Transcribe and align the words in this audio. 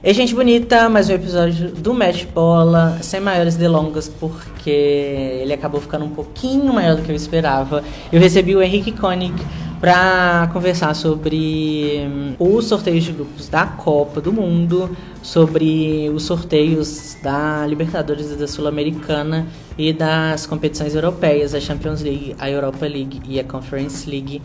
E 0.00 0.14
gente 0.14 0.32
bonita, 0.32 0.88
mais 0.88 1.10
um 1.10 1.14
episódio 1.14 1.72
do 1.72 1.92
Match 1.92 2.24
Bola, 2.26 2.98
sem 3.02 3.18
maiores 3.18 3.56
delongas, 3.56 4.08
porque 4.08 4.70
ele 4.70 5.52
acabou 5.52 5.80
ficando 5.80 6.04
um 6.04 6.10
pouquinho 6.10 6.72
maior 6.72 6.94
do 6.94 7.02
que 7.02 7.10
eu 7.10 7.16
esperava. 7.16 7.82
Eu 8.12 8.20
recebi 8.20 8.54
o 8.54 8.62
Henrique 8.62 8.92
Koenig 8.92 9.34
para 9.80 10.48
conversar 10.52 10.94
sobre 10.94 12.06
hum, 12.06 12.34
os 12.38 12.66
sorteios 12.66 13.02
de 13.02 13.10
grupos 13.10 13.48
da 13.48 13.66
Copa 13.66 14.20
do 14.20 14.32
Mundo, 14.32 14.96
sobre 15.20 16.08
os 16.14 16.22
sorteios 16.22 17.16
da 17.20 17.66
Libertadores 17.66 18.30
e 18.30 18.36
da 18.36 18.46
Sul-Americana 18.46 19.48
e 19.76 19.92
das 19.92 20.46
competições 20.46 20.94
europeias, 20.94 21.56
a 21.56 21.60
Champions 21.60 22.02
League, 22.02 22.36
a 22.38 22.48
Europa 22.48 22.86
League 22.86 23.20
e 23.28 23.40
a 23.40 23.42
Conference 23.42 24.08
League. 24.08 24.40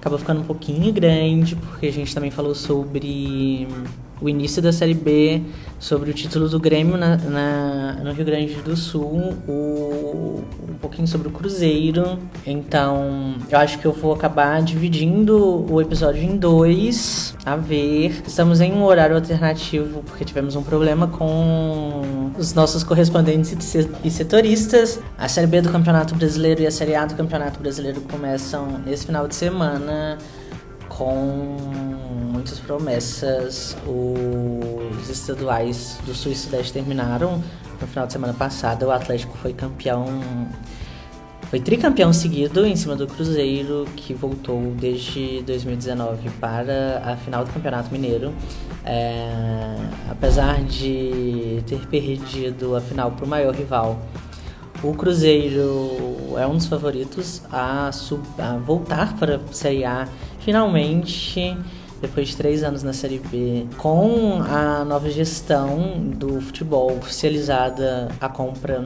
Acabou 0.00 0.18
ficando 0.18 0.40
um 0.40 0.44
pouquinho 0.44 0.90
grande, 0.94 1.56
porque 1.56 1.86
a 1.86 1.92
gente 1.92 2.14
também 2.14 2.30
falou 2.30 2.54
sobre 2.54 3.68
hum, 3.70 3.84
o 4.24 4.28
início 4.28 4.62
da 4.62 4.72
Série 4.72 4.94
B, 4.94 5.42
sobre 5.78 6.10
o 6.10 6.14
título 6.14 6.48
do 6.48 6.58
Grêmio 6.58 6.96
na, 6.96 7.16
na, 7.18 7.92
no 8.02 8.12
Rio 8.12 8.24
Grande 8.24 8.54
do 8.54 8.74
Sul, 8.74 9.34
o, 9.46 10.42
um 10.66 10.74
pouquinho 10.80 11.06
sobre 11.06 11.28
o 11.28 11.30
Cruzeiro. 11.30 12.18
Então, 12.46 13.34
eu 13.50 13.58
acho 13.58 13.78
que 13.78 13.84
eu 13.84 13.92
vou 13.92 14.14
acabar 14.14 14.62
dividindo 14.62 15.70
o 15.70 15.78
episódio 15.82 16.22
em 16.22 16.38
dois, 16.38 17.36
a 17.44 17.54
ver. 17.54 18.22
Estamos 18.26 18.62
em 18.62 18.72
um 18.72 18.82
horário 18.84 19.14
alternativo, 19.14 20.02
porque 20.06 20.24
tivemos 20.24 20.56
um 20.56 20.62
problema 20.62 21.06
com 21.06 22.30
os 22.38 22.54
nossos 22.54 22.82
correspondentes 22.82 23.74
e 24.02 24.10
setoristas. 24.10 24.98
A 25.18 25.28
Série 25.28 25.46
B 25.46 25.60
do 25.60 25.68
Campeonato 25.68 26.14
Brasileiro 26.14 26.62
e 26.62 26.66
a 26.66 26.70
Série 26.70 26.94
A 26.94 27.04
do 27.04 27.14
Campeonato 27.14 27.60
Brasileiro 27.60 28.00
começam 28.10 28.80
nesse 28.86 29.04
final 29.04 29.28
de 29.28 29.34
semana 29.34 30.16
com 30.88 32.13
muitas 32.44 32.60
promessas. 32.60 33.76
Os 33.86 35.08
estaduais 35.08 35.98
do 36.04 36.14
Sul 36.14 36.32
e 36.32 36.36
Sudeste 36.36 36.74
terminaram 36.74 37.42
no 37.80 37.86
final 37.86 38.06
de 38.06 38.12
semana 38.12 38.34
passado. 38.34 38.84
O 38.84 38.90
Atlético 38.90 39.36
foi 39.38 39.54
campeão, 39.54 40.06
foi 41.48 41.58
tricampeão 41.58 42.12
seguido 42.12 42.66
em 42.66 42.76
cima 42.76 42.94
do 42.94 43.06
Cruzeiro, 43.06 43.86
que 43.96 44.12
voltou 44.12 44.60
desde 44.78 45.42
2019 45.42 46.28
para 46.38 47.02
a 47.04 47.16
final 47.16 47.44
do 47.44 47.52
Campeonato 47.52 47.90
Mineiro. 47.90 48.34
É, 48.84 49.76
apesar 50.10 50.62
de 50.62 51.62
ter 51.66 51.86
perdido 51.86 52.76
a 52.76 52.80
final 52.82 53.12
para 53.12 53.24
o 53.24 53.28
maior 53.28 53.54
rival 53.54 53.98
o 54.82 54.92
Cruzeiro 54.92 56.36
é 56.36 56.46
um 56.46 56.56
dos 56.58 56.66
favoritos 56.66 57.40
a, 57.50 57.90
sub, 57.90 58.22
a 58.38 58.58
voltar 58.58 59.16
para 59.16 59.36
a 59.36 59.52
Série 59.52 59.82
A 59.82 60.06
finalmente, 60.40 61.56
depois 62.06 62.28
de 62.28 62.36
três 62.36 62.62
anos 62.62 62.82
na 62.82 62.92
Série 62.92 63.18
B, 63.18 63.66
com 63.78 64.42
a 64.42 64.84
nova 64.84 65.08
gestão 65.10 65.98
do 66.16 66.38
futebol 66.40 66.98
oficializada 66.98 68.08
a 68.20 68.28
compra 68.28 68.84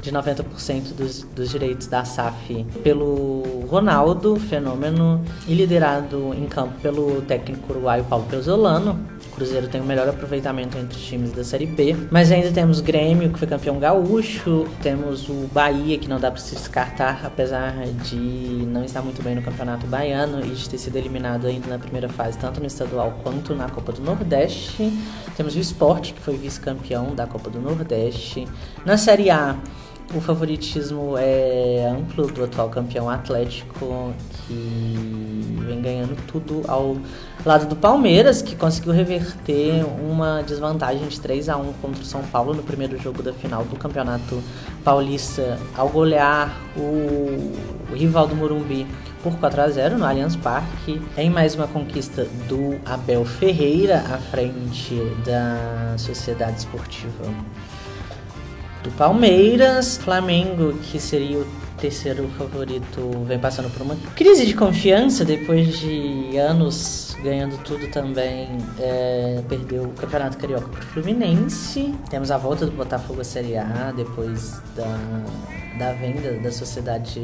de 0.00 0.12
90% 0.12 0.94
dos, 0.94 1.22
dos 1.34 1.50
direitos 1.50 1.88
da 1.88 2.04
SAF 2.04 2.64
pelo 2.84 3.42
Ronaldo, 3.68 4.36
fenômeno, 4.36 5.20
e 5.48 5.54
liderado 5.54 6.32
em 6.34 6.46
campo 6.46 6.74
pelo 6.80 7.22
técnico 7.22 7.72
uruguaio 7.72 8.04
Paulo 8.04 8.26
Pezzolano, 8.26 9.00
Cruzeiro 9.34 9.68
tem 9.68 9.80
o 9.80 9.84
melhor 9.84 10.08
aproveitamento 10.08 10.78
entre 10.78 10.96
os 10.96 11.04
times 11.04 11.32
da 11.32 11.42
Série 11.42 11.66
B. 11.66 11.96
Mas 12.10 12.30
ainda 12.30 12.50
temos 12.52 12.80
Grêmio, 12.80 13.30
que 13.30 13.38
foi 13.38 13.48
campeão 13.48 13.78
gaúcho. 13.78 14.66
Temos 14.82 15.28
o 15.28 15.48
Bahia, 15.52 15.98
que 15.98 16.08
não 16.08 16.20
dá 16.20 16.30
para 16.30 16.40
se 16.40 16.54
descartar, 16.54 17.20
apesar 17.24 17.84
de 18.04 18.16
não 18.16 18.84
estar 18.84 19.02
muito 19.02 19.22
bem 19.22 19.34
no 19.34 19.42
Campeonato 19.42 19.86
Baiano 19.86 20.40
e 20.44 20.50
de 20.50 20.68
ter 20.68 20.78
sido 20.78 20.96
eliminado 20.96 21.46
ainda 21.46 21.68
na 21.68 21.78
primeira 21.78 22.08
fase, 22.08 22.38
tanto 22.38 22.60
no 22.60 22.66
estadual 22.66 23.18
quanto 23.22 23.54
na 23.54 23.68
Copa 23.68 23.92
do 23.92 24.02
Nordeste. 24.02 24.92
Temos 25.36 25.56
o 25.56 25.58
Sport, 25.58 26.12
que 26.12 26.20
foi 26.20 26.36
vice-campeão 26.36 27.14
da 27.14 27.26
Copa 27.26 27.50
do 27.50 27.60
Nordeste. 27.60 28.46
Na 28.84 28.96
Série 28.96 29.30
A, 29.30 29.56
o 30.14 30.20
favoritismo 30.20 31.16
é 31.16 31.90
amplo 31.90 32.26
do 32.26 32.44
atual 32.44 32.68
campeão 32.68 33.08
Atlético, 33.08 34.14
que 34.46 35.64
vem 35.66 35.80
ganhando 35.80 36.16
tudo 36.26 36.62
ao 36.68 36.96
lado 37.44 37.66
do 37.66 37.76
Palmeiras, 37.76 38.40
que 38.40 38.56
conseguiu 38.56 38.92
reverter 38.92 39.84
uma 40.00 40.42
desvantagem 40.42 41.06
de 41.06 41.20
3 41.20 41.48
a 41.48 41.56
1 41.56 41.72
contra 41.74 42.02
o 42.02 42.04
São 42.04 42.22
Paulo 42.22 42.54
no 42.54 42.62
primeiro 42.62 42.98
jogo 42.98 43.22
da 43.22 43.32
final 43.32 43.64
do 43.64 43.76
Campeonato 43.76 44.42
Paulista, 44.82 45.58
ao 45.76 45.88
golear 45.88 46.58
o, 46.76 46.80
o 47.90 47.94
rival 47.94 48.26
do 48.26 48.34
Morumbi 48.34 48.86
por 49.22 49.34
4 49.36 49.60
a 49.60 49.68
0 49.68 49.98
no 49.98 50.06
Allianz 50.06 50.36
Parque, 50.36 51.00
em 51.16 51.28
mais 51.28 51.54
uma 51.54 51.66
conquista 51.66 52.26
do 52.48 52.78
Abel 52.84 53.24
Ferreira 53.24 53.98
à 53.98 54.18
frente 54.18 54.94
da 55.24 55.94
Sociedade 55.98 56.58
Esportiva 56.58 57.24
do 58.84 58.90
Palmeiras, 58.90 59.96
Flamengo, 59.96 60.74
que 60.74 61.00
seria 61.00 61.38
o 61.38 61.46
terceiro 61.84 62.26
favorito, 62.38 63.10
vem 63.26 63.38
passando 63.38 63.68
por 63.68 63.82
uma 63.82 63.94
crise 64.16 64.46
de 64.46 64.54
confiança 64.54 65.22
depois 65.22 65.78
de 65.78 66.34
anos 66.38 67.14
ganhando 67.22 67.62
tudo 67.62 67.90
também. 67.90 68.48
É, 68.78 69.42
perdeu 69.46 69.84
o 69.84 69.92
Campeonato 69.92 70.38
Carioca 70.38 70.66
para 70.66 70.80
o 70.80 70.82
Fluminense. 70.82 71.94
Temos 72.08 72.30
a 72.30 72.38
volta 72.38 72.64
do 72.64 72.72
Botafogo 72.72 73.20
à 73.20 73.24
Série 73.24 73.58
A 73.58 73.92
depois 73.94 74.62
da, 74.74 74.98
da 75.78 75.92
venda 75.92 76.32
da 76.42 76.50
sociedade 76.50 77.22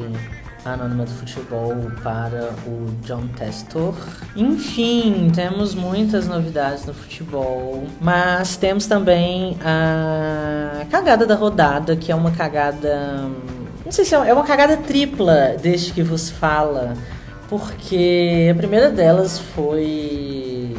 Anônima 0.64 1.04
do 1.04 1.10
Futebol 1.10 1.74
para 2.02 2.50
o 2.66 2.86
John 3.02 3.28
Testor. 3.28 3.94
Enfim, 4.36 5.30
temos 5.34 5.74
muitas 5.74 6.26
novidades 6.28 6.84
no 6.84 6.92
futebol, 6.92 7.84
mas 7.98 8.58
temos 8.58 8.86
também 8.86 9.56
a 9.64 10.84
cagada 10.90 11.24
da 11.24 11.34
rodada, 11.34 11.96
que 11.96 12.12
é 12.12 12.14
uma 12.14 12.30
cagada. 12.30 13.30
Não 13.90 13.94
sei 13.96 14.04
se 14.04 14.14
é, 14.14 14.18
é 14.18 14.32
uma 14.32 14.44
cagada 14.44 14.76
tripla 14.76 15.56
desde 15.60 15.92
que 15.92 16.00
vos 16.00 16.30
fala, 16.30 16.94
porque 17.48 18.48
a 18.48 18.54
primeira 18.54 18.88
delas 18.88 19.40
foi 19.40 20.76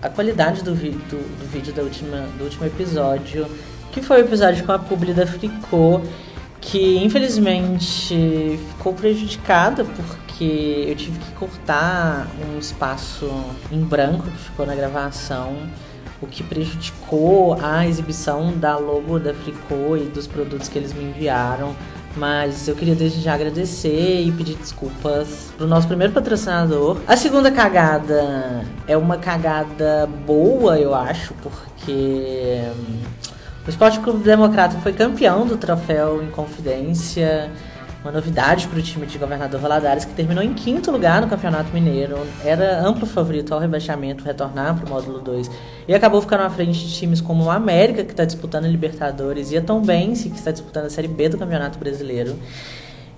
a 0.00 0.08
qualidade 0.08 0.64
do, 0.64 0.74
do, 0.74 1.18
do 1.18 1.52
vídeo 1.52 1.70
da 1.74 1.82
última, 1.82 2.26
do 2.38 2.44
último 2.44 2.64
episódio, 2.64 3.46
que 3.92 4.00
foi 4.00 4.22
o 4.22 4.24
episódio 4.24 4.64
com 4.64 4.72
a 4.72 4.78
publi 4.78 5.12
da 5.12 5.26
Fricô 5.26 6.00
que 6.62 6.96
infelizmente 7.04 8.58
ficou 8.70 8.94
prejudicada 8.94 9.84
porque 9.84 10.86
eu 10.88 10.96
tive 10.96 11.18
que 11.18 11.30
cortar 11.32 12.26
um 12.48 12.58
espaço 12.58 13.30
em 13.70 13.82
branco 13.82 14.30
que 14.30 14.38
ficou 14.38 14.64
na 14.64 14.74
gravação, 14.74 15.58
o 16.22 16.26
que 16.26 16.42
prejudicou 16.42 17.58
a 17.62 17.86
exibição 17.86 18.50
da 18.56 18.78
logo 18.78 19.18
da 19.18 19.34
Fricô 19.34 19.94
e 19.98 20.06
dos 20.06 20.26
produtos 20.26 20.70
que 20.70 20.78
eles 20.78 20.94
me 20.94 21.04
enviaram. 21.04 21.76
Mas 22.16 22.68
eu 22.68 22.76
queria 22.76 22.94
desde 22.94 23.20
já 23.20 23.34
agradecer 23.34 24.22
e 24.22 24.30
pedir 24.30 24.54
desculpas 24.54 25.52
pro 25.56 25.66
nosso 25.66 25.88
primeiro 25.88 26.12
patrocinador. 26.12 26.98
A 27.08 27.16
segunda 27.16 27.50
cagada 27.50 28.64
é 28.86 28.96
uma 28.96 29.16
cagada 29.16 30.08
boa, 30.24 30.78
eu 30.78 30.94
acho, 30.94 31.34
porque 31.42 32.62
o 33.66 33.70
Esporte 33.70 33.98
Clube 33.98 34.22
Democrata 34.22 34.78
foi 34.78 34.92
campeão 34.92 35.46
do 35.46 35.56
troféu 35.56 36.22
em 36.22 36.30
Confidência, 36.30 37.50
uma 38.04 38.12
novidade 38.12 38.68
para 38.68 38.78
o 38.78 38.82
time 38.82 39.06
de 39.06 39.16
Governador 39.16 39.58
Valadares, 39.58 40.04
que 40.04 40.12
terminou 40.12 40.44
em 40.44 40.52
quinto 40.52 40.90
lugar 40.90 41.22
no 41.22 41.26
Campeonato 41.26 41.72
Mineiro. 41.72 42.18
Era 42.44 42.86
amplo 42.86 43.06
favorito 43.06 43.54
ao 43.54 43.58
rebaixamento, 43.58 44.22
retornar 44.22 44.76
para 44.76 44.84
o 44.84 44.88
módulo 44.90 45.20
2. 45.20 45.50
E 45.88 45.94
acabou 45.94 46.20
ficando 46.20 46.42
à 46.42 46.50
frente 46.50 46.86
de 46.86 46.92
times 46.92 47.22
como 47.22 47.44
o 47.44 47.50
América, 47.50 48.04
que 48.04 48.10
está 48.10 48.26
disputando 48.26 48.66
a 48.66 48.68
Libertadores, 48.68 49.50
e 49.52 49.56
a 49.56 49.62
Tombense, 49.62 50.28
que 50.28 50.36
está 50.36 50.50
disputando 50.50 50.84
a 50.84 50.90
Série 50.90 51.08
B 51.08 51.30
do 51.30 51.38
Campeonato 51.38 51.78
Brasileiro. 51.78 52.36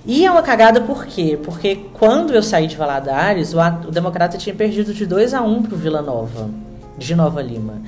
E 0.06 0.24
é 0.24 0.30
uma 0.30 0.42
cagada 0.42 0.80
por 0.80 1.04
quê? 1.04 1.36
Porque 1.42 1.86
quando 1.92 2.32
eu 2.32 2.42
saí 2.42 2.68
de 2.68 2.76
Valadares, 2.76 3.54
o, 3.54 3.58
o 3.58 3.90
Democrata 3.90 4.38
tinha 4.38 4.54
perdido 4.54 4.94
de 4.94 5.04
2 5.04 5.34
a 5.34 5.42
1 5.42 5.64
para 5.64 5.74
o 5.74 5.76
Vila 5.76 6.00
Nova, 6.00 6.48
de 6.96 7.12
Nova 7.16 7.42
Lima. 7.42 7.82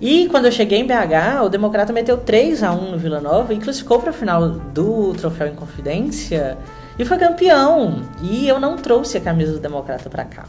E 0.00 0.28
quando 0.28 0.44
eu 0.44 0.52
cheguei 0.52 0.78
em 0.78 0.86
BH, 0.86 1.42
o 1.44 1.48
Democrata 1.48 1.92
meteu 1.92 2.16
3 2.16 2.62
a 2.62 2.72
1 2.72 2.92
no 2.92 2.98
Vila 2.98 3.20
Nova 3.20 3.52
e 3.52 3.58
classificou 3.58 3.98
para 3.98 4.10
a 4.10 4.12
final 4.12 4.48
do 4.48 5.12
Troféu 5.14 5.48
em 5.48 5.54
Confidência 5.54 6.56
e 6.96 7.04
foi 7.04 7.18
campeão. 7.18 8.02
E 8.22 8.46
eu 8.46 8.60
não 8.60 8.76
trouxe 8.76 9.18
a 9.18 9.20
camisa 9.20 9.52
do 9.52 9.58
Democrata 9.58 10.08
para 10.08 10.24
cá. 10.24 10.44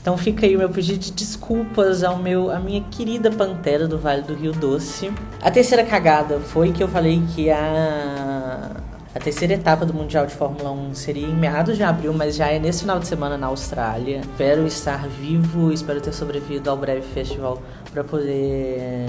Então 0.00 0.16
fica 0.16 0.46
aí 0.46 0.54
o 0.54 0.60
meu 0.60 0.68
pedido 0.68 1.00
de 1.00 1.10
desculpas 1.10 2.04
ao 2.04 2.16
meu, 2.16 2.48
a 2.48 2.60
minha 2.60 2.80
querida 2.82 3.28
Pantera 3.28 3.88
do 3.88 3.98
Vale 3.98 4.22
do 4.22 4.34
Rio 4.34 4.52
Doce. 4.52 5.10
A 5.42 5.50
terceira 5.50 5.82
cagada 5.82 6.38
foi 6.38 6.70
que 6.70 6.80
eu 6.80 6.86
falei 6.86 7.20
que 7.34 7.50
a 7.50 8.70
a 9.16 9.18
terceira 9.18 9.54
etapa 9.54 9.86
do 9.86 9.94
Mundial 9.94 10.26
de 10.26 10.34
Fórmula 10.34 10.70
1 10.70 10.94
seria 10.94 11.26
em 11.26 11.34
meados 11.34 11.78
de 11.78 11.82
abril, 11.82 12.12
mas 12.12 12.36
já 12.36 12.48
é 12.48 12.58
nesse 12.58 12.80
final 12.80 12.98
de 12.98 13.06
semana 13.06 13.38
na 13.38 13.46
Austrália. 13.46 14.18
Espero 14.18 14.66
estar 14.66 15.08
vivo, 15.08 15.72
espero 15.72 16.02
ter 16.02 16.12
sobrevivido 16.12 16.68
ao 16.68 16.76
breve 16.76 17.00
festival 17.00 17.62
para 17.90 18.04
poder 18.04 19.06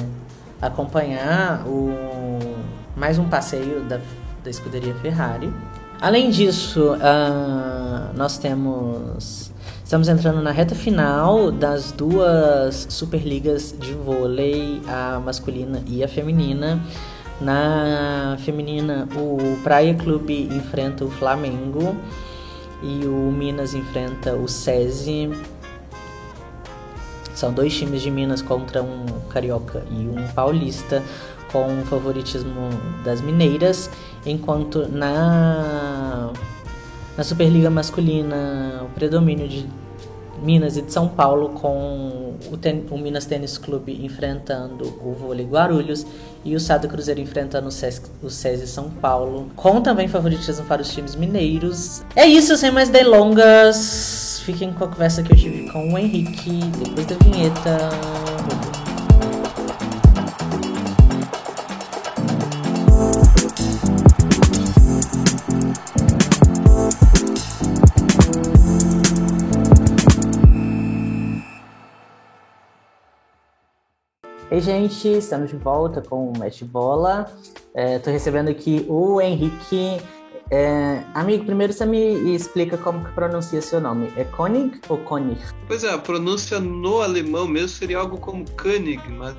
acompanhar 0.61 1.67
o 1.67 1.91
mais 2.95 3.19
um 3.19 3.27
passeio 3.27 3.81
da, 3.81 3.99
da 4.45 4.49
escuderia 4.49 4.95
Ferrari. 4.95 5.53
Além 5.99 6.29
disso, 6.29 6.93
uh, 6.93 8.17
nós 8.17 8.37
temos 8.37 9.51
Estamos 9.83 10.09
entrando 10.09 10.41
na 10.41 10.51
reta 10.51 10.75
final 10.75 11.49
das 11.49 11.93
duas 11.93 12.87
Superligas 12.89 13.73
de 13.79 13.93
vôlei, 13.93 14.81
a 14.85 15.17
masculina 15.17 15.81
e 15.87 16.03
a 16.03 16.09
feminina. 16.09 16.81
Na 17.39 18.35
feminina, 18.39 19.07
o 19.15 19.57
Praia 19.63 19.93
Clube 19.93 20.49
enfrenta 20.51 21.05
o 21.05 21.09
Flamengo 21.09 21.95
e 22.81 23.05
o 23.05 23.31
Minas 23.31 23.73
enfrenta 23.73 24.33
o 24.33 24.47
SESI. 24.47 25.29
São 27.35 27.53
dois 27.53 27.75
times 27.75 28.01
de 28.01 28.09
Minas 28.09 28.41
contra 28.41 28.81
um 28.81 29.05
carioca 29.29 29.83
e 29.91 30.07
um 30.07 30.27
paulista, 30.33 31.03
com 31.51 31.81
o 31.81 31.85
favoritismo 31.85 32.69
das 33.05 33.21
mineiras, 33.21 33.89
enquanto 34.25 34.87
na, 34.89 36.31
na 37.15 37.23
Superliga 37.23 37.69
Masculina 37.69 38.81
o 38.83 38.89
predomínio 38.95 39.47
de 39.47 39.67
Minas 40.41 40.77
e 40.77 40.81
de 40.81 40.91
São 40.91 41.07
Paulo, 41.07 41.49
com 41.49 42.35
o, 42.51 42.57
ten, 42.57 42.85
o 42.89 42.97
Minas 42.97 43.25
Tênis 43.25 43.57
Clube 43.57 44.05
enfrentando 44.05 44.85
o 45.03 45.13
Vôlei 45.13 45.45
Guarulhos 45.45 46.05
e 46.45 46.55
o 46.55 46.59
Sada 46.59 46.87
Cruzeiro 46.87 47.19
enfrentando 47.19 47.67
o, 47.67 47.71
Sesc, 47.71 48.07
o 48.21 48.29
SESI 48.29 48.67
São 48.67 48.89
Paulo, 48.89 49.49
com 49.55 49.81
também 49.81 50.07
favoritismo 50.07 50.65
para 50.65 50.81
os 50.81 50.93
times 50.93 51.15
mineiros. 51.15 52.03
É 52.15 52.25
isso, 52.25 52.55
sem 52.55 52.71
mais 52.71 52.89
delongas. 52.89 54.41
Fiquem 54.45 54.71
com 54.71 54.85
a 54.85 54.87
conversa 54.87 55.23
que 55.23 55.33
eu 55.33 55.37
tive 55.37 55.71
com 55.71 55.93
o 55.93 55.97
Henrique 55.97 56.59
depois 56.79 57.05
da 57.05 57.15
vinheta. 57.15 58.76
Ei, 74.49 74.61
gente, 74.61 75.09
estamos 75.09 75.49
de 75.49 75.57
volta 75.57 76.01
com 76.01 76.31
o 76.31 76.39
Mestre 76.39 76.63
Bola. 76.63 77.29
Estou 77.75 78.11
é, 78.11 78.13
recebendo 78.13 78.47
aqui 78.47 78.85
o 78.87 79.19
Henrique. 79.19 80.01
É, 80.49 81.03
amigo, 81.13 81.43
primeiro 81.43 81.73
você 81.73 81.85
me 81.85 82.33
explica 82.33 82.77
como 82.77 83.03
que 83.03 83.11
pronuncia 83.11 83.61
seu 83.61 83.81
nome. 83.81 84.09
É 84.15 84.23
Konig 84.23 84.79
ou 84.87 84.99
Konig? 84.99 85.41
Pois 85.67 85.83
é, 85.83 85.91
a 85.91 85.97
pronúncia 85.97 86.61
no 86.61 87.01
alemão 87.01 87.45
mesmo 87.45 87.67
seria 87.67 87.97
algo 87.97 88.17
como 88.19 88.45
Konig, 88.51 89.01
mas 89.09 89.35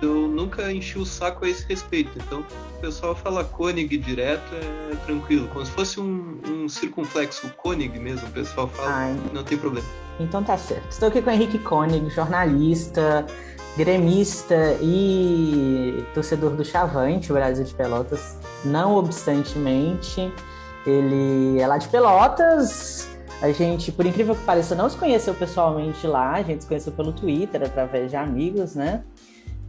eu 0.00 0.26
nunca 0.26 0.72
enchi 0.72 0.98
o 0.98 1.04
saco 1.04 1.44
a 1.44 1.50
esse 1.50 1.66
respeito. 1.68 2.12
Então, 2.16 2.42
o 2.78 2.80
pessoal 2.80 3.14
fala 3.14 3.44
Konig 3.44 3.94
direto, 3.98 4.54
é 4.54 4.96
tranquilo. 5.04 5.48
Como 5.48 5.66
se 5.66 5.72
fosse 5.72 6.00
um, 6.00 6.40
um 6.48 6.66
circunflexo 6.66 7.46
Konig 7.58 7.98
mesmo, 7.98 8.26
o 8.26 8.30
pessoal 8.30 8.68
fala, 8.68 8.88
Ai. 8.90 9.16
não 9.34 9.44
tem 9.44 9.58
problema. 9.58 9.86
Então 10.18 10.42
tá 10.42 10.56
certo. 10.56 10.90
Estou 10.90 11.08
aqui 11.08 11.20
com 11.20 11.28
o 11.28 11.32
Henrique 11.34 11.58
Konig, 11.58 12.08
jornalista, 12.08 13.26
gremista 13.76 14.76
e 14.80 16.04
torcedor 16.14 16.52
do 16.52 16.64
Chavante, 16.64 17.30
o 17.30 17.34
Brasil 17.34 17.64
de 17.64 17.74
Pelotas, 17.74 18.36
não 18.64 18.96
obstantemente, 18.96 20.32
ele 20.86 21.60
é 21.60 21.66
lá 21.66 21.76
de 21.78 21.88
Pelotas. 21.88 23.08
A 23.42 23.52
gente, 23.52 23.92
por 23.92 24.06
incrível 24.06 24.34
que 24.34 24.42
pareça, 24.44 24.74
não 24.74 24.88
se 24.88 24.96
conheceu 24.96 25.34
pessoalmente 25.34 26.06
lá, 26.06 26.32
a 26.32 26.42
gente 26.42 26.62
se 26.62 26.68
conheceu 26.68 26.92
pelo 26.92 27.12
Twitter, 27.12 27.62
através 27.62 28.10
de 28.10 28.16
amigos, 28.16 28.74
né? 28.74 29.04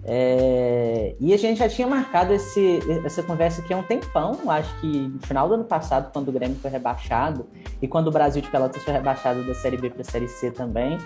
É, 0.09 1.15
e 1.19 1.33
a 1.33 1.37
gente 1.37 1.57
já 1.57 1.67
tinha 1.67 1.85
marcado 1.85 2.33
esse, 2.33 2.79
essa 3.03 3.21
conversa 3.21 3.59
aqui 3.59 3.73
há 3.73 3.77
um 3.77 3.83
tempão, 3.83 4.39
acho 4.49 4.73
que 4.79 4.87
no 4.87 5.19
final 5.19 5.49
do 5.49 5.55
ano 5.55 5.65
passado, 5.65 6.13
quando 6.13 6.29
o 6.29 6.31
Grêmio 6.31 6.55
foi 6.61 6.71
rebaixado, 6.71 7.45
e 7.81 7.89
quando 7.89 8.07
o 8.07 8.11
Brasil 8.11 8.41
de 8.41 8.49
Pelotas 8.49 8.81
foi 8.83 8.93
rebaixado 8.93 9.45
da 9.45 9.53
Série 9.53 9.75
B 9.75 9.89
para 9.89 10.01
a 10.01 10.05
Série 10.05 10.29
C 10.29 10.49
também. 10.49 10.97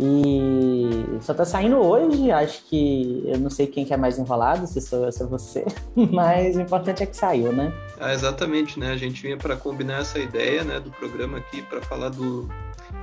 E 0.00 1.18
só 1.20 1.34
tá 1.34 1.44
saindo 1.44 1.76
hoje, 1.76 2.30
acho 2.30 2.62
que 2.66 3.24
eu 3.26 3.38
não 3.38 3.50
sei 3.50 3.66
quem 3.66 3.84
que 3.84 3.92
é 3.92 3.96
mais 3.96 4.16
enrolado, 4.16 4.64
se 4.66 4.80
sou 4.80 5.04
eu, 5.04 5.10
se 5.12 5.22
é 5.24 5.26
você, 5.26 5.64
mas 6.12 6.56
o 6.56 6.60
importante 6.60 7.02
é 7.02 7.06
que 7.06 7.16
saiu, 7.16 7.52
né? 7.52 7.72
Ah, 7.98 8.14
exatamente, 8.14 8.78
né? 8.78 8.92
A 8.92 8.96
gente 8.96 9.20
vinha 9.20 9.36
para 9.36 9.56
combinar 9.56 10.02
essa 10.02 10.20
ideia, 10.20 10.62
né, 10.62 10.78
do 10.78 10.90
programa 10.92 11.38
aqui 11.38 11.62
para 11.62 11.82
falar 11.82 12.10
do 12.10 12.48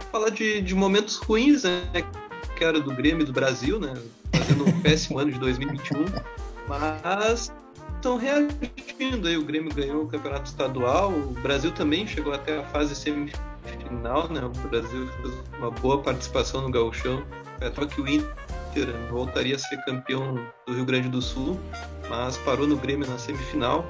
falar 0.09 0.29
de, 0.29 0.61
de 0.61 0.73
momentos 0.73 1.17
ruins, 1.17 1.63
né, 1.63 1.81
que 2.55 2.63
era 2.63 2.79
do 2.79 2.93
Grêmio 2.93 3.23
e 3.23 3.25
do 3.25 3.33
Brasil, 3.33 3.77
né? 3.77 3.93
Fazendo 4.33 4.65
um 4.65 4.79
péssimo 4.81 5.19
ano 5.19 5.33
de 5.33 5.39
2021, 5.39 6.05
mas 6.69 7.51
estão 7.95 8.15
reagindo 8.15 9.27
aí. 9.27 9.35
O 9.35 9.43
Grêmio 9.43 9.73
ganhou 9.73 10.03
o 10.03 10.07
campeonato 10.07 10.45
estadual, 10.45 11.11
o 11.11 11.33
Brasil 11.41 11.71
também 11.71 12.07
chegou 12.07 12.33
até 12.33 12.59
a 12.59 12.63
fase 12.63 12.95
semifinal 12.95 13.54
final, 13.95 14.29
né? 14.29 14.41
O 14.43 14.67
Brasil 14.67 15.07
fez 15.21 15.33
uma 15.57 15.71
boa 15.71 16.01
participação 16.01 16.61
no 16.61 16.71
gauchão. 16.71 17.23
É 17.61 17.69
que 17.69 18.01
o 18.01 18.07
Inter 18.07 18.93
voltaria 19.09 19.55
a 19.55 19.59
ser 19.59 19.77
campeão 19.85 20.37
do 20.67 20.73
Rio 20.73 20.85
Grande 20.85 21.09
do 21.09 21.21
Sul, 21.21 21.57
mas 22.09 22.37
parou 22.37 22.67
no 22.67 22.75
Grêmio 22.75 23.07
na 23.07 23.17
semifinal. 23.17 23.85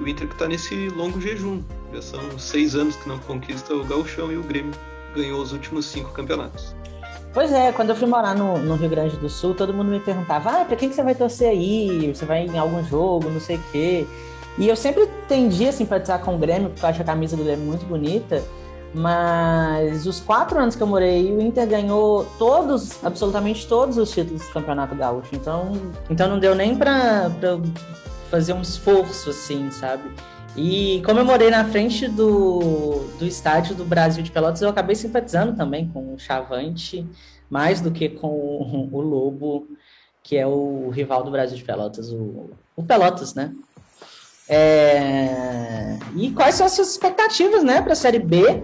O 0.00 0.06
Inter 0.06 0.28
que 0.28 0.34
está 0.34 0.46
nesse 0.46 0.88
longo 0.90 1.20
jejum. 1.20 1.62
Já 1.92 2.02
são 2.02 2.38
seis 2.38 2.76
anos 2.76 2.94
que 2.96 3.08
não 3.08 3.18
conquista 3.18 3.74
o 3.74 3.84
gauchão 3.84 4.30
e 4.30 4.36
o 4.36 4.42
Grêmio 4.42 4.72
ganhou 5.14 5.42
os 5.42 5.52
últimos 5.52 5.86
cinco 5.86 6.12
campeonatos. 6.12 6.74
Pois 7.34 7.52
é, 7.52 7.72
quando 7.72 7.90
eu 7.90 7.96
fui 7.96 8.06
morar 8.06 8.34
no, 8.34 8.58
no, 8.58 8.74
Rio 8.76 8.88
Grande 8.88 9.16
do 9.16 9.28
Sul, 9.28 9.54
todo 9.54 9.74
mundo 9.74 9.90
me 9.90 10.00
perguntava, 10.00 10.62
ah, 10.62 10.64
pra 10.64 10.76
quem 10.76 10.88
que 10.88 10.94
você 10.94 11.02
vai 11.02 11.14
torcer 11.14 11.48
aí? 11.48 12.12
Você 12.14 12.24
vai 12.24 12.46
em 12.46 12.58
algum 12.58 12.82
jogo, 12.84 13.28
não 13.28 13.40
sei 13.40 13.56
o 13.56 13.62
quê. 13.70 14.06
E 14.56 14.68
eu 14.68 14.74
sempre 14.74 15.06
tendi 15.28 15.68
a 15.68 15.72
simpatizar 15.72 16.20
com 16.20 16.34
o 16.34 16.38
Grêmio, 16.38 16.70
porque 16.70 16.84
eu 16.84 16.88
acho 16.88 17.02
a 17.02 17.04
camisa 17.04 17.36
do 17.36 17.44
Grêmio 17.44 17.64
muito 17.64 17.84
bonita. 17.86 18.42
Mas 18.94 20.06
os 20.06 20.18
quatro 20.18 20.58
anos 20.58 20.74
que 20.74 20.82
eu 20.82 20.86
morei, 20.86 21.30
o 21.32 21.40
Inter 21.40 21.68
ganhou 21.68 22.24
todos, 22.38 23.04
absolutamente 23.04 23.66
todos 23.66 23.98
os 23.98 24.10
títulos 24.10 24.46
do 24.46 24.52
Campeonato 24.52 24.94
Gaúcho. 24.94 25.34
Então, 25.34 25.72
então 26.08 26.28
não 26.28 26.38
deu 26.38 26.54
nem 26.54 26.74
pra 26.74 27.30
fazer 28.30 28.54
um 28.54 28.62
esforço, 28.62 29.30
assim, 29.30 29.70
sabe? 29.70 30.10
E 30.56 31.02
como 31.04 31.20
eu 31.20 31.24
morei 31.24 31.50
na 31.50 31.64
frente 31.64 32.08
do, 32.08 33.06
do 33.18 33.26
estádio 33.26 33.74
do 33.74 33.84
Brasil 33.84 34.22
de 34.22 34.30
Pelotas, 34.30 34.62
eu 34.62 34.68
acabei 34.68 34.96
simpatizando 34.96 35.54
também 35.54 35.88
com 35.88 36.14
o 36.14 36.18
Chavante, 36.18 37.06
mais 37.48 37.80
do 37.80 37.90
que 37.90 38.08
com 38.08 38.88
o 38.90 39.00
Lobo, 39.00 39.68
que 40.22 40.36
é 40.36 40.46
o 40.46 40.88
rival 40.90 41.22
do 41.22 41.30
Brasil 41.30 41.56
de 41.56 41.64
Pelotas, 41.64 42.10
o, 42.10 42.50
o 42.74 42.82
Pelotas, 42.82 43.34
né? 43.34 43.52
É... 44.48 45.98
E 46.16 46.30
quais 46.30 46.54
são 46.54 46.66
as 46.66 46.72
suas 46.72 46.90
expectativas, 46.90 47.62
né, 47.62 47.82
para 47.82 47.92
a 47.92 47.96
Série 47.96 48.18
B? 48.18 48.62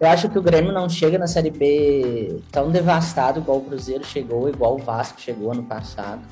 Eu 0.00 0.08
acho 0.08 0.30
que 0.30 0.38
o 0.38 0.42
Grêmio 0.42 0.72
não 0.72 0.88
chega 0.88 1.18
na 1.18 1.26
Série 1.26 1.50
B 1.50 2.40
tão 2.50 2.70
devastado 2.70 3.38
igual 3.38 3.58
o 3.58 3.64
Cruzeiro 3.64 4.02
chegou, 4.02 4.48
igual 4.48 4.76
o 4.76 4.78
Vasco 4.78 5.20
chegou 5.20 5.52
ano 5.52 5.62
passado. 5.62 6.22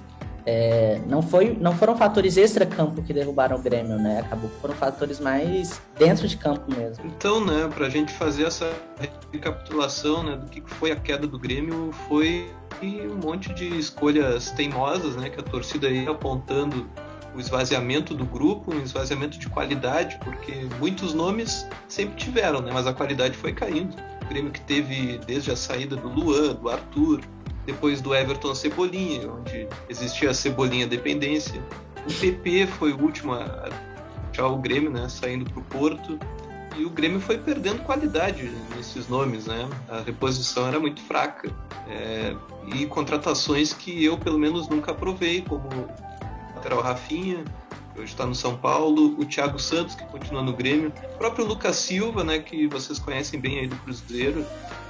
É, 0.46 0.98
não, 1.06 1.20
foi, 1.20 1.54
não 1.60 1.74
foram 1.74 1.94
fatores 1.94 2.38
extra-campo 2.38 3.02
que 3.02 3.12
derrubaram 3.12 3.56
o 3.56 3.60
Grêmio, 3.60 3.98
né? 3.98 4.20
Acabou 4.20 4.48
foram 4.62 4.72
fatores 4.72 5.20
mais 5.20 5.82
dentro 5.98 6.26
de 6.26 6.38
campo 6.38 6.74
mesmo. 6.74 7.04
Então, 7.04 7.44
né, 7.44 7.68
pra 7.74 7.90
gente 7.90 8.10
fazer 8.14 8.44
essa 8.44 8.72
recapitulação 9.30 10.22
né, 10.22 10.36
do 10.36 10.46
que 10.46 10.62
foi 10.62 10.90
a 10.90 10.96
queda 10.96 11.26
do 11.26 11.38
Grêmio, 11.38 11.92
foi 12.08 12.50
um 12.82 13.16
monte 13.16 13.52
de 13.52 13.78
escolhas 13.78 14.50
teimosas, 14.52 15.14
né, 15.16 15.28
que 15.28 15.38
a 15.38 15.42
torcida 15.42 15.90
ia 15.90 16.10
apontando 16.10 16.88
o 17.38 17.40
esvaziamento 17.40 18.14
do 18.14 18.26
grupo, 18.26 18.74
um 18.74 18.82
esvaziamento 18.82 19.38
de 19.38 19.48
qualidade, 19.48 20.18
porque 20.24 20.66
muitos 20.80 21.14
nomes 21.14 21.64
sempre 21.86 22.16
tiveram, 22.16 22.60
né? 22.60 22.72
mas 22.74 22.84
a 22.84 22.92
qualidade 22.92 23.36
foi 23.36 23.52
caindo. 23.52 23.94
O 24.24 24.28
Grêmio 24.28 24.50
que 24.50 24.60
teve 24.60 25.18
desde 25.24 25.52
a 25.52 25.56
saída 25.56 25.94
do 25.94 26.08
Luan, 26.08 26.54
do 26.54 26.68
Arthur, 26.68 27.20
depois 27.64 28.00
do 28.00 28.12
Everton 28.12 28.56
Cebolinha, 28.56 29.30
onde 29.30 29.68
existia 29.88 30.30
a 30.30 30.34
Cebolinha 30.34 30.84
dependência. 30.84 31.62
O 32.04 32.12
PP 32.12 32.66
foi 32.66 32.92
o 32.92 33.00
último 33.00 33.32
a 33.32 33.68
deixar 34.26 34.48
o 34.48 34.56
Grêmio, 34.56 34.90
né? 34.90 35.08
saindo 35.08 35.48
para 35.48 35.60
o 35.60 35.64
Porto. 35.64 36.18
E 36.76 36.84
o 36.84 36.90
Grêmio 36.90 37.20
foi 37.20 37.38
perdendo 37.38 37.84
qualidade 37.84 38.50
nesses 38.76 39.08
nomes, 39.08 39.46
né? 39.46 39.68
A 39.88 40.00
reposição 40.00 40.66
era 40.66 40.78
muito 40.78 41.00
fraca. 41.02 41.50
É, 41.88 42.34
e 42.74 42.86
contratações 42.86 43.72
que 43.72 44.04
eu, 44.04 44.16
pelo 44.16 44.38
menos, 44.38 44.68
nunca 44.68 44.92
aprovei, 44.92 45.42
como 45.42 45.68
lateral 46.58 46.82
Rafinha, 46.82 47.44
que 47.94 48.00
hoje 48.00 48.12
está 48.12 48.26
no 48.26 48.34
São 48.34 48.56
Paulo, 48.56 49.14
o 49.18 49.24
Thiago 49.24 49.58
Santos, 49.58 49.94
que 49.94 50.04
continua 50.06 50.42
no 50.42 50.52
Grêmio, 50.52 50.92
o 51.14 51.18
próprio 51.18 51.46
Lucas 51.46 51.76
Silva, 51.76 52.24
né, 52.24 52.40
que 52.40 52.66
vocês 52.66 52.98
conhecem 52.98 53.40
bem 53.40 53.60
aí 53.60 53.66
do 53.68 53.76
Cruzeiro. 53.76 54.44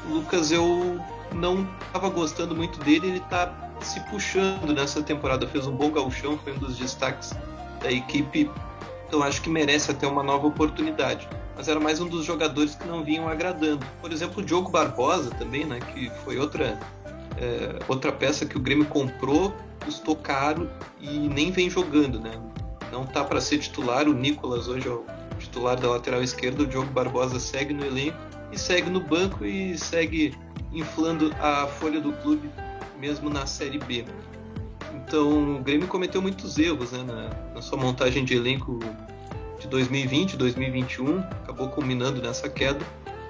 O 0.08 0.14
Lucas 0.14 0.50
eu 0.50 0.98
não 1.34 1.68
estava 1.86 2.08
gostando 2.08 2.56
muito 2.56 2.78
dele, 2.80 3.08
ele 3.08 3.18
está 3.18 3.54
se 3.82 4.00
puxando 4.08 4.72
nessa 4.74 5.02
temporada, 5.02 5.46
fez 5.46 5.66
um 5.66 5.76
bom 5.76 5.90
gauchão, 5.90 6.38
foi 6.38 6.54
um 6.54 6.58
dos 6.58 6.76
destaques 6.76 7.32
da 7.82 7.92
equipe, 7.92 8.50
então 9.06 9.22
acho 9.22 9.40
que 9.42 9.50
merece 9.50 9.90
até 9.90 10.06
uma 10.06 10.22
nova 10.22 10.46
oportunidade. 10.46 11.28
Mas 11.54 11.68
era 11.68 11.78
mais 11.78 12.00
um 12.00 12.08
dos 12.08 12.24
jogadores 12.24 12.76
que 12.76 12.86
não 12.86 13.02
vinham 13.02 13.28
agradando. 13.28 13.84
Por 14.00 14.12
exemplo, 14.12 14.40
o 14.40 14.44
Diogo 14.44 14.70
Barbosa 14.70 15.30
também, 15.30 15.64
né, 15.64 15.80
que 15.92 16.08
foi 16.24 16.38
outra 16.38 16.78
é, 17.36 17.78
outra 17.86 18.10
peça 18.10 18.46
que 18.46 18.56
o 18.56 18.60
Grêmio 18.60 18.86
comprou 18.86 19.54
custou 19.84 20.16
caro 20.16 20.70
e 21.00 21.08
nem 21.28 21.50
vem 21.50 21.68
jogando, 21.68 22.20
né? 22.20 22.32
Não 22.90 23.04
tá 23.04 23.24
para 23.24 23.40
ser 23.40 23.58
titular, 23.58 24.08
o 24.08 24.12
Nicolas 24.12 24.68
hoje 24.68 24.88
é 24.88 24.90
o 24.90 25.04
titular 25.38 25.78
da 25.78 25.88
lateral 25.88 26.22
esquerda, 26.22 26.62
o 26.62 26.66
Diogo 26.66 26.90
Barbosa 26.90 27.38
segue 27.38 27.72
no 27.72 27.84
elenco 27.84 28.16
e 28.50 28.58
segue 28.58 28.88
no 28.90 29.00
banco 29.00 29.44
e 29.44 29.76
segue 29.78 30.34
inflando 30.72 31.34
a 31.40 31.66
folha 31.66 32.00
do 32.00 32.12
clube 32.14 32.50
mesmo 32.98 33.30
na 33.30 33.46
Série 33.46 33.78
B. 33.78 34.04
Então 34.94 35.56
o 35.56 35.62
Grêmio 35.62 35.86
cometeu 35.86 36.20
muitos 36.20 36.58
erros 36.58 36.92
né, 36.92 37.02
na, 37.02 37.54
na 37.54 37.62
sua 37.62 37.78
montagem 37.78 38.24
de 38.24 38.34
elenco 38.34 38.78
de 39.58 39.66
2020, 39.68 40.36
2021, 40.36 41.20
acabou 41.20 41.68
culminando 41.68 42.20
nessa 42.20 42.48
queda. 42.48 42.84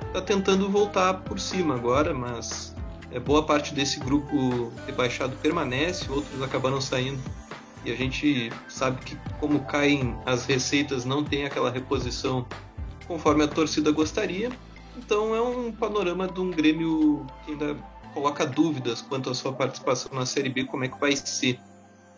Está 0.07 0.21
tentando 0.21 0.69
voltar 0.69 1.15
por 1.15 1.39
cima 1.39 1.75
agora, 1.75 2.15
mas 2.15 2.75
é, 3.11 3.19
boa 3.19 3.43
parte 3.43 3.75
desse 3.75 3.99
grupo 4.01 4.73
rebaixado 4.87 5.37
permanece, 5.37 6.11
outros 6.11 6.41
acabaram 6.43 6.81
saindo. 6.81 7.21
E 7.85 7.93
a 7.93 7.95
gente 7.95 8.53
sabe 8.69 9.03
que, 9.05 9.17
como 9.41 9.61
caem 9.61 10.17
as 10.27 10.45
receitas, 10.45 11.05
não 11.05 11.25
tem 11.25 11.45
aquela 11.45 11.71
reposição 11.71 12.47
conforme 13.07 13.45
a 13.45 13.49
torcida 13.49 13.91
gostaria. 13.91 14.51
Então 14.97 15.35
é 15.35 15.41
um 15.41 15.73
panorama 15.73 16.27
de 16.27 16.41
um 16.41 16.51
Grêmio 16.51 17.25
que 17.45 17.53
ainda 17.53 17.77
coloca 18.13 18.45
dúvidas 18.45 19.01
quanto 19.01 19.31
à 19.31 19.35
sua 19.35 19.53
participação 19.53 20.11
na 20.13 20.27
Série 20.27 20.49
B, 20.49 20.65
como 20.65 20.85
é 20.85 20.89
que 20.89 20.99
vai 20.99 21.15
ser. 21.15 21.59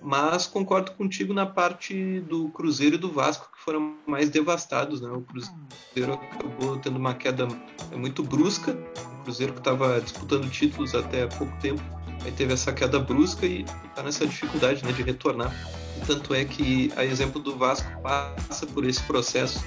Mas 0.02 0.46
concordo 0.46 0.92
contigo 0.92 1.34
na 1.34 1.44
parte 1.44 2.20
do 2.20 2.48
Cruzeiro 2.50 2.94
e 2.94 2.98
do 2.98 3.12
Vasco, 3.12 3.50
que 3.52 3.62
foram 3.62 3.96
mais 4.06 4.30
devastados. 4.30 5.00
Né? 5.00 5.10
O 5.10 5.20
Cruzeiro 5.20 6.14
acabou 6.14 6.78
tendo 6.78 6.96
uma 6.96 7.14
queda 7.14 7.46
muito 7.94 8.22
brusca. 8.22 8.72
O 8.72 9.24
Cruzeiro 9.24 9.52
que 9.52 9.58
estava 9.58 10.00
disputando 10.00 10.50
títulos 10.50 10.94
até 10.94 11.24
há 11.24 11.28
pouco 11.28 11.54
tempo, 11.60 11.82
aí 12.24 12.32
teve 12.32 12.54
essa 12.54 12.72
queda 12.72 12.98
brusca 12.98 13.44
e 13.44 13.62
está 13.62 14.02
nessa 14.02 14.26
dificuldade 14.26 14.84
né, 14.84 14.92
de 14.92 15.02
retornar. 15.02 15.54
E 15.98 16.06
tanto 16.06 16.34
é 16.34 16.44
que, 16.44 16.90
a 16.96 17.04
exemplo 17.04 17.40
do 17.40 17.56
Vasco, 17.56 17.90
passa 18.00 18.66
por 18.66 18.86
esse 18.86 19.02
processo 19.02 19.62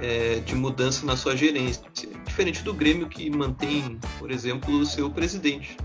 é, 0.00 0.40
de 0.40 0.54
mudança 0.54 1.04
na 1.04 1.16
sua 1.16 1.36
gerência. 1.36 1.82
Diferente 2.24 2.62
do 2.62 2.72
Grêmio, 2.72 3.08
que 3.08 3.28
mantém, 3.30 3.98
por 4.18 4.30
exemplo, 4.30 4.78
o 4.78 4.86
seu 4.86 5.10
presidente, 5.10 5.76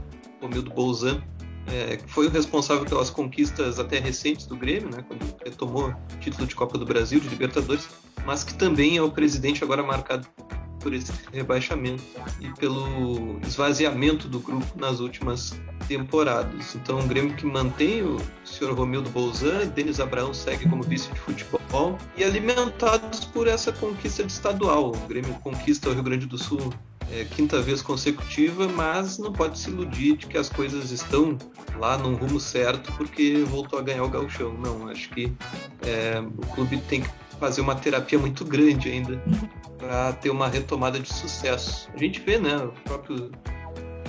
Romildo 0.41 0.71
Bolzan, 0.71 1.21
é, 1.67 1.99
foi 2.07 2.27
o 2.27 2.29
responsável 2.29 2.85
pelas 2.85 3.09
conquistas 3.09 3.79
até 3.79 3.99
recentes 3.99 4.45
do 4.45 4.55
Grêmio, 4.55 4.89
né, 4.89 5.03
quando 5.07 5.35
retomou 5.43 5.89
o 5.89 6.17
título 6.19 6.47
de 6.47 6.55
Copa 6.55 6.77
do 6.77 6.85
Brasil, 6.85 7.19
de 7.19 7.27
Libertadores, 7.29 7.87
mas 8.25 8.43
que 8.43 8.53
também 8.53 8.97
é 8.97 9.01
o 9.01 9.11
presidente 9.11 9.63
agora 9.63 9.83
marcado 9.83 10.27
por 10.79 10.93
esse 10.93 11.11
rebaixamento 11.31 12.03
e 12.39 12.49
pelo 12.59 13.39
esvaziamento 13.45 14.27
do 14.27 14.39
grupo 14.39 14.67
nas 14.75 14.99
últimas 14.99 15.53
temporadas. 15.87 16.75
Então, 16.75 16.99
um 16.99 17.07
Grêmio 17.07 17.35
que 17.35 17.45
mantém 17.45 18.01
o 18.01 18.17
senhor 18.43 18.73
Romildo 18.73 19.09
Bolzan, 19.09 19.67
Denis 19.67 19.99
Abraão 19.99 20.33
segue 20.33 20.67
como 20.67 20.83
vice 20.83 21.11
de 21.11 21.19
futebol 21.19 21.97
e 22.17 22.23
alimentados 22.23 23.25
por 23.25 23.47
essa 23.47 23.71
conquista 23.71 24.23
de 24.23 24.31
estadual. 24.31 24.89
O 24.91 25.07
Grêmio 25.07 25.33
conquista 25.35 25.89
o 25.89 25.93
Rio 25.93 26.03
Grande 26.03 26.25
do 26.25 26.37
Sul 26.37 26.73
é, 27.11 27.25
quinta 27.25 27.61
vez 27.61 27.81
consecutiva, 27.81 28.67
mas 28.69 29.17
não 29.17 29.33
pode 29.33 29.59
se 29.59 29.69
iludir 29.69 30.17
de 30.17 30.27
que 30.27 30.37
as 30.37 30.49
coisas 30.49 30.91
estão 30.91 31.37
lá 31.77 31.97
num 31.97 32.15
rumo 32.15 32.39
certo 32.39 32.91
porque 32.93 33.43
voltou 33.47 33.79
a 33.79 33.81
ganhar 33.81 34.03
o 34.03 34.09
gauchão. 34.09 34.53
Não, 34.53 34.87
acho 34.87 35.09
que 35.09 35.31
é, 35.85 36.19
o 36.19 36.45
clube 36.47 36.77
tem 36.81 37.01
que 37.01 37.09
fazer 37.39 37.61
uma 37.61 37.75
terapia 37.75 38.19
muito 38.19 38.45
grande 38.45 38.89
ainda 38.89 39.21
para 39.77 40.13
ter 40.13 40.29
uma 40.29 40.47
retomada 40.47 40.99
de 40.99 41.11
sucesso. 41.11 41.89
A 41.93 41.97
gente 41.97 42.19
vê, 42.21 42.37
né, 42.37 42.55
o 42.57 42.71
próprio 42.83 43.31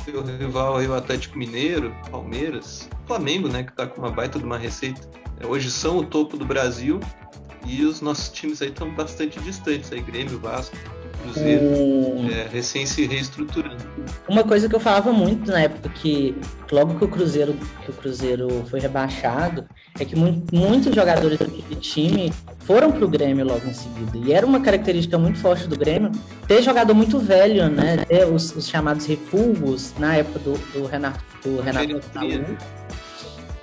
seu 0.05 0.23
rival 0.23 0.77
aí, 0.77 0.87
o 0.87 0.95
Atlético 0.95 1.39
Mineiro, 1.39 1.95
Palmeiras, 2.11 2.89
Flamengo, 3.07 3.49
né, 3.49 3.63
que 3.63 3.71
está 3.71 3.87
com 3.87 4.01
uma 4.01 4.11
baita 4.11 4.39
de 4.39 4.45
uma 4.45 4.59
receita. 4.59 5.01
É, 5.41 5.47
hoje 5.47 5.71
são 5.71 5.99
o 5.99 6.05
topo 6.05 6.37
do 6.37 6.45
Brasil 6.45 7.01
e 7.65 7.85
os 7.85 8.01
nossos 8.01 8.29
times 8.29 8.61
aí 8.61 8.69
estão 8.69 8.91
bastante 8.95 9.41
distantes, 9.41 9.91
aí 9.93 10.01
Grêmio, 10.01 10.39
Vasco, 10.39 10.77
Cruzeiro, 11.23 11.65
um... 11.65 12.29
é, 12.31 12.49
recém 12.49 12.87
se 12.87 13.07
reestruturando. 13.07 13.77
Uma 14.29 14.45
coisa 14.45 14.69
que 14.69 14.75
eu 14.75 14.81
falava 14.81 15.13
muito 15.13 15.51
na 15.51 15.61
época 15.61 15.89
que 15.89 16.37
logo 16.71 16.99
que 16.99 17.05
o 17.05 17.09
Cruzeiro 17.09 17.55
que 17.85 17.91
o 17.91 17.95
Cruzeiro 17.95 18.65
foi 18.69 18.81
rebaixado 18.81 19.65
é 19.99 20.05
que 20.05 20.17
muito, 20.17 20.55
muitos 20.55 20.95
jogadores 20.95 21.39
do 21.39 21.77
time 21.77 22.33
foram 22.61 22.93
pro 22.93 23.09
Grêmio 23.09 23.45
logo 23.45 23.67
em 23.67 23.75
seguida 23.75 24.19
e 24.19 24.33
era 24.33 24.47
uma 24.47 24.61
característica 24.61 25.19
muito 25.19 25.39
forte 25.39 25.67
do 25.67 25.77
Grêmio 25.77 26.11
ter 26.47 26.63
jogador 26.63 26.95
muito 26.95 27.19
velho, 27.19 27.69
né? 27.69 27.99
Ter 28.07 28.27
os, 28.27 28.55
os 28.55 28.69
chamados 28.69 29.07
refugos 29.07 29.95
na 29.99 30.17
época 30.17 30.39
do, 30.41 30.53
do 30.73 30.87
Renato 30.87 31.25
do 31.43 31.61
Renato 31.61 32.01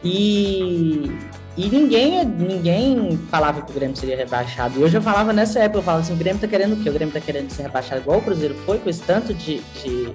e 0.03 1.11
e 1.59 1.67
ninguém, 1.67 2.23
ninguém 2.23 3.19
falava 3.29 3.61
que 3.61 3.69
o 3.69 3.73
Grêmio 3.73 3.93
seria 3.93 4.15
rebaixado. 4.15 4.79
E 4.79 4.83
hoje 4.83 4.95
eu 4.95 5.01
falava 5.01 5.33
nessa 5.33 5.59
época, 5.59 5.79
eu 5.79 5.83
falava 5.83 6.03
assim, 6.03 6.13
o 6.13 6.15
Grêmio 6.15 6.39
tá 6.39 6.47
querendo 6.47 6.71
o 6.71 6.81
quê? 6.81 6.89
O 6.89 6.93
Grêmio 6.93 7.13
tá 7.13 7.19
querendo 7.19 7.49
ser 7.49 7.63
rebaixado 7.63 7.99
igual 7.99 8.19
o 8.19 8.21
Cruzeiro 8.21 8.55
foi, 8.65 8.77
com 8.77 8.89
esse 8.89 9.01
tanto 9.01 9.33
de, 9.33 9.59
de, 9.83 10.13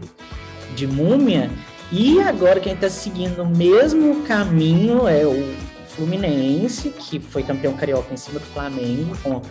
de 0.75 0.87
múmia. 0.87 1.51
E 1.93 2.19
agora 2.23 2.59
quem 2.61 2.75
tá 2.75 2.89
seguindo 2.89 3.43
o 3.43 3.47
mesmo 3.47 4.23
caminho 4.23 5.07
é 5.07 5.27
o 5.27 5.55
Fluminense, 5.89 6.89
que 6.89 7.21
foi 7.21 7.43
campeão 7.43 7.75
carioca 7.75 8.15
em 8.15 8.17
cima 8.17 8.41
do 8.41 8.47
Flamengo, 8.47 9.15
com 9.23 9.43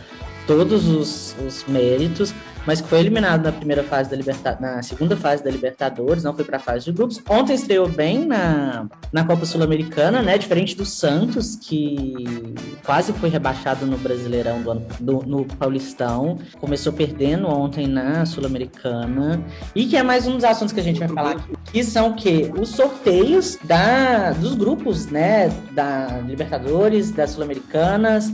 todos 0.45 0.88
os, 0.88 1.35
os 1.45 1.65
méritos 1.67 2.33
mas 2.65 2.81
que 2.81 2.88
foi 2.88 3.00
eliminado 3.00 3.43
na 3.43 3.51
primeira 3.51 3.83
fase 3.83 4.09
da 4.09 4.15
Libertadores, 4.15 4.62
na 4.62 4.81
segunda 4.81 5.17
fase 5.17 5.43
da 5.43 5.51
Libertadores, 5.51 6.23
não 6.23 6.33
foi 6.33 6.45
para 6.45 6.57
a 6.57 6.59
fase 6.59 6.85
de 6.85 6.91
grupos. 6.91 7.21
Ontem 7.29 7.53
estreou 7.53 7.88
bem 7.88 8.25
na, 8.25 8.88
na 9.12 9.25
Copa 9.25 9.45
Sul-Americana, 9.45 10.21
né? 10.21 10.38
Diferente 10.38 10.75
do 10.75 10.85
Santos, 10.85 11.55
que 11.55 12.13
quase 12.85 13.12
foi 13.13 13.29
rebaixado 13.29 13.85
no 13.85 13.97
Brasileirão 13.97 14.62
do, 14.62 14.71
ano, 14.71 14.85
do 15.00 15.23
no 15.23 15.45
Paulistão. 15.45 16.38
Começou 16.59 16.93
perdendo 16.93 17.47
ontem 17.47 17.88
na 17.88 18.25
Sul-Americana. 18.25 19.43
E 19.75 19.85
que 19.85 19.97
é 19.97 20.03
mais 20.03 20.27
um 20.27 20.35
dos 20.35 20.43
assuntos 20.43 20.73
que 20.73 20.79
a 20.79 20.83
gente 20.83 21.00
vai 21.00 21.09
falar 21.09 21.31
aqui, 21.31 21.53
que 21.71 21.83
são 21.83 22.12
o 22.12 22.15
quê? 22.15 22.51
Os 22.57 22.69
sorteios 22.69 23.57
da, 23.63 24.31
dos 24.31 24.55
grupos, 24.55 25.07
né? 25.07 25.50
Da 25.71 26.21
Libertadores, 26.25 27.12
das 27.12 27.31
Sul-Americanas 27.31 28.31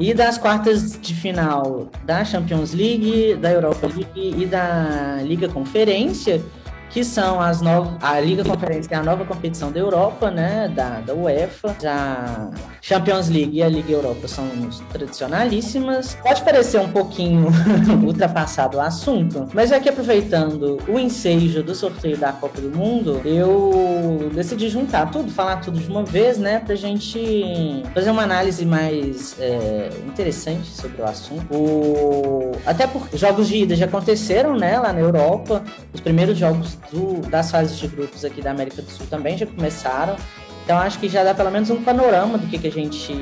e 0.00 0.14
das 0.14 0.38
quartas 0.38 0.98
de 0.98 1.14
final 1.14 1.90
da 2.04 2.24
Champions 2.24 2.72
League, 2.72 3.36
da 3.36 3.52
Europa 3.52 3.86
League 3.86 4.42
e 4.42 4.46
da 4.46 5.18
Liga 5.22 5.46
Conferência, 5.46 6.42
que 6.90 7.04
são 7.04 7.40
as 7.40 7.60
novas. 7.60 7.92
A 8.02 8.20
Liga 8.20 8.44
Conferência 8.44 8.94
é 8.94 8.98
a 8.98 9.02
nova 9.02 9.24
competição 9.24 9.70
da 9.70 9.78
Europa, 9.78 10.30
né? 10.30 10.68
Da, 10.68 11.00
da 11.00 11.14
UEFA. 11.14 11.76
A 11.84 12.50
Champions 12.82 13.28
League 13.28 13.58
e 13.58 13.62
a 13.62 13.68
Liga 13.68 13.92
Europa 13.92 14.26
são 14.26 14.46
tradicionalíssimas. 14.92 16.16
Pode 16.22 16.42
parecer 16.42 16.80
um 16.80 16.88
pouquinho 16.88 17.48
ultrapassado 18.04 18.78
o 18.78 18.80
assunto, 18.80 19.48
mas 19.54 19.72
aqui 19.72 19.88
aproveitando 19.88 20.78
o 20.88 20.98
ensejo 20.98 21.62
do 21.62 21.74
sorteio 21.74 22.16
da 22.16 22.32
Copa 22.32 22.60
do 22.60 22.76
Mundo, 22.76 23.20
eu 23.24 24.30
decidi 24.34 24.68
juntar 24.68 25.10
tudo, 25.10 25.30
falar 25.30 25.56
tudo 25.56 25.78
de 25.78 25.88
uma 25.88 26.04
vez, 26.04 26.38
né? 26.38 26.60
Pra 26.60 26.74
gente 26.74 27.82
fazer 27.94 28.10
uma 28.10 28.22
análise 28.22 28.64
mais 28.66 29.36
é, 29.38 29.90
interessante 30.06 30.66
sobre 30.66 31.00
o 31.00 31.04
assunto. 31.04 31.54
O... 31.54 32.52
Até 32.66 32.86
porque 32.86 33.16
jogos 33.16 33.48
de 33.48 33.58
ida 33.58 33.76
já 33.76 33.86
aconteceram, 33.86 34.56
né? 34.56 34.78
Lá 34.78 34.92
na 34.92 35.00
Europa. 35.00 35.62
Os 35.92 36.00
primeiros 36.00 36.36
jogos 36.36 36.79
do, 36.92 37.20
das 37.28 37.50
fases 37.50 37.78
de 37.78 37.86
grupos 37.88 38.24
aqui 38.24 38.40
da 38.42 38.50
América 38.50 38.82
do 38.82 38.90
Sul 38.90 39.06
também 39.08 39.36
já 39.36 39.46
começaram. 39.46 40.16
Então 40.64 40.78
acho 40.78 40.98
que 40.98 41.08
já 41.08 41.24
dá 41.24 41.34
pelo 41.34 41.50
menos 41.50 41.70
um 41.70 41.82
panorama 41.82 42.38
do 42.38 42.46
que, 42.46 42.58
que 42.58 42.68
a 42.68 42.72
gente 42.72 43.14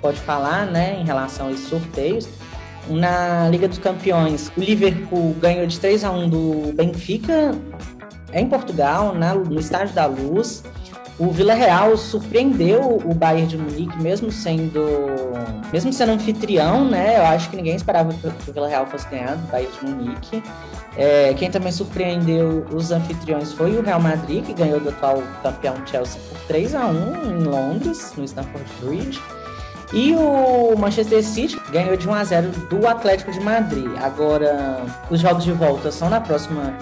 pode 0.00 0.20
falar, 0.20 0.66
né, 0.66 0.98
em 1.00 1.04
relação 1.04 1.48
a 1.48 1.52
esses 1.52 1.68
sorteios. 1.68 2.28
Na 2.88 3.48
Liga 3.48 3.66
dos 3.66 3.78
Campeões, 3.78 4.52
o 4.56 4.60
Liverpool 4.60 5.34
ganhou 5.40 5.66
de 5.66 5.78
3 5.78 6.04
a 6.04 6.10
1 6.12 6.28
do 6.28 6.72
Benfica 6.72 7.52
em 8.32 8.48
Portugal, 8.48 9.14
na, 9.14 9.34
no 9.34 9.58
Estádio 9.58 9.94
da 9.94 10.06
Luz. 10.06 10.62
O 11.18 11.30
Vila 11.30 11.54
Real 11.54 11.96
surpreendeu 11.96 13.02
o 13.04 13.14
Bayern 13.14 13.48
de 13.48 13.56
Munique, 13.56 14.00
mesmo 14.00 14.30
sendo, 14.30 14.84
mesmo 15.72 15.92
sendo 15.92 16.12
anfitrião, 16.12 16.84
né? 16.84 17.16
Eu 17.16 17.24
acho 17.24 17.48
que 17.48 17.56
ninguém 17.56 17.74
esperava 17.74 18.12
que 18.12 18.26
o 18.26 18.52
Vila 18.52 18.68
Real 18.68 18.86
fosse 18.86 19.08
ganhar 19.08 19.34
do 19.34 19.50
Bayern 19.50 19.72
de 19.72 19.84
Munique. 19.86 20.42
É, 20.96 21.34
quem 21.34 21.50
também 21.50 21.70
surpreendeu 21.70 22.66
os 22.72 22.90
anfitriões 22.90 23.52
foi 23.52 23.76
o 23.76 23.82
Real 23.82 24.00
Madrid, 24.00 24.44
que 24.44 24.54
ganhou 24.54 24.80
do 24.80 24.88
atual 24.88 25.22
campeão 25.42 25.74
Chelsea 25.86 26.20
por 26.28 26.38
3 26.46 26.74
a 26.74 26.86
1 26.86 27.30
em 27.30 27.44
Londres, 27.44 28.14
no 28.16 28.24
Stamford 28.24 28.66
Bridge. 28.80 29.20
E 29.92 30.14
o 30.14 30.74
Manchester 30.76 31.22
City 31.22 31.60
ganhou 31.70 31.96
de 31.96 32.08
1 32.08 32.14
a 32.14 32.24
0 32.24 32.48
do 32.68 32.88
Atlético 32.88 33.30
de 33.30 33.40
Madrid. 33.40 33.88
Agora, 34.02 34.84
os 35.10 35.20
jogos 35.20 35.44
de 35.44 35.52
volta 35.52 35.92
são 35.92 36.08
na 36.10 36.20
próxima 36.20 36.74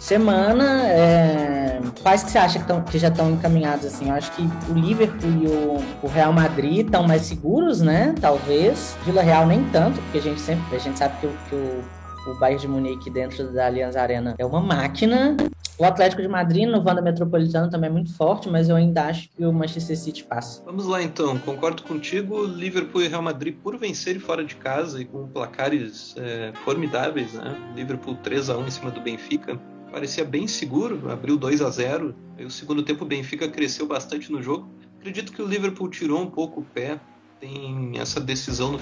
semana. 0.00 0.86
É... 0.86 1.80
Quais 2.02 2.22
que 2.22 2.30
você 2.30 2.38
acha 2.38 2.58
que, 2.58 2.64
tão, 2.64 2.80
que 2.82 2.98
já 2.98 3.08
estão 3.08 3.30
encaminhados 3.30 3.84
assim? 3.84 4.08
Eu 4.08 4.14
acho 4.14 4.30
que 4.32 4.48
o 4.70 4.74
Liverpool 4.74 5.30
e 5.30 5.46
o, 5.48 5.84
o, 6.02 6.08
Real 6.08 6.32
Madrid 6.32 6.86
estão 6.86 7.06
mais 7.06 7.22
seguros, 7.22 7.80
né? 7.80 8.14
Talvez. 8.20 8.96
Vila 9.04 9.22
Real 9.22 9.46
nem 9.46 9.64
tanto, 9.64 10.00
porque 10.02 10.18
a 10.18 10.22
gente 10.22 10.40
sempre 10.40 10.76
a 10.76 10.78
gente 10.78 10.98
sabe 10.98 11.14
que 11.20 11.26
o, 11.26 11.32
que 11.48 11.54
o 11.56 11.84
o 12.26 12.34
Bayern 12.34 12.60
de 12.60 12.68
Munique 12.68 13.10
dentro 13.10 13.52
da 13.52 13.66
Allianz 13.66 13.96
Arena 13.96 14.34
é 14.38 14.44
uma 14.44 14.60
máquina. 14.60 15.36
O 15.78 15.84
Atlético 15.84 16.22
de 16.22 16.28
Madrid 16.28 16.66
no 16.66 16.78
Wanda 16.78 17.02
Metropolitano 17.02 17.70
também 17.70 17.90
é 17.90 17.92
muito 17.92 18.12
forte, 18.14 18.48
mas 18.48 18.68
eu 18.68 18.76
ainda 18.76 19.04
acho 19.04 19.28
que 19.28 19.44
o 19.44 19.52
Manchester 19.52 19.96
City 19.96 20.24
passa. 20.24 20.62
Vamos 20.64 20.86
lá 20.86 21.02
então, 21.02 21.38
concordo 21.38 21.82
contigo. 21.82 22.44
Liverpool 22.44 23.02
e 23.02 23.08
Real 23.08 23.20
Madrid 23.20 23.54
por 23.62 23.76
vencerem 23.76 24.18
fora 24.18 24.42
de 24.42 24.56
casa 24.56 25.02
e 25.02 25.04
com 25.04 25.28
placares 25.28 26.14
é, 26.16 26.52
formidáveis, 26.64 27.34
né? 27.34 27.54
Liverpool 27.74 28.16
3 28.22 28.48
a 28.48 28.56
1 28.56 28.66
em 28.66 28.70
cima 28.70 28.90
do 28.90 29.02
Benfica. 29.02 29.60
Parecia 29.92 30.24
bem 30.24 30.48
seguro, 30.48 31.10
abriu 31.10 31.36
2 31.36 31.60
a 31.60 31.68
0 31.68 32.14
e 32.38 32.44
o 32.44 32.50
segundo 32.50 32.82
tempo 32.82 33.04
o 33.04 33.06
Benfica 33.06 33.46
cresceu 33.46 33.86
bastante 33.86 34.32
no 34.32 34.42
jogo. 34.42 34.68
Acredito 34.98 35.30
que 35.30 35.42
o 35.42 35.46
Liverpool 35.46 35.90
tirou 35.90 36.22
um 36.22 36.30
pouco 36.30 36.60
o 36.60 36.64
pé, 36.64 36.98
tem 37.38 37.98
essa 37.98 38.18
decisão 38.18 38.72
no 38.72 38.80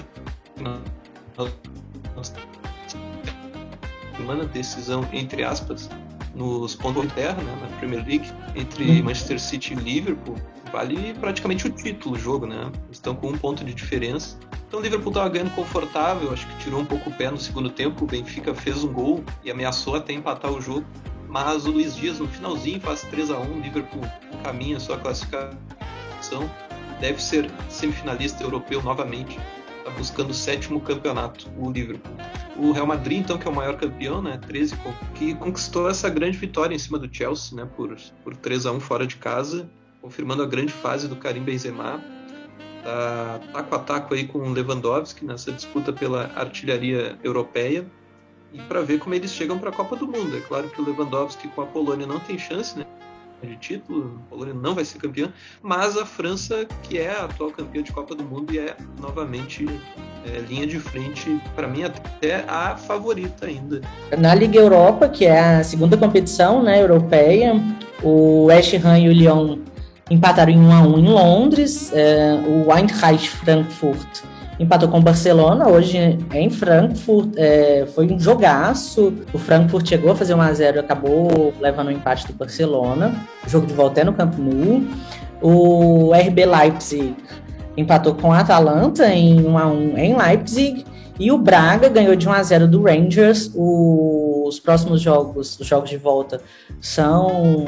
final 0.55 0.81
semana, 4.17 4.45
decisão 4.45 5.07
entre 5.11 5.43
aspas, 5.43 5.89
nos 6.33 6.75
pontos 6.75 7.03
de 7.03 7.13
terra, 7.13 7.41
né, 7.41 7.57
na 7.61 7.77
Premier 7.77 8.05
League, 8.05 8.29
entre 8.55 8.83
uhum. 8.83 9.03
Manchester 9.05 9.39
City 9.39 9.73
e 9.73 9.75
Liverpool, 9.75 10.35
vale 10.71 11.13
praticamente 11.13 11.67
o 11.67 11.69
título 11.69 12.15
o 12.15 12.19
jogo, 12.19 12.45
né? 12.45 12.69
Estão 12.91 13.15
com 13.15 13.29
um 13.29 13.37
ponto 13.37 13.63
de 13.63 13.73
diferença. 13.73 14.37
Então 14.67 14.79
o 14.79 14.83
Liverpool 14.83 15.11
estava 15.11 15.29
ganhando 15.29 15.55
confortável, 15.55 16.33
acho 16.33 16.45
que 16.47 16.57
tirou 16.57 16.81
um 16.81 16.85
pouco 16.85 17.09
o 17.09 17.13
pé 17.13 17.31
no 17.31 17.37
segundo 17.37 17.69
tempo. 17.69 18.03
O 18.03 18.07
Benfica 18.07 18.53
fez 18.53 18.83
um 18.83 18.91
gol 18.91 19.23
e 19.43 19.49
ameaçou 19.49 19.95
até 19.95 20.11
empatar 20.11 20.51
o 20.51 20.59
jogo. 20.59 20.85
Mas 21.29 21.65
o 21.65 21.71
Luiz 21.71 21.95
Dias 21.95 22.19
no 22.19 22.27
finalzinho 22.27 22.79
faz 22.81 23.01
3 23.01 23.31
a 23.31 23.39
1 23.39 23.57
o 23.57 23.59
Liverpool 23.61 24.01
caminha 24.43 24.79
sua 24.79 24.97
classificação. 24.97 26.49
Deve 26.99 27.21
ser 27.21 27.49
semifinalista 27.69 28.43
europeu 28.43 28.81
novamente 28.81 29.39
está 29.85 29.91
buscando 29.91 30.31
o 30.31 30.33
sétimo 30.33 30.81
campeonato, 30.81 31.47
o 31.59 31.71
Liverpool. 31.71 32.11
O 32.57 32.71
Real 32.71 32.87
Madrid, 32.87 33.19
então, 33.19 33.37
que 33.37 33.47
é 33.47 33.51
o 33.51 33.53
maior 33.53 33.77
campeão, 33.77 34.21
né, 34.21 34.39
13, 34.47 34.75
que 35.13 35.35
conquistou 35.35 35.87
essa 35.87 36.09
grande 36.09 36.37
vitória 36.37 36.73
em 36.73 36.79
cima 36.79 36.97
do 36.97 37.13
Chelsea, 37.13 37.55
né, 37.55 37.69
por, 37.75 37.95
por 38.23 38.35
3 38.35 38.65
a 38.65 38.71
1 38.71 38.79
fora 38.79 39.05
de 39.05 39.17
casa, 39.17 39.69
confirmando 40.01 40.41
a 40.41 40.47
grande 40.47 40.73
fase 40.73 41.07
do 41.07 41.15
Karim 41.15 41.43
Benzema. 41.43 42.03
Tá 42.83 43.39
taco 43.51 43.75
a 43.75 43.79
taco 43.79 44.13
aí 44.13 44.27
com 44.27 44.39
o 44.39 44.51
Lewandowski 44.51 45.25
nessa 45.25 45.51
disputa 45.51 45.91
pela 45.91 46.31
artilharia 46.35 47.17
europeia 47.23 47.85
e 48.53 48.61
para 48.61 48.81
ver 48.81 48.99
como 48.99 49.15
eles 49.15 49.31
chegam 49.31 49.57
para 49.57 49.69
a 49.69 49.73
Copa 49.73 49.95
do 49.95 50.07
Mundo. 50.07 50.37
É 50.37 50.41
claro 50.41 50.69
que 50.69 50.79
o 50.79 50.85
Lewandowski 50.85 51.47
com 51.47 51.61
a 51.61 51.65
Polônia 51.65 52.05
não 52.05 52.19
tem 52.19 52.37
chance, 52.37 52.77
né? 52.77 52.85
De 53.43 53.55
título, 53.57 54.21
a 54.25 54.29
Polônia 54.29 54.53
não 54.53 54.73
vai 54.73 54.85
ser 54.85 54.97
campeã, 54.97 55.31
mas 55.61 55.97
a 55.97 56.05
França, 56.05 56.65
que 56.83 56.97
é 56.97 57.11
a 57.11 57.25
atual 57.25 57.51
campeã 57.51 57.83
de 57.83 57.91
Copa 57.91 58.15
do 58.15 58.23
Mundo 58.23 58.53
e 58.53 58.59
é 58.59 58.75
novamente 58.99 59.65
é, 60.25 60.39
linha 60.39 60.65
de 60.65 60.79
frente, 60.79 61.39
para 61.55 61.67
mim 61.67 61.83
até 61.83 62.45
a 62.47 62.75
favorita 62.75 63.45
ainda. 63.45 63.81
Na 64.17 64.33
Liga 64.33 64.59
Europa, 64.59 65.09
que 65.09 65.25
é 65.25 65.57
a 65.57 65.63
segunda 65.63 65.97
competição 65.97 66.63
né, 66.63 66.81
europeia, 66.81 67.53
o 68.01 68.45
West 68.45 68.73
Ham 68.73 68.99
e 68.99 69.09
o 69.09 69.11
Lyon 69.11 69.59
empataram 70.09 70.51
em 70.51 70.59
1 70.59 70.71
a 70.71 70.81
1 70.81 70.99
em 70.99 71.07
Londres, 71.07 71.91
é, 71.93 72.33
o 72.45 72.73
Eintracht 72.75 73.29
Frankfurt 73.29 74.23
empatou 74.59 74.87
com 74.89 74.99
o 74.99 75.01
Barcelona, 75.01 75.67
hoje 75.67 75.97
em 76.33 76.49
Frankfurt, 76.49 77.33
é, 77.35 77.85
foi 77.93 78.11
um 78.11 78.19
jogaço, 78.19 79.13
o 79.33 79.37
Frankfurt 79.37 79.87
chegou 79.87 80.11
a 80.11 80.15
fazer 80.15 80.33
1x0 80.33 80.79
acabou 80.79 81.53
levando 81.59 81.87
o 81.87 81.89
um 81.89 81.93
empate 81.93 82.27
do 82.27 82.33
Barcelona, 82.33 83.13
o 83.45 83.49
jogo 83.49 83.67
de 83.67 83.73
volta 83.73 84.01
é 84.01 84.03
no 84.03 84.13
Camp 84.13 84.35
Nou, 84.37 84.83
o 85.41 86.13
RB 86.13 86.45
Leipzig 86.45 87.15
empatou 87.75 88.15
com 88.15 88.29
o 88.29 88.31
Atalanta 88.31 89.07
em 89.07 89.43
1x1 89.43 89.97
em 89.97 90.17
Leipzig, 90.17 90.85
e 91.19 91.31
o 91.31 91.37
Braga 91.37 91.87
ganhou 91.87 92.15
de 92.15 92.27
1 92.27 92.31
a 92.31 92.43
0 92.43 92.67
do 92.67 92.83
Rangers. 92.83 93.49
Os 94.47 94.59
próximos 94.59 95.01
jogos, 95.01 95.59
os 95.59 95.65
jogos 95.65 95.89
de 95.89 95.97
volta, 95.97 96.41
são 96.79 97.65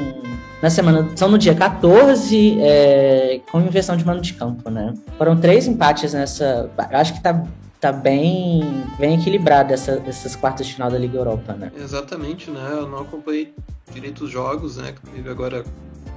na 0.62 0.70
semana, 0.70 1.08
são 1.16 1.28
no 1.28 1.38
dia 1.38 1.54
14, 1.54 2.58
é, 2.60 3.40
com 3.50 3.60
inversão 3.60 3.96
de 3.96 4.04
mano 4.04 4.20
de 4.20 4.34
campo, 4.34 4.70
né? 4.70 4.94
Foram 5.16 5.36
três 5.36 5.66
empates 5.66 6.12
nessa. 6.12 6.70
Acho 6.90 7.14
que 7.14 7.22
tá, 7.22 7.44
tá 7.80 7.92
bem, 7.92 8.84
bem 8.98 9.18
equilibrado 9.20 9.72
essa, 9.72 10.02
essas 10.06 10.34
quartas 10.34 10.66
de 10.66 10.74
final 10.74 10.90
da 10.90 10.98
Liga 10.98 11.18
Europa, 11.18 11.52
né? 11.52 11.72
Exatamente, 11.76 12.50
né? 12.50 12.68
Eu 12.72 12.88
não 12.88 12.98
acompanhei 13.00 13.54
direito 13.92 14.24
os 14.24 14.30
jogos, 14.30 14.76
né? 14.76 14.92
Que 14.92 15.10
teve 15.10 15.30
agora 15.30 15.64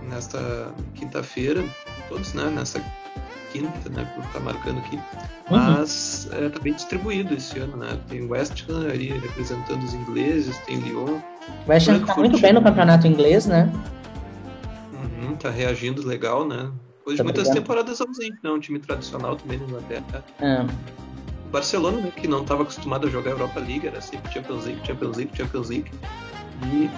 nesta 0.09 0.69
quinta-feira, 0.95 1.63
todos, 2.09 2.33
né? 2.33 2.51
Nessa 2.53 2.83
quinta, 3.51 3.89
né? 3.89 4.05
Por 4.15 4.23
estar 4.23 4.39
marcando 4.39 4.79
aqui. 4.79 4.95
Uhum. 4.95 5.01
Mas 5.49 6.29
uhum. 6.31 6.45
é, 6.45 6.49
tá 6.49 6.59
bem 6.59 6.73
distribuído 6.73 7.33
esse 7.33 7.59
ano, 7.59 7.77
né? 7.77 7.99
Tem 8.07 8.25
West 8.29 8.65
Ham 8.69 8.89
ali 8.89 9.09
representando 9.19 9.83
os 9.83 9.93
ingleses, 9.93 10.57
tem 10.59 10.77
Lyon. 10.77 11.19
O 11.65 11.69
West 11.69 11.87
Ham 11.89 11.99
tá 12.05 12.15
muito 12.15 12.39
bem 12.39 12.53
no 12.53 12.61
campeonato 12.61 13.07
inglês, 13.07 13.45
né? 13.45 13.71
Uhum, 14.93 15.35
tá 15.35 15.49
reagindo 15.49 16.05
legal, 16.05 16.47
né? 16.47 16.71
Depois 16.99 17.17
de 17.17 17.23
muitas 17.23 17.49
temporadas 17.49 17.99
ausente, 17.99 18.37
né? 18.43 18.49
Um 18.51 18.59
time 18.59 18.79
tradicional 18.79 19.35
também 19.35 19.57
na 19.57 19.65
Inglaterra. 19.65 20.23
É. 20.39 20.61
O 21.45 21.49
Barcelona, 21.51 21.99
né, 21.99 22.11
que 22.15 22.27
não 22.27 22.43
estava 22.43 22.63
acostumado 22.63 23.07
a 23.07 23.09
jogar 23.09 23.31
Europa 23.31 23.59
League, 23.59 23.85
era 23.85 23.99
sempre 23.99 24.31
Champions 24.31 24.65
League, 24.65 24.79
Champions 24.85 25.17
League, 25.17 25.31
Champions 25.35 25.69
League. 25.69 25.91
E 26.63 26.89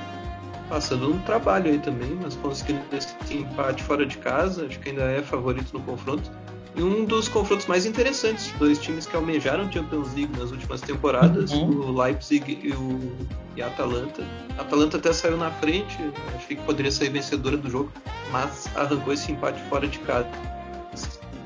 passando 0.69 1.11
um 1.11 1.19
trabalho 1.21 1.71
aí 1.71 1.79
também, 1.79 2.17
mas 2.21 2.35
conseguindo 2.35 2.81
esse 2.91 3.15
empate 3.33 3.81
fora 3.83 4.05
de 4.05 4.17
casa, 4.17 4.65
acho 4.65 4.79
que 4.79 4.89
ainda 4.89 5.03
é 5.03 5.21
favorito 5.21 5.71
no 5.73 5.79
confronto. 5.81 6.29
E 6.75 6.81
um 6.81 7.05
dos 7.05 7.27
confrontos 7.27 7.67
mais 7.67 7.85
interessantes, 7.85 8.51
dois 8.57 8.79
times 8.79 9.05
que 9.05 9.15
almejaram 9.15 9.71
Champions 9.71 10.13
League 10.15 10.31
nas 10.37 10.51
últimas 10.51 10.81
temporadas, 10.81 11.51
uhum. 11.51 11.89
o 11.89 12.01
Leipzig 12.01 12.59
e 12.63 12.71
o 12.71 13.15
e 13.55 13.61
a 13.61 13.67
Atalanta. 13.67 14.23
A 14.57 14.61
Atalanta 14.61 14.97
até 14.97 15.13
saiu 15.13 15.37
na 15.37 15.51
frente, 15.51 15.97
achei 16.35 16.57
que 16.57 16.63
poderia 16.63 16.91
sair 16.91 17.09
vencedora 17.09 17.55
do 17.57 17.69
jogo, 17.69 17.91
mas 18.31 18.67
arrancou 18.75 19.13
esse 19.13 19.31
empate 19.31 19.61
fora 19.69 19.87
de 19.87 19.99
casa. 19.99 20.27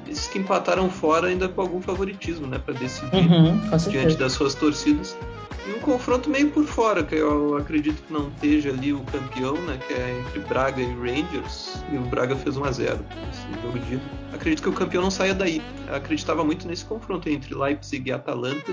Esses 0.07 0.27
que 0.27 0.39
empataram 0.39 0.89
fora 0.89 1.27
ainda 1.27 1.49
com 1.49 1.61
algum 1.61 1.81
favoritismo, 1.81 2.47
né, 2.47 2.57
para 2.57 2.73
decidir 2.73 3.29
uhum, 3.29 3.59
diante 3.89 4.15
das 4.15 4.31
suas 4.31 4.55
torcidas. 4.55 5.17
E 5.67 5.71
um 5.71 5.79
confronto 5.79 6.29
meio 6.29 6.49
por 6.51 6.65
fora, 6.65 7.03
que 7.03 7.15
eu 7.15 7.57
acredito 7.57 8.01
que 8.03 8.13
não 8.13 8.29
esteja 8.29 8.69
ali 8.69 8.93
o 8.93 9.01
campeão, 9.01 9.55
né? 9.65 9.77
Que 9.85 9.93
é 9.93 10.19
entre 10.19 10.39
Braga 10.47 10.81
e 10.81 10.93
Rangers. 10.93 11.83
E 11.91 11.97
o 11.97 12.01
Braga 12.01 12.35
fez 12.37 12.55
1 12.55 12.63
a 12.63 12.71
0 12.71 12.99
nesse 13.27 13.61
jogo 13.61 13.79
de 13.79 13.99
Acredito 14.33 14.61
que 14.61 14.69
o 14.69 14.73
campeão 14.73 15.03
não 15.03 15.11
saia 15.11 15.33
daí. 15.33 15.61
Eu 15.87 15.95
acreditava 15.95 16.43
muito 16.43 16.67
nesse 16.67 16.85
confronto 16.85 17.27
entre 17.27 17.53
Leipzig 17.53 18.09
e 18.09 18.13
Atalanta. 18.13 18.71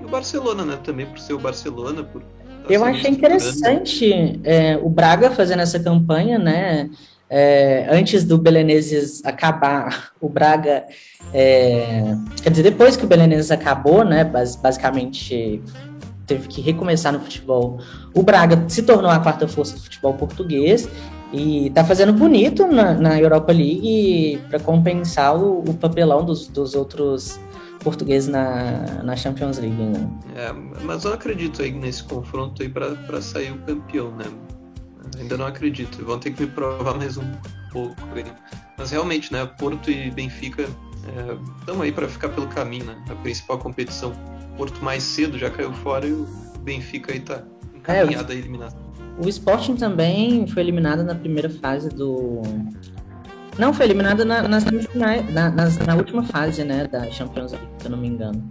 E 0.00 0.04
o 0.04 0.08
Barcelona, 0.08 0.64
né? 0.64 0.78
Também 0.82 1.04
por 1.04 1.18
ser 1.18 1.34
o 1.34 1.38
Barcelona, 1.38 2.02
por 2.02 2.22
eu 2.68 2.84
achei 2.84 3.10
interessante 3.10 4.40
é, 4.44 4.76
o 4.76 4.88
Braga 4.88 5.30
fazendo 5.30 5.60
essa 5.60 5.80
campanha, 5.80 6.38
né? 6.38 6.88
É, 7.28 7.86
antes 7.90 8.24
do 8.24 8.36
Belenenses 8.36 9.24
acabar, 9.24 10.12
o 10.20 10.28
Braga, 10.28 10.84
é, 11.32 12.14
quer 12.42 12.50
dizer, 12.50 12.62
depois 12.62 12.94
que 12.96 13.04
o 13.04 13.08
Belenenses 13.08 13.50
acabou, 13.50 14.04
né? 14.04 14.22
Basicamente 14.22 15.62
teve 16.32 16.48
que 16.48 16.60
recomeçar 16.60 17.12
no 17.12 17.20
futebol. 17.20 17.78
O 18.14 18.22
Braga 18.22 18.64
se 18.68 18.82
tornou 18.82 19.10
a 19.10 19.18
quarta 19.18 19.46
força 19.46 19.74
do 19.74 19.80
futebol 19.80 20.14
português 20.14 20.88
e 21.32 21.70
tá 21.70 21.84
fazendo 21.84 22.12
bonito 22.12 22.66
na, 22.66 22.94
na 22.94 23.20
Europa 23.20 23.52
League 23.52 24.40
para 24.48 24.58
compensar 24.58 25.36
o, 25.36 25.60
o, 25.60 25.74
papelão 25.74 26.24
dos, 26.24 26.48
dos 26.48 26.74
outros 26.74 27.38
portugueses 27.80 28.28
na, 28.28 29.02
na 29.02 29.16
Champions 29.16 29.58
League. 29.58 29.82
Né? 29.82 30.08
É, 30.36 30.52
mas 30.84 31.04
eu 31.04 31.12
acredito 31.12 31.62
aí 31.62 31.72
nesse 31.72 32.04
confronto 32.04 32.62
aí 32.62 32.68
para 32.68 33.20
sair 33.20 33.52
o 33.52 33.58
campeão, 33.58 34.10
né? 34.12 34.24
Ainda 35.18 35.36
não 35.36 35.46
acredito. 35.46 36.02
Vão 36.04 36.18
ter 36.18 36.30
que 36.30 36.42
me 36.42 36.48
provar 36.48 36.94
mais 36.94 37.18
um 37.18 37.32
pouco. 37.70 37.96
Aí. 38.14 38.24
Mas 38.78 38.90
realmente, 38.90 39.32
né? 39.32 39.44
Porto 39.58 39.90
e 39.90 40.10
Benfica 40.10 40.66
estão 41.60 41.82
é, 41.82 41.84
aí 41.84 41.92
para 41.92 42.08
ficar 42.08 42.30
pelo 42.30 42.46
caminho, 42.46 42.86
né? 42.86 42.96
A 43.10 43.14
principal 43.16 43.58
competição. 43.58 44.12
Porto 44.56 44.84
mais 44.84 45.02
cedo 45.02 45.38
já 45.38 45.50
caiu 45.50 45.72
fora 45.72 46.06
e 46.06 46.12
o 46.12 46.26
Benfica 46.60 47.12
aí 47.12 47.20
tá 47.20 47.42
encaminhado 47.74 48.32
é, 48.32 48.36
a 48.36 48.38
eliminação. 48.38 48.80
O 49.18 49.28
Sporting 49.28 49.76
também 49.76 50.46
foi 50.46 50.62
eliminado 50.62 51.02
na 51.02 51.14
primeira 51.14 51.50
fase 51.50 51.88
do. 51.88 52.42
Não, 53.58 53.74
foi 53.74 53.86
eliminado 53.86 54.24
na, 54.24 54.48
nas 54.48 54.64
na, 54.64 55.50
na 55.86 55.94
última 55.94 56.22
fase, 56.22 56.64
né, 56.64 56.86
da 56.86 57.10
Champions 57.10 57.52
League, 57.52 57.68
se 57.78 57.86
eu 57.86 57.90
não 57.90 57.98
me 57.98 58.08
engano. 58.08 58.42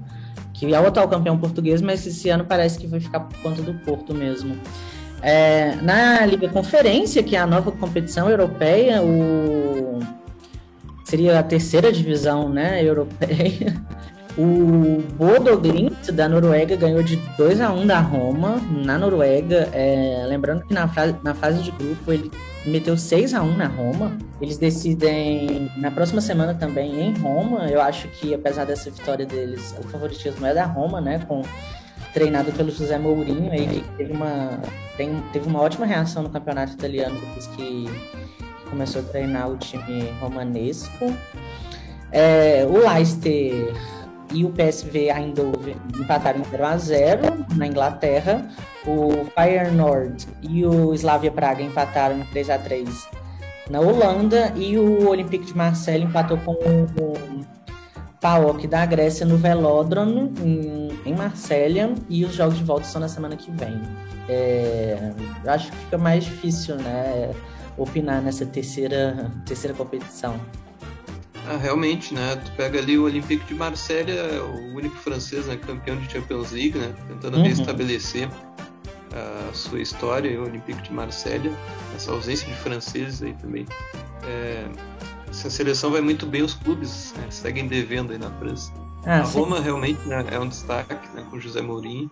Que 0.54 0.74
é 0.74 0.80
o 0.80 0.86
atual 0.86 1.08
campeão 1.08 1.38
português, 1.40 1.82
mas 1.82 2.06
esse 2.06 2.30
ano 2.30 2.46
parece 2.46 2.78
que 2.78 2.86
vai 2.86 3.00
ficar 3.00 3.22
por 3.22 3.36
conta 3.40 3.62
do 3.64 3.74
Porto 3.80 4.14
mesmo. 4.14 4.56
É, 5.24 5.76
na 5.82 6.24
Liga 6.26 6.50
Conferência, 6.50 7.24
que 7.24 7.36
é 7.36 7.40
a 7.40 7.48
nova 7.48 7.72
competição 7.72 8.30
europeia, 8.30 9.02
o 9.02 10.00
seria 11.04 11.40
a 11.40 11.44
terceira 11.44 11.92
divisão 11.92 12.48
né, 12.48 12.82
europeia. 12.84 13.76
O 14.38 15.04
Bodo 15.17 15.58
Glimt 15.58 16.12
da 16.12 16.30
Noruega 16.30 16.76
ganhou 16.76 17.04
de 17.04 17.17
2 17.38 17.60
a 17.60 17.72
1 17.72 17.86
da 17.86 18.00
Roma 18.00 18.62
na 18.70 18.98
Noruega. 18.98 19.70
É, 19.74 20.26
lembrando 20.28 20.65
que 20.65 20.74
na 20.74 20.88
fase, 20.88 21.15
na 21.22 21.34
fase 21.34 21.62
de 21.62 21.72
grupo 21.72 22.12
ele 22.13 22.32
meteu 22.65 22.98
6 22.98 23.34
a 23.34 23.41
1 23.41 23.58
na 23.58 23.67
Roma. 23.67 24.17
Eles 24.39 24.58
decidem 24.58 25.70
na 25.78 25.91
próxima 25.91 26.22
semana 26.22 26.54
também 26.54 27.02
em 27.02 27.13
Roma. 27.17 27.70
Eu 27.70 27.82
acho 27.82 28.08
que 28.08 28.34
apesar 28.34 28.65
dessa 28.65 28.89
vitória 28.89 29.26
deles, 29.26 29.76
o 29.80 29.88
favoritismo 29.89 30.46
é 30.46 30.54
da 30.54 30.65
Roma, 30.65 31.02
né? 31.02 31.20
Com 31.28 31.41
treinado 32.13 32.52
pelo 32.52 32.72
José 32.72 32.98
Mourinho, 32.98 33.52
aí, 33.52 33.84
teve 33.98 34.12
uma, 34.12 34.60
tem, 34.98 35.24
teve 35.32 35.48
uma 35.48 35.62
ótima 35.62 35.86
reação 35.86 36.24
no 36.24 36.30
campeonato 36.30 36.74
italiano 36.74 37.17
depois 37.20 37.48
que 37.48 37.86
começou 38.70 39.02
a 39.02 39.06
treinar 39.06 39.50
o 39.50 39.58
time 39.58 40.10
romanesco. 40.20 41.13
É, 42.12 42.65
o 42.70 42.78
Leicester 42.78 43.74
e 44.32 44.46
o 44.46 44.50
PSV 44.50 45.10
Eindhoven 45.10 45.76
empataram 46.00 46.39
em 46.39 46.44
0 46.44 46.65
a 46.65 46.78
0 46.78 47.22
na 47.56 47.67
Inglaterra. 47.67 48.48
O 48.86 49.26
Feyenoord 49.36 50.28
e 50.41 50.65
o 50.65 50.94
Slavia 50.94 51.32
Praga 51.32 51.62
empataram 51.62 52.20
em 52.20 52.24
3 52.26 52.50
a 52.50 52.58
3 52.58 53.10
na 53.70 53.80
Holanda 53.80 54.52
e 54.56 54.78
o 54.78 55.08
Olympique 55.08 55.46
de 55.46 55.56
Marseille 55.56 56.04
empatou 56.04 56.38
com 56.38 56.54
o 56.54 57.41
PAOK 58.20 58.67
da 58.67 58.86
Grécia 58.86 59.26
no 59.26 59.38
Velódromo 59.38 60.32
em, 60.44 60.89
em 61.06 61.15
Marsella 61.15 61.94
e 62.10 62.24
os 62.26 62.34
jogos 62.34 62.58
de 62.58 62.63
volta 62.63 62.86
são 62.86 63.02
na 63.02 63.08
semana 63.08 63.36
que 63.36 63.50
vem. 63.52 63.82
É, 64.30 65.12
acho 65.48 65.72
que 65.72 65.78
fica 65.78 65.98
mais 65.98 66.26
difícil, 66.26 66.76
né, 66.76 67.32
opinar 67.78 68.22
nessa 68.22 68.46
terceira 68.46 69.32
terceira 69.46 69.76
competição. 69.76 70.36
Ah, 71.52 71.58
realmente, 71.58 72.14
né? 72.14 72.38
Tu 72.38 72.52
pega 72.54 72.80
ali 72.80 72.98
o 72.98 73.04
Olympique 73.04 73.44
de 73.46 73.54
Marselha, 73.54 74.42
o 74.42 74.74
único 74.74 74.96
francês, 74.96 75.48
né, 75.48 75.58
campeão 75.58 75.98
de 75.98 76.10
Champions 76.10 76.52
League, 76.52 76.78
né? 76.78 76.94
Tentando 77.10 77.38
uhum. 77.38 77.44
restabelecer 77.44 78.30
a 79.14 79.54
sua 79.54 79.82
história, 79.82 80.40
o 80.40 80.46
Olympique 80.46 80.82
de 80.82 80.94
Marselha, 80.94 81.52
essa 81.94 82.12
ausência 82.12 82.48
de 82.48 82.56
franceses 82.56 83.22
aí 83.22 83.34
também. 83.34 83.66
É, 84.24 84.66
essa 85.30 85.50
seleção 85.50 85.92
vai 85.92 86.00
muito 86.00 86.26
bem, 86.26 86.42
os 86.42 86.54
clubes 86.54 87.14
né, 87.18 87.26
seguem 87.30 87.68
devendo 87.68 88.14
aí 88.14 88.18
na 88.18 88.30
França. 88.32 88.72
Ah, 89.06 89.20
a 89.20 89.24
Roma 89.24 89.58
sim. 89.58 89.64
realmente 89.64 90.08
né, 90.08 90.26
é 90.32 90.40
um 90.40 90.48
destaque, 90.48 90.96
né, 91.14 91.26
com 91.30 91.38
José 91.38 91.62
Mourinho. 91.62 92.10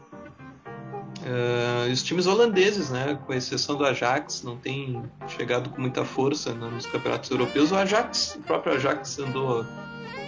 Uh, 1.19 1.91
os 1.91 2.01
times 2.01 2.27
holandeses, 2.27 2.89
né, 2.89 3.19
com 3.25 3.33
exceção 3.33 3.75
do 3.75 3.85
Ajax, 3.85 4.41
não 4.41 4.55
tem 4.55 5.03
chegado 5.27 5.69
com 5.69 5.81
muita 5.81 6.05
força 6.05 6.53
né, 6.53 6.69
nos 6.69 6.85
campeonatos 6.85 7.29
europeus. 7.29 7.71
O 7.71 7.75
Ajax, 7.75 8.37
o 8.39 8.43
próprio 8.43 8.73
Ajax 8.73 9.19
andou 9.19 9.65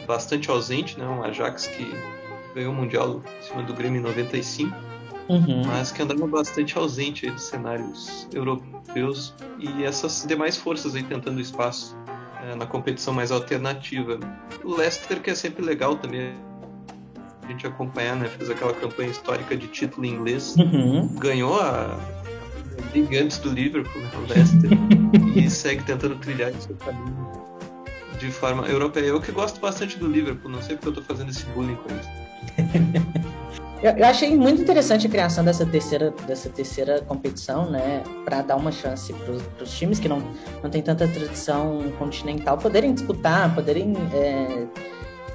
bastante 0.06 0.50
ausente, 0.50 1.00
né, 1.00 1.08
um 1.08 1.24
Ajax 1.24 1.68
que 1.68 1.94
ganhou 2.54 2.74
o 2.74 2.76
Mundial 2.76 3.22
em 3.40 3.48
cima 3.48 3.64
do 3.64 3.74
Grêmio 3.74 4.00
em 4.00 4.04
95, 4.04 4.76
uhum. 5.30 5.66
mas 5.66 5.94
que 5.94 6.02
andava 6.02 6.28
bastante 6.28 6.78
ausente 6.78 7.26
aí 7.26 7.32
dos 7.32 7.44
cenários 7.44 8.28
europeus 8.34 9.34
e 9.60 9.86
essas 9.86 10.26
demais 10.28 10.58
forças 10.58 10.94
aí 10.94 11.04
tentando 11.04 11.40
espaço 11.40 11.96
uh, 12.06 12.56
na 12.58 12.66
competição 12.66 13.14
mais 13.14 13.32
alternativa. 13.32 14.20
O 14.62 14.76
Leicester 14.76 15.22
que 15.22 15.30
é 15.30 15.36
sempre 15.36 15.64
legal 15.64 15.96
também 15.96 16.34
gente 17.52 17.68
acompanhar, 17.68 18.16
né? 18.16 18.28
Fez 18.28 18.50
aquela 18.50 18.74
campanha 18.74 19.10
histórica 19.10 19.56
de 19.56 19.68
título 19.68 20.06
em 20.06 20.14
inglês. 20.14 20.56
Uhum. 20.58 21.08
Ganhou 21.16 21.60
a 21.60 21.98
liga 22.94 23.22
antes 23.22 23.38
do 23.38 23.52
Liverpool, 23.52 24.02
né? 24.02 24.10
O 24.16 24.34
Leicester. 24.34 24.72
e 25.36 25.50
segue 25.50 25.84
tentando 25.84 26.16
trilhar 26.16 26.52
seu 26.54 26.76
caminho 26.76 27.32
de 28.22 28.32
forma 28.32 28.68
europeia. 28.68 29.06
Eu 29.06 29.20
que 29.20 29.32
gosto 29.32 29.60
bastante 29.60 29.98
do 29.98 30.08
Liverpool, 30.08 30.52
não 30.52 30.62
sei 30.62 30.76
porque 30.76 30.90
eu 30.90 30.94
tô 30.94 31.02
fazendo 31.02 31.30
esse 31.30 31.44
bullying 31.48 31.76
com 31.76 31.90
isso. 31.96 32.10
eu, 33.82 33.92
eu, 33.94 34.06
achei 34.06 34.36
muito 34.38 34.62
interessante 34.62 35.08
a 35.08 35.10
criação 35.10 35.44
dessa 35.44 35.66
terceira, 35.66 36.12
dessa 36.28 36.50
terceira 36.50 37.02
competição, 37.02 37.70
né? 37.70 38.04
Para 38.24 38.44
dar 38.44 38.56
uma 38.58 38.72
chance 38.72 39.12
para 39.12 39.64
os 39.64 39.78
times 39.78 40.00
que 40.00 40.08
não, 40.08 40.22
não 40.62 40.70
tem 40.70 40.84
tanta 40.84 41.08
tradição 41.08 41.92
continental 41.98 42.58
poderem 42.58 42.94
disputar, 42.94 43.54
poderem. 43.56 43.94
É, 44.14 44.68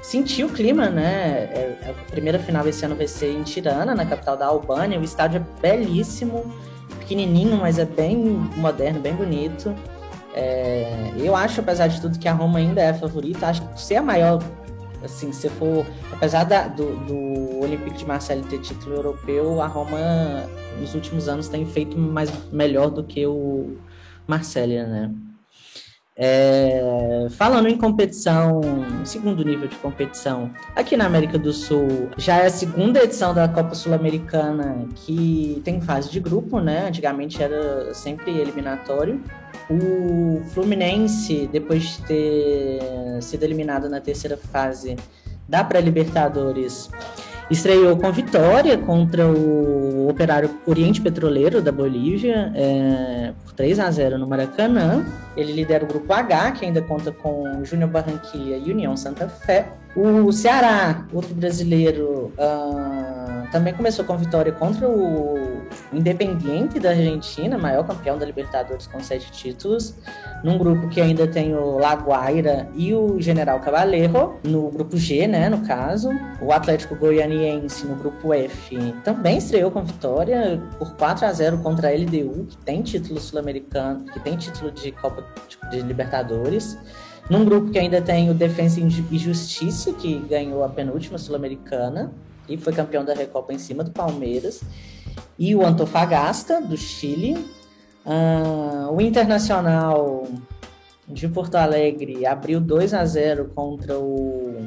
sentir 0.01 0.43
o 0.43 0.49
clima, 0.49 0.89
né? 0.89 1.49
É, 1.53 1.77
é, 1.81 1.89
a 1.89 2.11
primeira 2.11 2.39
final 2.39 2.67
esse 2.67 2.85
ano 2.85 2.95
vai 2.95 3.07
ser 3.07 3.31
em 3.31 3.43
Tirana, 3.43 3.93
na 3.93 4.05
capital 4.05 4.37
da 4.37 4.45
Albânia. 4.47 4.99
O 4.99 5.03
estádio 5.03 5.37
é 5.41 5.61
belíssimo, 5.61 6.45
pequenininho, 6.99 7.57
mas 7.57 7.79
é 7.79 7.85
bem 7.85 8.17
moderno, 8.55 8.99
bem 8.99 9.13
bonito. 9.13 9.73
É, 10.33 11.11
eu 11.17 11.35
acho, 11.35 11.61
apesar 11.61 11.87
de 11.87 11.99
tudo, 11.99 12.19
que 12.19 12.27
a 12.27 12.33
Roma 12.33 12.59
ainda 12.59 12.81
é 12.81 12.89
a 12.89 12.93
favorita. 12.93 13.47
Acho 13.47 13.67
que 13.69 13.81
ser 13.81 13.95
a 13.95 14.01
maior, 14.03 14.41
assim, 15.03 15.31
se 15.31 15.49
for, 15.49 15.85
apesar 16.11 16.43
da, 16.43 16.67
do, 16.67 16.95
do 17.05 17.59
Olympique 17.61 17.97
de 17.97 18.05
Marseille 18.05 18.43
ter 18.43 18.59
título 18.59 18.95
europeu, 18.95 19.61
a 19.61 19.67
Roma 19.67 19.97
nos 20.79 20.93
últimos 20.93 21.27
anos 21.27 21.47
tem 21.47 21.65
feito 21.65 21.97
mais 21.97 22.31
melhor 22.51 22.91
do 22.91 23.03
que 23.03 23.25
o 23.25 23.77
Marseille, 24.27 24.83
né? 24.83 25.11
É, 26.19 27.27
falando 27.31 27.67
em 27.67 27.77
competição, 27.77 28.61
segundo 29.05 29.45
nível 29.45 29.67
de 29.67 29.75
competição, 29.75 30.51
aqui 30.75 30.97
na 30.97 31.05
América 31.05 31.37
do 31.37 31.53
Sul 31.53 32.09
já 32.17 32.37
é 32.37 32.47
a 32.47 32.49
segunda 32.49 33.03
edição 33.03 33.35
da 33.35 33.47
Copa 33.47 33.75
Sul-Americana 33.75 34.87
que 34.95 35.61
tem 35.63 35.79
fase 35.79 36.09
de 36.09 36.19
grupo, 36.19 36.59
né? 36.59 36.87
Antigamente 36.87 37.43
era 37.43 37.93
sempre 37.93 38.31
eliminatório. 38.31 39.21
O 39.69 40.41
Fluminense, 40.53 41.47
depois 41.51 41.83
de 41.83 42.01
ter 42.03 43.21
sido 43.21 43.43
eliminado 43.43 43.87
na 43.87 44.01
terceira 44.01 44.37
fase 44.37 44.95
da 45.47 45.63
pré-Libertadores, 45.63 46.89
Estreou 47.49 47.95
com 47.95 48.11
vitória 48.11 48.77
contra 48.77 49.25
o 49.25 50.09
Operário 50.09 50.49
Oriente 50.65 50.99
Petroleiro 50.99 51.61
da 51.61 51.71
Bolívia, 51.71 52.51
é, 52.53 53.31
por 53.43 53.53
3 53.53 53.79
a 53.79 53.89
0 53.89 54.17
no 54.17 54.27
Maracanã. 54.27 55.05
Ele 55.35 55.53
lidera 55.53 55.85
o 55.85 55.87
grupo 55.87 56.11
H, 56.11 56.51
que 56.51 56.65
ainda 56.65 56.81
conta 56.81 57.11
com 57.11 57.63
Júnior 57.63 57.89
Barranquilla 57.89 58.57
e 58.57 58.71
União 58.71 58.97
Santa 58.97 59.29
Fé. 59.29 59.67
O 59.95 60.31
Ceará, 60.31 61.05
outro 61.11 61.33
brasileiro, 61.33 62.31
também 63.51 63.73
começou 63.73 64.05
com 64.05 64.15
vitória 64.17 64.51
contra 64.51 64.87
o 64.87 65.56
Independiente 65.91 66.79
da 66.79 66.89
Argentina, 66.89 67.57
maior 67.57 67.85
campeão 67.85 68.17
da 68.17 68.25
Libertadores 68.25 68.87
com 68.87 68.99
sete 68.99 69.31
títulos 69.31 69.95
num 70.43 70.57
grupo 70.57 70.87
que 70.87 71.01
ainda 71.01 71.27
tem 71.27 71.55
o 71.55 71.77
Laguaira 71.77 72.69
e 72.75 72.93
o 72.93 73.19
General 73.19 73.59
Cabaleiro, 73.59 74.35
no 74.43 74.69
grupo 74.69 74.97
G, 74.97 75.27
né, 75.27 75.49
no 75.49 75.65
caso. 75.65 76.09
O 76.41 76.51
Atlético 76.51 76.95
Goianiense, 76.95 77.85
no 77.85 77.95
grupo 77.95 78.33
F, 78.33 78.77
também 79.03 79.37
estreou 79.37 79.71
com 79.71 79.83
vitória 79.83 80.61
por 80.77 80.95
4 80.95 81.25
a 81.25 81.33
0 81.33 81.57
contra 81.59 81.89
a 81.89 81.91
LDU, 81.91 82.45
que 82.45 82.57
tem 82.57 82.81
título 82.81 83.19
sul-americano, 83.19 84.05
que 84.05 84.19
tem 84.19 84.37
título 84.37 84.71
de 84.71 84.91
Copa 84.91 85.25
de 85.71 85.81
Libertadores. 85.81 86.77
Num 87.29 87.43
grupo 87.43 87.71
que 87.71 87.79
ainda 87.79 88.01
tem 88.01 88.29
o 88.29 88.33
Defensa 88.33 88.79
e 88.79 89.17
Justiça, 89.17 89.91
que 89.93 90.19
ganhou 90.29 90.63
a 90.63 90.69
penúltima 90.69 91.17
sul-americana 91.17 92.13
e 92.47 92.57
foi 92.57 92.73
campeão 92.73 93.03
da 93.03 93.13
Recopa 93.13 93.53
em 93.53 93.59
cima 93.59 93.83
do 93.83 93.91
Palmeiras. 93.91 94.61
E 95.37 95.55
o 95.55 95.65
Antofagasta, 95.65 96.61
do 96.61 96.77
Chile, 96.77 97.37
Uh, 98.07 98.89
o 98.93 99.01
Internacional 99.01 100.25
de 101.05 101.27
Porto 101.27 101.55
Alegre 101.55 102.25
abriu 102.25 102.61
2 102.61 102.93
a 102.93 103.03
0 103.03 103.51
contra 103.53 103.99
o 103.99 104.65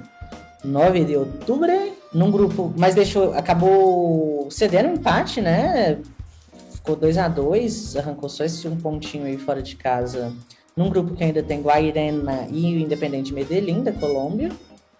9 0.62 1.04
de 1.06 1.16
outubro, 1.16 1.72
num 2.12 2.30
grupo, 2.30 2.70
mas 2.76 2.94
deixou, 2.94 3.32
acabou 3.32 4.46
cedendo 4.50 4.90
um 4.90 4.92
empate, 4.92 5.40
né? 5.40 5.98
Ficou 6.70 6.94
2 6.94 7.16
a 7.16 7.28
2 7.28 7.96
arrancou 7.96 8.28
só 8.28 8.44
esse 8.44 8.68
um 8.68 8.76
pontinho 8.76 9.24
aí 9.24 9.38
fora 9.38 9.62
de 9.62 9.74
casa, 9.74 10.34
num 10.76 10.90
grupo 10.90 11.14
que 11.14 11.24
ainda 11.24 11.42
tem 11.42 11.62
Guairena 11.62 12.46
e 12.50 12.76
o 12.76 12.78
Independente 12.78 13.32
Medellín, 13.32 13.82
da 13.82 13.92
Colômbia, 13.92 14.50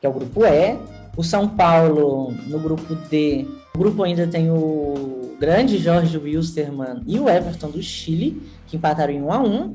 que 0.00 0.06
é 0.06 0.08
o 0.08 0.14
grupo 0.14 0.46
E. 0.46 0.78
O 1.16 1.22
São 1.22 1.48
Paulo, 1.48 2.32
no 2.46 2.58
grupo 2.58 2.94
D, 2.94 3.46
o 3.74 3.78
grupo 3.78 4.02
ainda 4.02 4.26
tem 4.26 4.50
o 4.50 5.34
grande 5.38 5.78
Jorge 5.78 6.16
Wilstermann 6.18 7.02
e 7.06 7.18
o 7.18 7.28
Everton 7.28 7.70
do 7.70 7.82
Chile, 7.82 8.42
que 8.66 8.76
empataram 8.76 9.12
em 9.12 9.22
1 9.22 9.32
a 9.32 9.38
1 9.42 9.74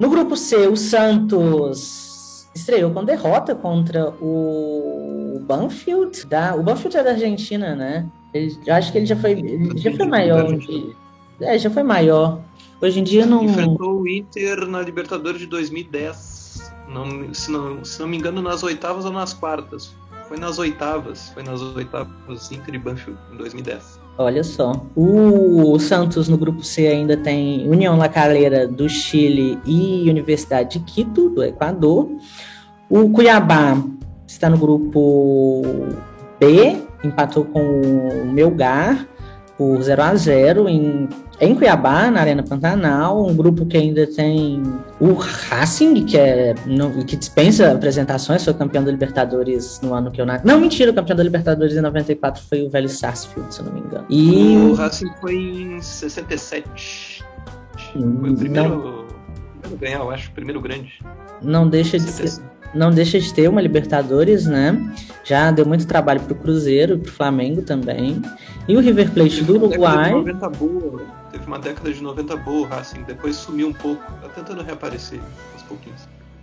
No 0.00 0.10
grupo 0.10 0.36
C, 0.36 0.66
o 0.66 0.76
Santos 0.76 2.48
estreou 2.54 2.90
com 2.92 3.04
derrota 3.04 3.54
contra 3.54 4.10
o 4.20 5.40
Banfield. 5.42 6.26
Da, 6.26 6.54
o 6.54 6.62
Banfield 6.62 6.96
é 6.96 7.02
da 7.02 7.10
Argentina, 7.10 7.74
né? 7.74 8.06
Ele, 8.32 8.56
eu 8.66 8.74
acho 8.74 8.90
que 8.92 8.98
ele 8.98 9.06
já 9.06 9.16
foi, 9.16 9.32
ele 9.32 9.78
já 9.78 9.92
foi 9.92 10.06
maior. 10.06 10.46
É, 11.40 11.58
já 11.58 11.70
foi 11.70 11.82
maior. 11.82 12.40
Hoje 12.80 13.00
em 13.00 13.04
dia 13.04 13.26
não. 13.26 13.44
Enfrentou 13.44 14.00
o 14.00 14.08
Inter 14.08 14.66
na 14.66 14.80
Libertadores 14.80 15.40
de 15.40 15.46
2010. 15.46 16.72
Não, 16.88 17.34
se, 17.34 17.50
não, 17.50 17.84
se 17.84 17.98
não 18.00 18.08
me 18.08 18.16
engano, 18.16 18.42
nas 18.42 18.62
oitavas 18.62 19.04
ou 19.04 19.12
nas 19.12 19.32
quartas. 19.32 19.94
Foi 20.34 20.40
nas 20.40 20.58
oitavas. 20.58 21.28
Foi 21.28 21.44
nas 21.44 21.62
oitavas 21.62 22.50
Inter 22.50 22.74
e 22.74 22.78
Banfield 22.78 23.16
em 23.32 23.36
2010. 23.36 24.00
Olha 24.18 24.42
só. 24.42 24.84
O 24.96 25.78
Santos 25.78 26.28
no 26.28 26.36
grupo 26.36 26.60
C 26.64 26.88
ainda 26.88 27.16
tem 27.16 27.68
União 27.68 27.96
La 27.96 28.08
Calera 28.08 28.66
do 28.66 28.88
Chile 28.88 29.56
e 29.64 30.10
Universidade 30.10 30.80
de 30.80 30.84
Quito, 30.84 31.30
do 31.30 31.44
Equador. 31.44 32.10
O 32.90 33.08
Cuiabá 33.10 33.80
está 34.26 34.50
no 34.50 34.58
grupo 34.58 35.62
B, 36.40 36.82
empatou 37.04 37.44
com 37.44 37.62
o 37.62 38.26
Melgar 38.26 39.06
por 39.56 39.80
0 39.82 40.02
a 40.02 40.16
0 40.16 40.68
em 40.68 41.08
em 41.40 41.54
Cuiabá, 41.54 42.10
na 42.10 42.20
Arena 42.20 42.42
Pantanal, 42.42 43.26
um 43.26 43.34
grupo 43.34 43.66
que 43.66 43.76
ainda 43.76 44.06
tem 44.06 44.62
o 45.00 45.12
Racing, 45.14 46.04
que 46.04 46.16
é 46.16 46.54
no, 46.66 47.04
que 47.04 47.16
dispensa 47.16 47.72
apresentações, 47.72 48.44
foi 48.44 48.54
campeão 48.54 48.84
da 48.84 48.90
Libertadores 48.90 49.80
no 49.82 49.94
ano 49.94 50.10
que 50.10 50.20
eu 50.20 50.26
nasci. 50.26 50.46
Não, 50.46 50.60
mentira, 50.60 50.90
o 50.90 50.94
campeão 50.94 51.16
da 51.16 51.22
Libertadores 51.22 51.76
em 51.76 51.80
94 51.80 52.42
foi 52.48 52.62
o 52.62 52.70
Velho 52.70 52.88
Sarsfield, 52.88 53.52
se 53.54 53.60
eu 53.60 53.66
não 53.66 53.72
me 53.72 53.80
engano. 53.80 54.06
E 54.08 54.56
o 54.56 54.74
Racing 54.74 55.10
foi 55.20 55.34
em 55.34 55.80
67. 55.80 57.24
Foi 57.92 58.02
o 58.02 58.36
primeiro, 58.36 58.68
não... 58.68 59.04
primeiro 59.60 59.78
ganhar, 59.80 59.98
eu 59.98 60.10
acho, 60.10 60.30
o 60.30 60.32
primeiro 60.32 60.60
grande. 60.60 61.00
Não 61.42 61.68
deixa 61.68 61.98
de 61.98 62.04
ser 62.04 62.53
não 62.74 62.90
deixa 62.90 63.18
de 63.18 63.32
ter 63.32 63.48
uma 63.48 63.60
Libertadores, 63.60 64.46
né? 64.46 64.76
Já 65.22 65.50
deu 65.50 65.64
muito 65.64 65.86
trabalho 65.86 66.20
pro 66.20 66.34
Cruzeiro, 66.34 66.98
pro 66.98 67.12
Flamengo 67.12 67.62
também. 67.62 68.20
E 68.68 68.76
o 68.76 68.80
River 68.80 69.10
Plate 69.10 69.42
do 69.44 69.54
Uruguai. 69.56 70.12
Teve 70.12 70.32
uma 70.32 70.38
década 70.38 70.42
de 70.42 70.42
90 70.42 70.48
boa, 70.50 71.02
teve 71.30 71.46
uma 71.46 71.58
década 71.58 71.92
de 71.92 72.02
90 72.02 72.36
boa 72.36 72.60
o 72.60 72.64
Racing, 72.64 73.02
depois 73.06 73.36
sumiu 73.36 73.68
um 73.68 73.72
pouco, 73.72 74.02
tá 74.22 74.28
tentando 74.28 74.62
reaparecer 74.62 75.20
aos 75.52 75.62
pouquinhos. 75.62 76.00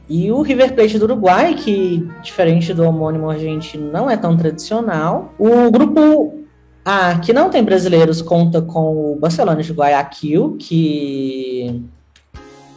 E 0.09 0.31
o 0.31 0.41
River 0.41 0.75
Plate 0.75 0.99
do 0.99 1.05
Uruguai, 1.05 1.53
que 1.55 2.07
diferente 2.21 2.73
do 2.73 2.83
homônimo 2.83 3.29
argentino, 3.29 3.91
não 3.91 4.09
é 4.09 4.17
tão 4.17 4.35
tradicional. 4.35 5.33
O 5.39 5.71
grupo 5.71 6.43
A, 6.83 7.17
que 7.19 7.31
não 7.31 7.49
tem 7.49 7.63
brasileiros, 7.63 8.21
conta 8.21 8.61
com 8.61 9.13
o 9.13 9.15
Barcelona 9.15 9.61
de 9.63 9.71
Guayaquil, 9.71 10.57
que 10.59 11.81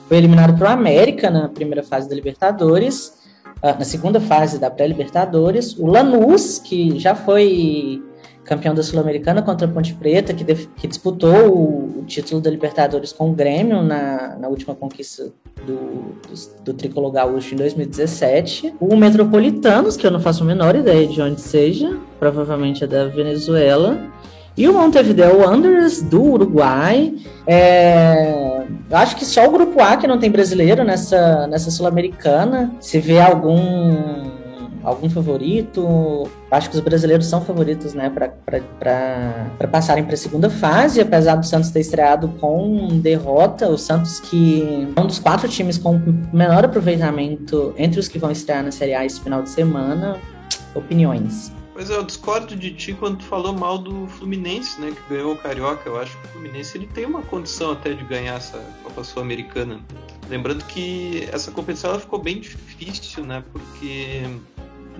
foi 0.06 0.18
eliminado 0.18 0.56
para 0.56 0.70
o 0.70 0.72
América 0.72 1.30
na 1.30 1.48
primeira 1.48 1.82
fase 1.82 2.08
da 2.08 2.14
Libertadores. 2.14 3.23
Ah, 3.64 3.74
na 3.78 3.84
segunda 3.86 4.20
fase 4.20 4.58
da 4.58 4.70
pré-Libertadores. 4.70 5.74
O 5.78 5.86
Lanús, 5.86 6.58
que 6.58 6.98
já 6.98 7.14
foi 7.14 8.02
campeão 8.44 8.74
da 8.74 8.82
Sul-Americana 8.82 9.40
contra 9.40 9.66
a 9.66 9.70
Ponte 9.70 9.94
Preta, 9.94 10.34
que, 10.34 10.44
que 10.44 10.86
disputou 10.86 11.48
o, 11.48 12.00
o, 12.00 12.04
título 12.04 12.42
da 12.42 12.50
Libertadores 12.50 13.10
com 13.10 13.30
o 13.30 13.32
Grêmio 13.32 13.80
na, 13.80 14.36
na 14.36 14.48
última 14.48 14.74
conquista 14.74 15.32
do, 15.66 15.76
do, 15.76 16.62
do 16.62 16.74
Tricolor 16.74 17.10
Gaúcho 17.10 17.54
em 17.54 17.56
2017. 17.56 18.74
O 18.78 18.94
Metropolitanos, 18.96 19.96
que 19.96 20.06
eu 20.06 20.10
não 20.10 20.20
faço 20.20 20.42
a 20.42 20.46
menor 20.46 20.76
ideia 20.76 21.06
de 21.06 21.22
onde 21.22 21.40
seja, 21.40 21.98
provavelmente 22.18 22.84
é 22.84 22.86
da 22.86 23.06
Venezuela. 23.06 23.98
E 24.56 24.68
o 24.68 24.72
Montevideo 24.72 25.40
Wanderers 25.40 26.02
do 26.02 26.22
Uruguai. 26.22 27.14
É... 27.46 28.64
Eu 28.90 28.96
acho 28.96 29.16
que 29.16 29.24
só 29.24 29.46
o 29.46 29.50
grupo 29.50 29.82
A 29.82 29.96
que 29.96 30.06
não 30.06 30.18
tem 30.18 30.30
brasileiro 30.30 30.84
nessa, 30.84 31.46
nessa 31.46 31.70
Sul-Americana. 31.70 32.72
Se 32.80 33.00
vê 33.00 33.20
algum 33.20 34.32
algum 34.84 35.08
favorito? 35.08 36.28
Acho 36.50 36.70
que 36.70 36.76
os 36.76 36.82
brasileiros 36.82 37.26
são 37.26 37.40
favoritos, 37.40 37.94
né, 37.94 38.10
para 38.10 39.66
passarem 39.66 40.04
para 40.04 40.14
a 40.14 40.16
segunda 40.16 40.50
fase, 40.50 41.00
apesar 41.00 41.36
do 41.36 41.46
Santos 41.46 41.70
ter 41.70 41.80
estreado 41.80 42.28
com 42.40 42.88
derrota. 43.00 43.68
O 43.68 43.78
Santos, 43.78 44.20
que 44.20 44.86
é 44.94 45.00
um 45.00 45.06
dos 45.06 45.18
quatro 45.18 45.48
times 45.48 45.78
com 45.78 46.00
menor 46.32 46.64
aproveitamento 46.64 47.74
entre 47.76 47.98
os 47.98 48.06
que 48.06 48.18
vão 48.18 48.30
estrear 48.30 48.62
na 48.62 48.70
Série 48.70 48.94
A 48.94 49.04
esse 49.04 49.20
final 49.20 49.42
de 49.42 49.50
semana. 49.50 50.18
Opiniões. 50.74 51.50
Pois 51.74 51.90
é, 51.90 51.96
eu 51.96 52.04
discordo 52.04 52.54
de 52.54 52.72
ti 52.72 52.94
quando 52.94 53.18
tu 53.18 53.24
falou 53.24 53.52
mal 53.52 53.76
do 53.76 54.06
Fluminense, 54.06 54.80
né, 54.80 54.92
que 54.92 55.12
ganhou 55.12 55.34
o 55.34 55.36
Carioca. 55.36 55.82
Eu 55.88 56.00
acho 56.00 56.16
que 56.16 56.26
o 56.26 56.28
Fluminense 56.30 56.78
ele 56.78 56.86
tem 56.86 57.04
uma 57.04 57.20
condição 57.20 57.72
até 57.72 57.92
de 57.92 58.04
ganhar 58.04 58.36
essa 58.36 58.58
Copa 58.84 59.02
Sul-Americana. 59.02 59.80
Lembrando 60.28 60.64
que 60.66 61.28
essa 61.32 61.50
competição 61.50 61.90
ela 61.90 61.98
ficou 61.98 62.22
bem 62.22 62.38
difícil, 62.38 63.24
né, 63.24 63.42
porque 63.52 64.22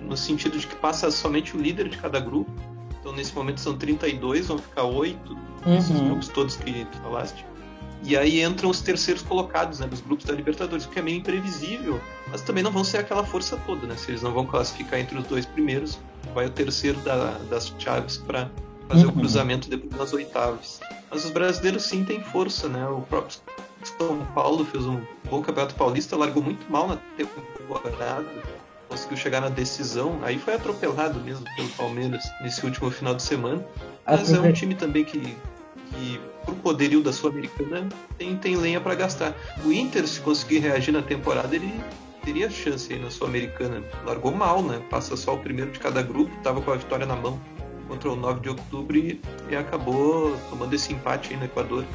no 0.01 0.17
sentido 0.17 0.59
de 0.59 0.67
que 0.67 0.75
passa 0.75 1.09
somente 1.09 1.55
o 1.55 1.59
líder 1.59 1.87
de 1.87 1.97
cada 1.97 2.19
grupo. 2.19 2.51
Então 2.99 3.13
nesse 3.13 3.33
momento 3.33 3.61
são 3.61 3.77
32, 3.77 4.47
vão 4.47 4.57
ficar 4.57 4.83
8, 4.83 5.33
uhum. 5.65 5.77
esses 5.77 5.97
grupos 5.97 6.27
todos 6.27 6.57
que 6.57 6.83
tu 6.91 6.97
falaste. 6.97 7.45
E 8.03 8.15
aí 8.17 8.43
entram 8.43 8.69
os 8.69 8.81
terceiros 8.81 9.23
colocados, 9.23 9.79
né, 9.79 9.87
dos 9.87 10.01
grupos 10.01 10.25
da 10.25 10.33
Libertadores, 10.33 10.85
o 10.85 10.89
que 10.89 10.99
é 10.99 11.01
meio 11.01 11.17
imprevisível, 11.17 11.99
mas 12.27 12.41
também 12.41 12.63
não 12.63 12.69
vão 12.69 12.83
ser 12.83 12.97
aquela 12.97 13.23
força 13.23 13.57
toda, 13.65 13.87
né? 13.87 13.95
Se 13.95 14.11
eles 14.11 14.21
não 14.21 14.31
vão 14.31 14.45
classificar 14.45 14.99
entre 14.99 15.17
os 15.17 15.25
dois 15.25 15.45
primeiros, 15.45 15.97
vai 16.33 16.45
o 16.45 16.49
terceiro 16.49 16.99
da, 17.01 17.37
das 17.49 17.73
chaves 17.77 18.17
para 18.17 18.49
fazer 18.87 19.05
uhum. 19.05 19.11
o 19.11 19.13
cruzamento 19.13 19.69
depois 19.69 19.95
das 19.95 20.13
oitavas. 20.13 20.79
Mas 21.09 21.25
os 21.25 21.31
brasileiros 21.31 21.83
sim 21.83 22.03
têm 22.03 22.21
força, 22.21 22.67
né? 22.67 22.87
O 22.87 23.01
próprio 23.01 23.37
São 23.97 24.25
Paulo 24.33 24.65
fez 24.65 24.85
um 24.85 25.01
bom 25.29 25.41
campeonato 25.41 25.75
paulista, 25.75 26.15
largou 26.15 26.43
muito 26.43 26.69
mal 26.71 26.87
na 26.87 26.97
temporada, 27.17 28.25
conseguiu 28.87 29.17
chegar 29.17 29.41
na 29.41 29.49
decisão, 29.49 30.19
aí 30.23 30.37
foi 30.37 30.55
atropelado 30.55 31.19
mesmo 31.19 31.45
pelo 31.55 31.69
Palmeiras 31.69 32.23
nesse 32.41 32.65
último 32.65 32.91
final 32.91 33.15
de 33.15 33.23
semana. 33.23 33.65
Mas 34.05 34.31
é 34.31 34.39
um 34.39 34.53
time 34.53 34.75
também 34.75 35.03
que, 35.03 35.19
que 35.19 36.19
pro 36.45 36.55
poderio 36.55 37.01
da 37.01 37.11
Sul-Americana, 37.11 37.89
tem, 38.17 38.37
tem 38.37 38.55
lenha 38.55 38.79
para 38.79 38.93
gastar. 38.95 39.35
O 39.65 39.71
Inter, 39.71 40.07
se 40.07 40.21
conseguir 40.21 40.59
reagir 40.59 40.91
na 40.91 41.01
temporada, 41.01 41.55
ele 41.55 41.73
teria 42.25 42.49
chance 42.49 42.91
aí 42.91 42.99
na 42.99 43.09
Sul-Americana. 43.09 43.83
Largou 44.05 44.33
mal, 44.33 44.61
né? 44.61 44.81
Passa 44.89 45.15
só 45.15 45.35
o 45.35 45.37
primeiro 45.37 45.71
de 45.71 45.79
cada 45.79 46.01
grupo, 46.01 46.35
tava 46.43 46.59
com 46.61 46.71
a 46.71 46.75
vitória 46.75 47.05
na 47.05 47.15
mão 47.15 47.39
contra 47.87 48.11
o 48.11 48.15
9 48.15 48.39
de 48.39 48.49
outubro 48.49 48.97
e, 48.97 49.21
e 49.49 49.55
acabou 49.55 50.35
tomando 50.49 50.73
esse 50.73 50.91
empate 50.91 51.33
aí 51.33 51.39
no 51.39 51.45
Equador, 51.45 51.85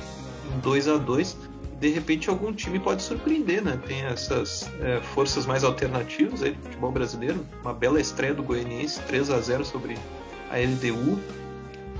2 0.63 0.89
a 0.89 0.97
2 0.97 1.51
de 1.81 1.89
repente 1.89 2.29
algum 2.29 2.53
time 2.53 2.79
pode 2.79 3.03
surpreender, 3.03 3.63
né? 3.63 3.81
Tem 3.87 4.03
essas 4.03 4.71
é, 4.83 5.01
forças 5.01 5.47
mais 5.47 5.65
alternativas 5.65 6.43
aí 6.43 6.53
do 6.53 6.63
futebol 6.63 6.93
brasileiro. 6.93 7.45
Uma 7.63 7.73
bela 7.73 7.99
estreia 7.99 8.35
do 8.35 8.43
Goianiense, 8.43 9.01
3 9.01 9.31
a 9.31 9.41
0 9.41 9.65
sobre 9.65 9.97
a 10.51 10.59
LDU. 10.59 11.19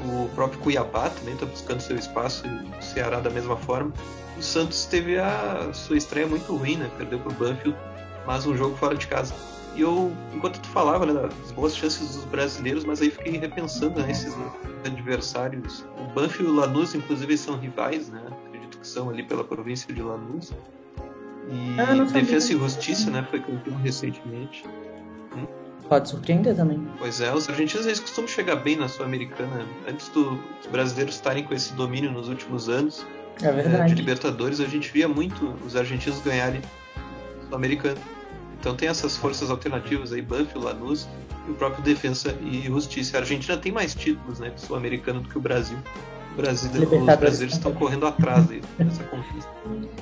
O 0.05 0.29
próprio 0.35 0.61
Cuiabá 0.61 1.09
também 1.09 1.33
está 1.33 1.47
buscando 1.47 1.81
seu 1.81 1.97
espaço 1.97 2.45
e 2.47 2.79
o 2.79 2.83
Ceará 2.83 3.21
da 3.21 3.31
mesma 3.31 3.57
forma. 3.57 3.91
O 4.39 4.43
Santos 4.43 4.85
teve 4.85 5.19
a 5.19 5.71
sua 5.73 5.97
estreia 5.97 6.27
muito 6.27 6.55
ruim, 6.55 6.77
né? 6.77 6.91
Perdeu 6.99 7.19
para 7.19 7.33
o 7.33 7.35
Banfield, 7.35 7.77
mas 8.27 8.47
um 8.47 8.57
jogo 8.57 8.77
fora 8.77 8.95
de 8.95 9.07
casa. 9.07 9.35
E 9.77 9.83
eu, 9.83 10.13
enquanto 10.35 10.59
tu 10.61 10.69
falava, 10.69 11.07
né, 11.07 11.13
das 11.13 11.53
boas 11.53 11.77
chances 11.77 12.17
dos 12.17 12.25
brasileiros, 12.25 12.85
mas 12.85 13.01
aí 13.01 13.11
fiquei 13.11 13.39
repensando 13.39 14.01
né, 14.01 14.11
esses 14.11 14.35
adversários. 14.85 15.85
O 15.99 16.13
Banfield 16.13 16.45
e 16.45 16.47
o 16.47 16.55
Lanús, 16.55 16.95
inclusive, 16.95 17.37
são 17.39 17.57
rivais, 17.57 18.09
né? 18.09 18.23
Acredito 18.47 18.79
que 18.79 18.87
são 18.87 19.11
ali 19.11 19.23
pela 19.23 19.45
província 19.45 19.93
de 19.95 20.03
Lanús. 20.03 20.53
E 21.49 21.81
ah, 21.81 22.05
Defesa 22.05 22.53
e 22.53 22.59
Justiça, 22.59 23.11
né? 23.11 23.27
Foi 23.31 23.41
campeão 23.41 23.77
recentemente. 23.79 24.65
Hum? 25.37 25.47
pode 25.91 26.09
surpreender 26.09 26.55
também. 26.55 26.81
Pois 26.99 27.21
é, 27.21 27.35
os 27.35 27.49
argentinos 27.49 27.85
eles 27.85 27.99
costumam 27.99 28.29
chegar 28.29 28.57
bem 28.57 28.77
na 28.77 28.89
Sul-Americana 28.89 29.67
antes 29.89 30.09
dos 30.09 30.39
brasileiros 30.71 31.17
estarem 31.17 31.43
com 31.43 31.53
esse 31.53 31.73
domínio 31.75 32.13
nos 32.13 32.29
últimos 32.29 32.69
anos. 32.69 33.05
É 33.43 33.51
verdade. 33.51 33.83
É, 33.83 33.87
de 33.87 33.95
Libertadores, 33.95 34.61
a 34.61 34.67
gente 34.67 34.91
via 34.93 35.09
muito 35.09 35.53
os 35.67 35.75
argentinos 35.75 36.21
ganharem 36.21 36.63
Sul-Americana. 37.51 37.99
Então 38.59 38.75
tem 38.75 38.89
essas 38.89 39.17
forças 39.17 39.51
alternativas 39.51 40.13
aí, 40.13 40.23
Banfield, 40.23 40.65
Lanús 40.65 41.09
e 41.49 41.51
o 41.51 41.55
próprio 41.55 41.83
Defensa 41.83 42.35
e 42.43 42.63
Justiça. 42.63 43.17
A 43.17 43.21
Argentina 43.21 43.57
tem 43.57 43.73
mais 43.73 43.95
títulos, 43.95 44.39
né, 44.39 44.53
sul-americano 44.57 45.21
do 45.21 45.29
que 45.29 45.37
o 45.37 45.41
Brasil. 45.41 45.77
O 46.35 46.37
Brasil 46.37 46.71
os 46.71 47.17
brasileiros 47.19 47.57
estão 47.57 47.73
correndo 47.73 48.07
atrás 48.07 48.47
dessa 48.47 49.03
conquista. 49.05 49.51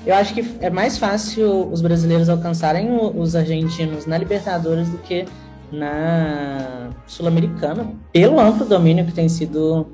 Eu 0.04 0.14
acho 0.14 0.34
que 0.34 0.44
é 0.60 0.68
mais 0.68 0.98
fácil 0.98 1.70
os 1.72 1.80
brasileiros 1.80 2.28
alcançarem 2.28 2.88
os 3.14 3.34
argentinos 3.34 4.04
na 4.06 4.18
Libertadores 4.18 4.90
do 4.90 4.98
que 4.98 5.24
na 5.72 6.90
Sul-Americana, 7.06 7.92
pelo 8.12 8.38
amplo 8.38 8.66
domínio 8.66 9.06
que 9.06 9.12
tem 9.12 9.28
sido 9.28 9.86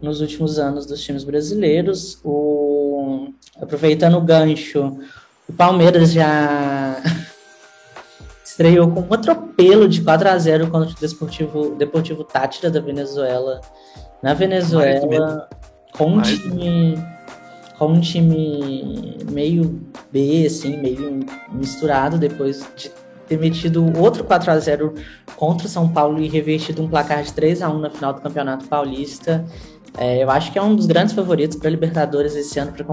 nos 0.00 0.20
últimos 0.20 0.58
anos 0.58 0.86
dos 0.86 1.02
times 1.02 1.24
brasileiros. 1.24 2.20
O... 2.24 3.28
Aproveitando 3.60 4.16
o 4.16 4.20
gancho, 4.20 4.98
o 5.48 5.52
Palmeiras 5.52 6.12
já 6.12 6.96
estreou 8.44 8.90
com 8.90 9.00
um 9.00 9.14
atropelo 9.14 9.88
de 9.88 10.00
4 10.00 10.28
a 10.28 10.38
0 10.38 10.70
contra 10.70 10.90
o 10.90 11.00
Desportivo, 11.00 11.74
Deportivo 11.76 12.24
Tátira 12.24 12.70
da 12.70 12.80
Venezuela. 12.80 13.60
Na 14.22 14.34
Venezuela, 14.34 15.48
com 15.92 16.06
um 16.06 16.22
time 16.22 16.96
com 17.78 17.88
um 17.88 18.00
time 18.00 19.18
meio 19.30 19.82
B, 20.10 20.46
assim, 20.46 20.78
meio 20.78 21.20
misturado 21.52 22.16
depois 22.16 22.66
de 22.74 22.90
ter 23.28 23.38
metido 23.38 23.84
outro 23.98 24.24
4 24.24 24.50
a 24.50 24.58
0 24.58 24.94
contra 25.36 25.66
o 25.66 25.70
São 25.70 25.88
Paulo 25.88 26.20
e 26.20 26.28
revertido 26.28 26.82
um 26.82 26.88
placar 26.88 27.22
de 27.22 27.32
3 27.32 27.60
a 27.62 27.68
1 27.68 27.78
na 27.78 27.90
final 27.90 28.12
do 28.14 28.20
Campeonato 28.20 28.66
Paulista. 28.66 29.44
É, 29.98 30.22
eu 30.22 30.30
acho 30.30 30.52
que 30.52 30.58
é 30.58 30.62
um 30.62 30.74
dos 30.74 30.86
grandes 30.86 31.14
favoritos 31.14 31.58
para 31.58 31.68
Libertadores 31.68 32.34
esse 32.36 32.58
ano 32.58 32.72
para 32.72 32.84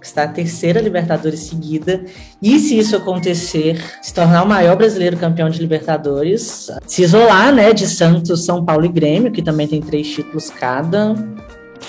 conquistar 0.00 0.22
a 0.22 0.28
terceira 0.28 0.80
Libertadores 0.80 1.40
seguida. 1.40 2.06
E 2.40 2.58
se 2.58 2.78
isso 2.78 2.96
acontecer, 2.96 3.78
se 4.00 4.14
tornar 4.14 4.42
o 4.42 4.48
maior 4.48 4.74
brasileiro 4.74 5.18
campeão 5.18 5.50
de 5.50 5.60
Libertadores, 5.60 6.70
se 6.86 7.02
isolar, 7.02 7.54
né, 7.54 7.74
de 7.74 7.86
Santos, 7.86 8.46
São 8.46 8.64
Paulo 8.64 8.86
e 8.86 8.88
Grêmio, 8.88 9.30
que 9.30 9.42
também 9.42 9.68
tem 9.68 9.82
três 9.82 10.08
títulos 10.08 10.48
cada. 10.48 11.14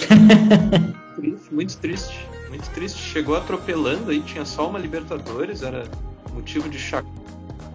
muito 1.49 1.77
triste, 1.77 2.27
muito 2.49 2.69
triste. 2.71 3.01
Chegou 3.01 3.37
atropelando 3.37 4.11
aí, 4.11 4.19
tinha 4.19 4.43
só 4.43 4.69
uma 4.69 4.77
Libertadores, 4.77 5.63
era 5.63 5.85
motivo 6.33 6.67
de 6.67 6.77
chacota 6.77 7.21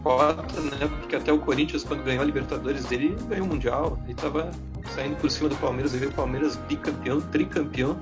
cota, 0.02 0.60
né? 0.60 0.86
Porque 1.00 1.16
até 1.16 1.32
o 1.32 1.38
Corinthians, 1.40 1.82
quando 1.82 2.04
ganhou 2.04 2.22
a 2.22 2.24
Libertadores 2.24 2.84
dele, 2.84 3.16
ganhou 3.28 3.44
o 3.44 3.48
Mundial. 3.48 3.98
Ele 4.04 4.14
tava 4.14 4.52
saindo 4.94 5.16
por 5.16 5.30
cima 5.30 5.48
do 5.48 5.56
Palmeiras, 5.56 5.92
ele 5.92 6.00
veio 6.00 6.12
o 6.12 6.14
Palmeiras 6.14 6.56
bicampeão, 6.68 7.20
tricampeão. 7.20 7.98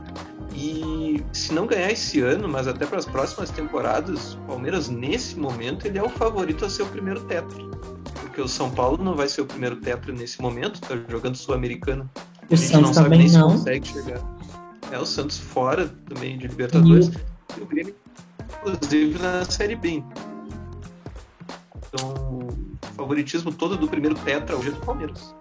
E 0.55 1.25
se 1.33 1.53
não 1.53 1.66
ganhar 1.66 1.90
esse 1.90 2.20
ano, 2.20 2.49
mas 2.49 2.68
até 2.68 2.87
para 2.87 2.99
as 2.99 3.05
próximas 3.05 3.51
temporadas, 3.51 4.35
o 4.35 4.38
Palmeiras 4.47 4.88
nesse 4.88 5.38
momento 5.38 5.87
ele 5.87 5.99
é 5.99 6.03
o 6.03 6.09
favorito 6.09 6.64
a 6.64 6.70
ser 6.70 6.83
o 6.83 6.87
primeiro 6.87 7.20
tetra. 7.25 7.59
Porque 8.20 8.40
o 8.40 8.49
São 8.49 8.70
Paulo 8.70 9.03
não 9.03 9.14
vai 9.14 9.29
ser 9.29 9.40
o 9.40 9.47
primeiro 9.47 9.77
tetra 9.77 10.12
nesse 10.12 10.40
momento, 10.40 10.81
tá 10.81 10.97
jogando 11.09 11.37
sul-americana. 11.37 12.09
O 12.49 12.57
Santos 12.57 12.97
não 12.97 13.05
também 13.05 13.29
não. 13.31 13.51
consegue 13.51 13.88
chegar. 13.88 14.20
É 14.90 14.99
o 14.99 15.07
Santos 15.07 15.38
fora 15.38 15.88
também 16.09 16.38
de 16.38 16.47
Libertadores. 16.47 17.11
E 17.57 17.61
o 17.61 17.66
Grêmio, 17.66 17.94
inclusive, 18.59 19.18
na 19.18 19.44
Série 19.44 19.75
B. 19.75 20.05
Então, 21.88 22.11
o 22.12 22.97
favoritismo 22.97 23.53
todo 23.53 23.77
do 23.77 23.88
primeiro 23.88 24.14
tetra 24.16 24.57
hoje 24.57 24.68
é 24.68 24.73
do 24.73 24.81
Palmeiras. 24.81 25.35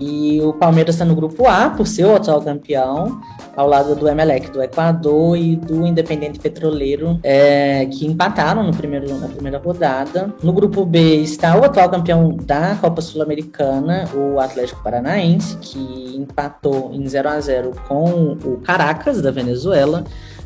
E 0.00 0.40
o 0.42 0.52
Palmeiras 0.52 0.96
está 0.96 1.04
no 1.04 1.14
grupo 1.14 1.46
A, 1.46 1.70
por 1.70 1.86
ser 1.86 2.04
o 2.04 2.16
atual 2.16 2.42
campeão, 2.42 3.20
ao 3.56 3.68
lado 3.68 3.94
do 3.94 4.08
Emelec 4.08 4.50
do 4.50 4.62
Equador 4.62 5.36
e 5.36 5.56
do 5.56 5.86
Independente 5.86 6.38
Petroleiro, 6.38 7.18
é, 7.22 7.86
que 7.86 8.06
empataram 8.06 8.62
no 8.64 8.74
primeiro, 8.74 9.16
na 9.18 9.28
primeira 9.28 9.58
rodada. 9.58 10.34
No 10.42 10.52
grupo 10.52 10.84
B 10.84 11.16
está 11.16 11.56
o 11.56 11.64
atual 11.64 11.88
campeão 11.88 12.36
da 12.36 12.74
Copa 12.76 13.00
Sul-Americana, 13.00 14.08
o 14.14 14.40
Atlético 14.40 14.82
Paranaense, 14.82 15.56
que 15.58 16.16
empatou 16.16 16.90
em 16.92 17.06
0 17.06 17.28
a 17.28 17.40
0 17.40 17.72
com 17.88 18.36
o 18.44 18.60
Caracas, 18.64 19.22
da 19.22 19.30
Venezuela 19.30 20.04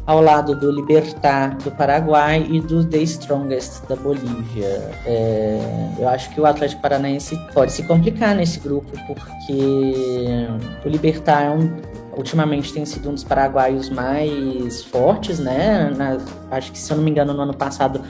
ao 0.09 0.23
lado 0.23 0.55
do 0.55 0.73
Libertar 0.73 1.55
do 1.59 1.71
Paraguai 1.71 2.47
e 2.49 2.62
do 2.62 2.83
The 2.83 2.97
Strongest 3.03 3.87
da 3.87 3.94
Bolívia. 3.94 4.90
É, 5.05 5.61
eu 5.99 6.09
acho 6.09 6.31
que 6.31 6.40
o 6.40 6.47
Atlético 6.47 6.81
Paranaense 6.81 7.38
pode 7.53 7.73
se 7.73 7.83
complicar 7.83 8.35
nesse 8.35 8.59
grupo, 8.59 8.90
porque 9.07 10.49
o 10.83 10.88
Libertar 10.88 11.42
é 11.42 11.51
um, 11.51 11.77
ultimamente 12.16 12.73
tem 12.73 12.87
sido 12.87 13.11
um 13.11 13.14
dos 13.14 13.23
paraguaios 13.23 13.90
mais 13.90 14.83
fortes, 14.85 15.38
né? 15.38 15.92
Na, 15.94 16.16
acho 16.53 16.73
que, 16.73 16.79
se 16.79 16.90
eu 16.90 16.97
não 16.97 17.05
me 17.05 17.11
engano, 17.11 17.35
no 17.35 17.42
ano 17.42 17.55
passado 17.55 18.01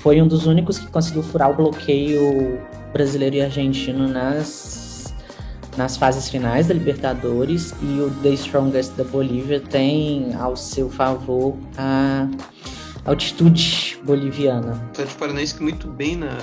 foi 0.00 0.20
um 0.20 0.26
dos 0.26 0.48
únicos 0.48 0.76
que 0.80 0.88
conseguiu 0.88 1.22
furar 1.22 1.52
o 1.52 1.54
bloqueio 1.54 2.60
brasileiro 2.92 3.36
e 3.36 3.42
argentino 3.42 4.08
nas 4.08 4.83
nas 5.76 5.96
fases 5.96 6.28
finais 6.28 6.68
da 6.68 6.74
Libertadores 6.74 7.74
e 7.82 8.00
o 8.00 8.10
The 8.22 8.30
Strongest 8.30 8.92
da 8.94 9.04
Bolívia 9.04 9.60
tem 9.60 10.34
ao 10.34 10.56
seu 10.56 10.88
favor 10.88 11.56
a 11.76 12.28
altitude 13.04 14.00
boliviana. 14.04 14.72
O 14.72 14.90
Atlético 14.90 15.18
Paranaense 15.18 15.62
muito 15.62 15.88
bem 15.88 16.16
na, 16.16 16.38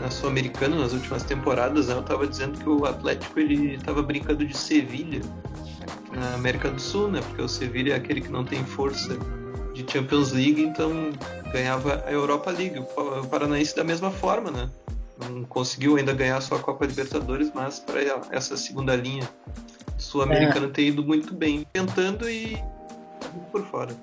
na 0.00 0.10
Sul-Americana 0.10 0.76
nas 0.76 0.92
últimas 0.92 1.22
temporadas, 1.22 1.88
né? 1.88 1.94
eu 1.94 2.00
estava 2.00 2.26
dizendo 2.26 2.58
que 2.58 2.68
o 2.68 2.84
Atlético 2.84 3.38
ele 3.38 3.74
estava 3.74 4.02
brincando 4.02 4.44
de 4.44 4.56
Sevilha 4.56 5.20
na 6.12 6.34
América 6.34 6.70
do 6.70 6.80
Sul, 6.80 7.08
né? 7.10 7.20
Porque 7.20 7.42
o 7.42 7.48
Sevilha 7.48 7.92
é 7.92 7.96
aquele 7.96 8.20
que 8.20 8.30
não 8.30 8.44
tem 8.44 8.64
força 8.64 9.16
de 9.74 9.84
Champions 9.90 10.32
League, 10.32 10.62
então 10.62 11.10
ganhava 11.52 12.02
a 12.06 12.10
Europa 12.10 12.50
League. 12.50 12.78
O 12.78 13.26
Paranaense 13.26 13.76
da 13.76 13.84
mesma 13.84 14.10
forma, 14.10 14.50
né? 14.50 14.70
Não 15.20 15.44
conseguiu 15.44 15.96
ainda 15.96 16.12
ganhar 16.12 16.40
sua 16.40 16.58
Copa 16.58 16.84
Libertadores, 16.86 17.50
mas 17.54 17.78
para 17.78 18.00
essa 18.30 18.56
segunda 18.56 18.94
linha 18.94 19.28
sul-americana 19.96 20.66
é. 20.66 20.70
ter 20.70 20.88
ido 20.88 21.02
muito 21.02 21.34
bem, 21.34 21.66
tentando 21.72 22.28
e 22.28 22.58
por 23.50 23.64
fora. 23.66 23.94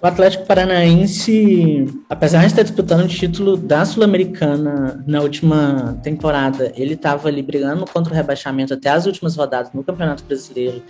O 0.00 0.06
Atlético 0.06 0.46
Paranaense, 0.46 1.86
apesar 2.08 2.40
de 2.40 2.46
estar 2.46 2.62
disputando 2.62 3.04
o 3.04 3.08
título 3.08 3.56
da 3.56 3.84
Sul-Americana 3.84 5.02
na 5.06 5.20
última 5.20 5.98
temporada, 6.02 6.72
ele 6.76 6.94
estava 6.94 7.28
ali 7.28 7.42
brigando 7.42 7.84
contra 7.84 8.12
o 8.12 8.16
rebaixamento 8.16 8.74
até 8.74 8.90
as 8.90 9.06
últimas 9.06 9.34
rodadas 9.34 9.72
no 9.72 9.82
Campeonato 9.82 10.22
Brasileiro. 10.24 10.82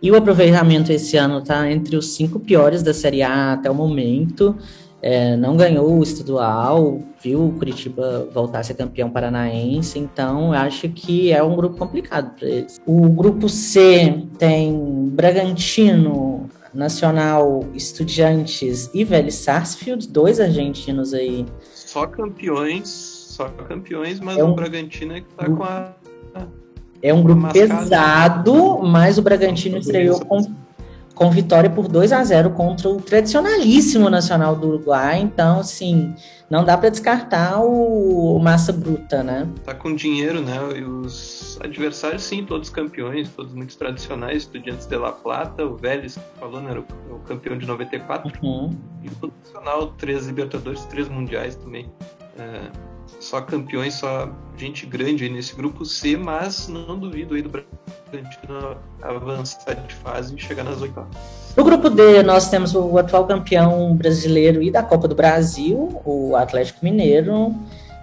E 0.00 0.10
o 0.10 0.16
aproveitamento 0.16 0.92
esse 0.92 1.16
ano 1.16 1.38
está 1.38 1.70
entre 1.70 1.96
os 1.96 2.14
cinco 2.14 2.38
piores 2.38 2.82
da 2.82 2.94
Série 2.94 3.22
A 3.22 3.54
até 3.54 3.70
o 3.70 3.74
momento 3.74 4.56
é, 5.02 5.36
não 5.36 5.56
ganhou 5.56 5.98
o 5.98 6.02
estadual, 6.02 7.00
viu 7.20 7.48
o 7.48 7.52
Curitiba 7.52 8.28
voltar 8.32 8.60
a 8.60 8.62
ser 8.62 8.74
campeão 8.74 9.10
paranaense, 9.10 9.98
então 9.98 10.52
acho 10.52 10.88
que 10.88 11.32
é 11.32 11.42
um 11.42 11.56
grupo 11.56 11.76
complicado 11.76 12.32
para 12.38 12.48
eles. 12.48 12.80
O 12.86 13.08
grupo 13.08 13.48
C 13.48 14.24
tem 14.38 15.10
Bragantino, 15.12 16.48
Nacional, 16.72 17.64
Estudiantes 17.74 18.88
e 18.94 19.04
Vélez 19.04 19.34
Sarsfield, 19.34 20.08
dois 20.08 20.38
argentinos 20.38 21.12
aí. 21.12 21.44
Só 21.74 22.06
campeões, 22.06 22.88
só 22.88 23.48
campeões, 23.48 24.20
mas 24.20 24.38
é 24.38 24.44
um, 24.44 24.50
o 24.50 24.54
Bragantino 24.54 25.16
é 25.16 25.20
que 25.20 25.34
tá 25.36 25.46
com 25.46 25.64
a. 25.64 25.92
É 27.02 27.12
um 27.12 27.20
grupo 27.20 27.52
pesado, 27.52 28.78
mas 28.78 29.18
o 29.18 29.22
Bragantino 29.22 29.78
estreou 29.78 30.24
com 30.24 30.61
com 31.22 31.30
vitória 31.30 31.70
por 31.70 31.86
2 31.86 32.12
a 32.12 32.24
0 32.24 32.50
contra 32.50 32.88
o 32.88 33.00
tradicionalíssimo 33.00 34.10
Nacional 34.10 34.56
do 34.56 34.66
Uruguai. 34.70 35.20
Então, 35.20 35.60
assim, 35.60 36.12
não 36.50 36.64
dá 36.64 36.76
para 36.76 36.88
descartar 36.88 37.60
o, 37.60 38.40
Massa 38.40 38.72
Bruta, 38.72 39.22
né? 39.22 39.48
Tá 39.64 39.72
com 39.72 39.94
dinheiro, 39.94 40.40
né? 40.40 40.56
E 40.76 40.82
os 40.82 41.56
adversários, 41.62 42.24
sim, 42.24 42.44
todos 42.44 42.68
campeões, 42.70 43.28
todos 43.28 43.54
muito 43.54 43.78
tradicionais, 43.78 44.38
Estudiantes 44.38 44.86
de 44.86 44.96
La 44.96 45.12
Plata, 45.12 45.64
o 45.64 45.76
Vélez, 45.76 46.16
que 46.16 46.40
falou, 46.40 46.60
né? 46.60 46.72
Era 46.72 46.80
o, 46.80 47.18
campeão 47.20 47.56
de 47.56 47.66
94. 47.66 48.32
Uhum. 48.42 48.70
E 49.04 49.08
o 49.24 49.32
Nacional, 49.44 49.92
três 49.98 50.26
Libertadores, 50.26 50.84
três 50.86 51.08
Mundiais 51.08 51.54
também. 51.54 51.88
É, 52.36 52.62
só 53.20 53.40
campeões, 53.40 53.94
só 53.94 54.30
gente 54.56 54.86
grande 54.86 55.24
aí 55.24 55.30
nesse 55.30 55.54
grupo 55.54 55.84
C, 55.84 56.16
mas 56.16 56.68
não 56.68 56.98
duvido 56.98 57.34
aí 57.34 57.42
do 57.42 57.48
Bragantino 57.48 58.76
avançar 59.00 59.74
de 59.74 59.94
fase 59.94 60.34
e 60.36 60.38
chegar 60.38 60.64
nas 60.64 60.80
oitavas. 60.80 61.16
No 61.56 61.64
grupo 61.64 61.90
D, 61.90 62.22
nós 62.22 62.48
temos 62.48 62.74
o 62.74 62.96
atual 62.98 63.26
campeão 63.26 63.94
brasileiro 63.94 64.62
e 64.62 64.70
da 64.70 64.82
Copa 64.82 65.06
do 65.08 65.14
Brasil, 65.14 66.00
o 66.04 66.34
Atlético 66.36 66.84
Mineiro, 66.84 67.54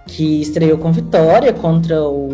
que 0.06 0.40
estreou 0.40 0.78
com 0.78 0.92
vitória 0.92 1.52
contra 1.52 2.02
o, 2.02 2.28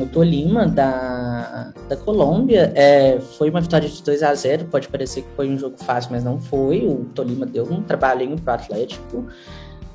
o 0.00 0.06
Tolima 0.12 0.66
da, 0.66 1.72
da 1.88 1.96
Colômbia. 1.96 2.72
É, 2.74 3.18
foi 3.38 3.50
uma 3.50 3.60
vitória 3.60 3.88
de 3.88 4.02
2 4.02 4.22
a 4.22 4.34
0 4.34 4.66
pode 4.66 4.88
parecer 4.88 5.22
que 5.22 5.28
foi 5.36 5.48
um 5.48 5.58
jogo 5.58 5.76
fácil, 5.78 6.12
mas 6.12 6.24
não 6.24 6.38
foi. 6.38 6.86
O 6.86 7.04
Tolima 7.14 7.46
deu 7.46 7.64
um 7.64 7.82
trabalhinho 7.82 8.38
para 8.38 8.52
o 8.52 8.54
Atlético. 8.54 9.26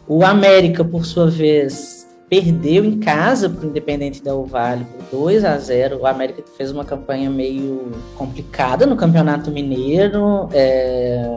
O 0.10 0.26
América, 0.26 0.84
por 0.84 1.06
sua 1.06 1.30
vez, 1.30 2.08
perdeu 2.28 2.84
em 2.84 3.00
casa 3.00 3.48
para 3.48 3.64
o 3.64 3.70
Independente 3.70 4.24
Del 4.24 4.44
Vale 4.44 4.84
por 5.12 5.20
2 5.20 5.46
a 5.46 5.56
0 5.56 6.00
O 6.00 6.08
América 6.08 6.44
fez 6.58 6.72
uma 6.72 6.84
campanha 6.84 7.30
meio 7.30 7.92
complicada 8.16 8.88
no 8.88 8.96
Campeonato 8.96 9.52
Mineiro, 9.52 10.50
é, 10.52 11.32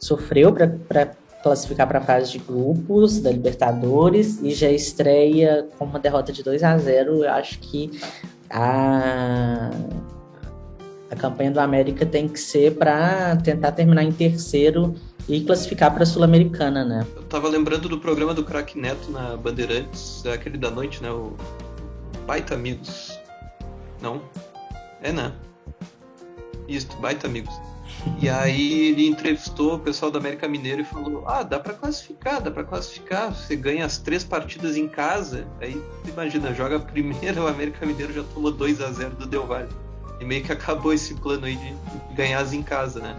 sofreu 0.00 0.54
para 0.88 1.10
classificar 1.42 1.86
para 1.86 1.98
a 1.98 2.02
fase 2.02 2.32
de 2.32 2.38
grupos 2.38 3.20
da 3.20 3.30
Libertadores 3.30 4.40
e 4.42 4.54
já 4.54 4.70
estreia 4.70 5.68
com 5.78 5.84
uma 5.84 5.98
derrota 5.98 6.32
de 6.32 6.42
2 6.42 6.62
a 6.62 6.78
0 6.78 7.24
Eu 7.24 7.30
acho 7.30 7.58
que 7.58 7.90
a, 8.48 9.70
a 11.10 11.16
campanha 11.16 11.50
do 11.50 11.60
América 11.60 12.06
tem 12.06 12.26
que 12.26 12.40
ser 12.40 12.76
para 12.76 13.36
tentar 13.36 13.72
terminar 13.72 14.02
em 14.02 14.12
terceiro 14.12 14.94
e 15.28 15.40
classificar 15.42 15.92
para 15.92 16.02
a 16.02 16.06
Sul-Americana, 16.06 16.84
né? 16.84 17.06
Eu 17.14 17.22
tava 17.24 17.48
lembrando 17.48 17.88
do 17.88 17.98
programa 17.98 18.34
do 18.34 18.44
Crack 18.44 18.78
Neto 18.78 19.10
na 19.10 19.36
Bandeirantes, 19.36 20.24
aquele 20.26 20.58
da 20.58 20.70
noite, 20.70 21.02
né? 21.02 21.10
O 21.10 21.36
Baita 22.26 22.54
Amigos. 22.54 23.18
Não? 24.00 24.22
É, 25.02 25.12
né? 25.12 25.32
Isso, 26.68 26.88
Baita 27.00 27.26
Amigos. 27.26 27.54
E 28.20 28.28
aí 28.28 28.88
ele 28.88 29.06
entrevistou 29.06 29.74
o 29.74 29.78
pessoal 29.78 30.10
do 30.10 30.18
América 30.18 30.48
Mineiro 30.48 30.80
e 30.82 30.84
falou: 30.84 31.24
Ah, 31.26 31.42
dá 31.42 31.58
para 31.58 31.74
classificar, 31.74 32.40
dá 32.40 32.50
para 32.50 32.64
classificar. 32.64 33.34
Você 33.34 33.56
ganha 33.56 33.84
as 33.84 33.98
três 33.98 34.24
partidas 34.24 34.76
em 34.76 34.88
casa. 34.88 35.46
Aí 35.60 35.80
imagina, 36.06 36.54
joga 36.54 36.76
a 36.76 36.80
primeira, 36.80 37.42
o 37.42 37.46
América 37.46 37.84
Mineiro 37.84 38.12
já 38.12 38.22
tomou 38.34 38.50
2 38.50 38.80
a 38.80 38.90
0 38.90 39.16
do 39.16 39.26
Del 39.26 39.46
Valle. 39.46 39.68
E 40.20 40.24
meio 40.24 40.44
que 40.44 40.52
acabou 40.52 40.92
esse 40.92 41.14
plano 41.14 41.46
aí 41.46 41.56
de 41.56 41.74
ganhar 42.14 42.40
as 42.40 42.52
em 42.52 42.62
casa, 42.62 43.00
né? 43.00 43.16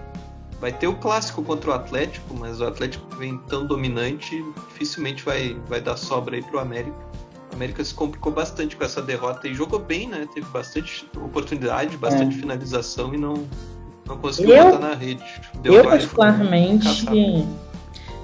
Vai 0.61 0.71
ter 0.71 0.85
o 0.85 0.95
clássico 0.95 1.41
contra 1.41 1.71
o 1.71 1.73
Atlético, 1.73 2.35
mas 2.35 2.61
o 2.61 2.67
Atlético 2.67 3.15
vem 3.15 3.35
tão 3.49 3.65
dominante, 3.65 4.45
dificilmente 4.69 5.25
vai, 5.25 5.57
vai 5.67 5.81
dar 5.81 5.97
sobra 5.97 6.35
aí 6.35 6.43
pro 6.43 6.59
América. 6.59 6.95
O 7.51 7.55
América 7.55 7.83
se 7.83 7.91
complicou 7.95 8.31
bastante 8.31 8.75
com 8.75 8.83
essa 8.83 9.01
derrota 9.01 9.47
e 9.47 9.55
jogou 9.55 9.79
bem, 9.79 10.07
né? 10.07 10.27
Teve 10.31 10.45
bastante 10.49 11.09
oportunidade, 11.17 11.97
bastante 11.97 12.37
é. 12.37 12.39
finalização 12.39 13.11
e 13.11 13.17
não, 13.17 13.47
não 14.05 14.19
conseguiu 14.19 14.55
eu, 14.55 14.65
botar 14.65 14.89
na 14.89 14.93
rede. 14.93 15.23
Deu 15.63 15.73
eu 15.73 15.83
particularmente. 15.83 17.07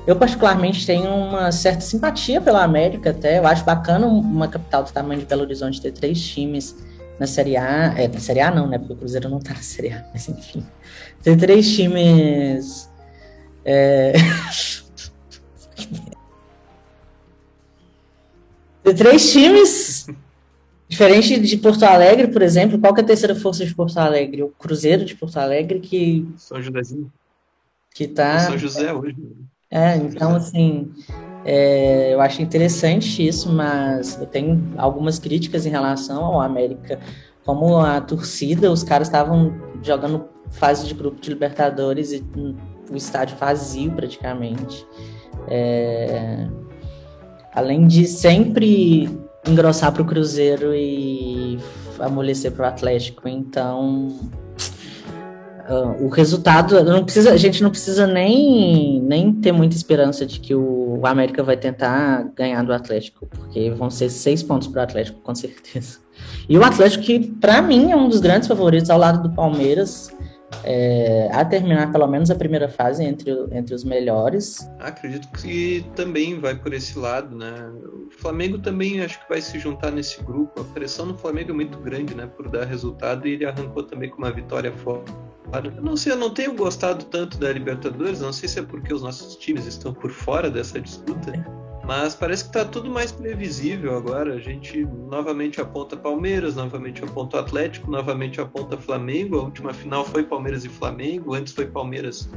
Eu 0.06 0.15
particularmente 0.15 0.86
tenho 0.86 1.10
uma 1.10 1.52
certa 1.52 1.82
simpatia 1.82 2.39
pela 2.39 2.63
América 2.63 3.10
até. 3.10 3.39
Eu 3.39 3.47
acho 3.47 3.65
bacana 3.65 4.06
uma 4.06 4.47
capital 4.47 4.84
do 4.84 4.91
tamanho 4.91 5.19
de 5.21 5.26
Belo 5.26 5.41
Horizonte 5.41 5.82
ter 5.82 5.91
três 5.91 6.21
times 6.21 6.78
na 7.19 7.27
Série 7.27 7.58
A. 7.58 7.93
É, 7.97 8.08
na 8.08 8.19
Série 8.19 8.39
A 8.41 8.51
não, 8.51 8.67
né? 8.67 8.77
Porque 8.77 8.93
o 8.93 8.97
Cruzeiro 8.97 9.30
não 9.30 9.39
tá 9.39 9.53
na 9.53 9.62
Série 9.62 9.91
A, 9.91 10.06
mas 10.13 10.27
enfim. 10.30 10.65
Tem 11.23 11.38
três 11.38 11.75
times. 11.75 12.89
É... 13.65 14.13
Tem 18.84 18.95
três 18.95 19.32
times 19.32 20.07
Diferente 20.89 21.38
de 21.41 21.57
Porto 21.57 21.84
Alegre, 21.84 22.28
por 22.28 22.41
exemplo, 22.41 22.80
qual 22.80 22.93
que 22.93 23.01
é 23.01 23.03
a 23.03 23.07
terceira 23.07 23.36
força 23.36 23.65
de 23.65 23.76
Porto 23.76 23.97
Alegre? 23.97 24.43
O 24.43 24.49
Cruzeiro 24.49 25.03
de 25.03 25.15
Porto 25.15 25.38
Alegre 25.38 25.82
que. 25.82 26.26
São 26.38 26.61
Josézinho. 26.61 27.11
Que 27.93 28.07
tá. 28.07 28.39
São 28.39 28.57
José 28.57 28.93
hoje. 28.93 29.18
É, 29.70 29.97
então 29.97 30.34
assim. 30.34 30.89
É, 31.46 32.14
eu 32.14 32.22
acho 32.22 32.42
interessante 32.42 33.26
isso, 33.26 33.52
mas 33.52 34.20
eu 34.20 34.26
tenho 34.26 34.74
algumas 34.78 35.20
críticas 35.20 35.66
em 35.66 35.70
relação 35.70 36.24
ao 36.24 36.42
América. 36.42 37.00
Como 37.46 37.78
a 37.80 38.02
torcida, 38.02 38.72
os 38.72 38.84
caras 38.84 39.08
estavam 39.08 39.56
jogando 39.82 40.26
fase 40.52 40.86
de 40.86 40.94
grupo 40.94 41.22
de 41.22 41.30
Libertadores 41.30 42.12
e 42.12 42.24
o 42.92 42.96
estádio 42.96 43.38
vazio 43.38 43.92
praticamente. 43.92 44.86
É, 45.48 46.48
além 47.54 47.88
de 47.88 48.06
sempre 48.06 49.10
engrossar 49.48 49.94
para 49.94 50.02
o 50.02 50.06
Cruzeiro 50.06 50.74
e 50.76 51.58
amolecer 52.00 52.52
para 52.52 52.66
o 52.66 52.68
Atlético. 52.68 53.28
Então, 53.28 54.10
uh, 55.70 56.03
o 56.03 56.09
resultado, 56.09 56.84
não 56.84 57.03
precisa, 57.03 57.32
a 57.32 57.38
gente 57.38 57.61
não 57.61 57.70
precisa 57.70 58.07
nem, 58.07 59.01
nem 59.01 59.34
ter 59.34 59.51
muita 59.51 59.76
esperança 59.76 60.26
de 60.26 60.39
que 60.39 60.55
o, 60.55 60.99
o 60.99 61.07
América 61.07 61.43
vai 61.43 61.57
tentar 61.57 62.32
ganhar 62.36 62.63
do 62.63 62.74
Atlético, 62.74 63.28
porque 63.28 63.70
vão 63.72 63.89
ser 63.89 64.09
seis 64.09 64.41
pontos 64.41 64.68
para 64.68 64.82
o 64.82 64.84
Atlético, 64.84 65.20
com 65.22 65.36
certeza. 65.36 65.99
E 66.49 66.57
o 66.57 66.63
Atlético, 66.63 67.03
que 67.03 67.20
para 67.20 67.61
mim 67.61 67.91
é 67.91 67.95
um 67.95 68.09
dos 68.09 68.20
grandes 68.20 68.47
favoritos 68.47 68.89
ao 68.89 68.97
lado 68.97 69.28
do 69.28 69.36
Palmeiras, 69.36 70.11
é, 70.63 71.30
a 71.32 71.43
terminar 71.43 71.91
pelo 71.91 72.07
menos 72.07 72.32
a 72.32 72.36
primeira 72.36 72.70
fase 72.70 73.03
entre, 73.03 73.32
entre 73.51 73.76
os 73.76 73.84
melhores. 73.84 74.70
Acredito 74.80 75.28
que 75.30 75.86
também 75.95 76.39
vai 76.39 76.55
por 76.55 76.74
esse 76.74 76.97
lado, 76.97 77.36
né? 77.36 77.53
O 77.84 78.09
Flamengo 78.18 78.57
também 78.57 79.01
acho 79.01 79.20
que 79.20 79.30
vai 79.30 79.41
se 79.41 79.59
juntar 79.59 79.91
nesse 79.91 80.24
grupo. 80.24 80.61
A 80.61 80.63
pressão 80.63 81.05
no 81.05 81.18
Flamengo 81.18 81.51
é 81.51 81.53
muito 81.53 81.78
grande, 81.80 82.15
né? 82.15 82.28
Por 82.28 82.49
dar 82.49 82.65
resultado 82.65 83.28
e 83.28 83.34
ele 83.34 83.45
arrancou 83.45 83.84
também 83.84 84.09
com 84.09 84.18
uma 84.18 84.32
vitória 84.32 84.72
fora. 84.72 85.03
Eu 85.54 85.82
não 85.82 85.95
sei, 85.95 86.12
eu 86.12 86.18
não 86.18 86.30
tenho 86.30 86.54
gostado 86.54 87.06
tanto 87.06 87.38
da 87.38 87.52
Libertadores, 87.52 88.22
não 88.22 88.34
sei 88.34 88.50
se 88.50 88.60
é 88.60 88.62
porque 88.62 88.93
os 88.93 89.02
nossos 89.02 89.36
times 89.38 89.66
estão 89.66 89.93
por 89.93 90.12
fora 90.12 90.50
dessa 90.50 90.80
disputa. 90.80 91.32
Mas 91.86 92.14
parece 92.14 92.43
que 92.43 92.50
está 92.50 92.66
tudo 92.66 92.89
mais 92.89 93.14
previsível 93.14 93.95
agora. 93.95 94.34
A 94.34 94.39
gente 94.39 94.86
novamente 95.10 95.62
aponta 95.62 95.95
Palmeiras, 95.95 96.56
novamente 96.56 97.02
aponta 97.02 97.39
Atlético, 97.39 97.89
novamente 97.89 98.41
aponta 98.41 98.78
Flamengo. 98.78 99.39
A 99.39 99.43
última 99.43 99.74
final 99.74 100.04
foi 100.04 100.24
Palmeiras 100.24 100.66
e 100.66 100.70
Flamengo, 100.70 101.34
antes 101.34 101.54
foi 101.54 101.66
Palmeiras. 101.66 102.30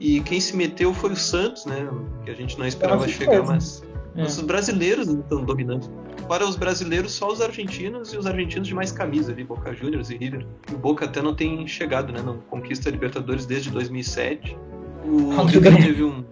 E 0.00 0.20
quem 0.22 0.40
se 0.40 0.56
meteu 0.56 0.92
foi 0.92 1.12
o 1.12 1.16
Santos, 1.16 1.64
né? 1.64 1.88
Que 2.24 2.32
a 2.32 2.34
gente 2.34 2.58
não 2.58 2.66
esperava 2.66 3.06
chegar, 3.06 3.44
mas 3.44 3.84
é. 4.16 4.22
os 4.24 4.40
brasileiros 4.40 5.06
não 5.06 5.20
estão 5.20 5.44
dominando. 5.44 5.88
Para 6.28 6.46
os 6.46 6.56
brasileiros, 6.56 7.12
só 7.12 7.32
os 7.32 7.40
argentinos 7.40 8.12
e 8.12 8.18
os 8.18 8.26
argentinos 8.26 8.68
de 8.68 8.74
mais 8.74 8.92
camisa 8.92 9.32
ali, 9.32 9.44
Boca 9.44 9.74
Juniors 9.74 10.10
e 10.10 10.16
River. 10.16 10.46
O 10.70 10.76
Boca 10.76 11.06
até 11.06 11.22
não 11.22 11.34
tem 11.34 11.66
chegado, 11.66 12.12
né? 12.12 12.20
Não 12.20 12.38
conquista 12.38 12.88
a 12.88 12.92
Libertadores 12.92 13.46
desde 13.46 13.70
2007. 13.70 14.56
O 15.04 15.42
River 15.44 15.76
teve 15.76 16.04
um 16.04 16.24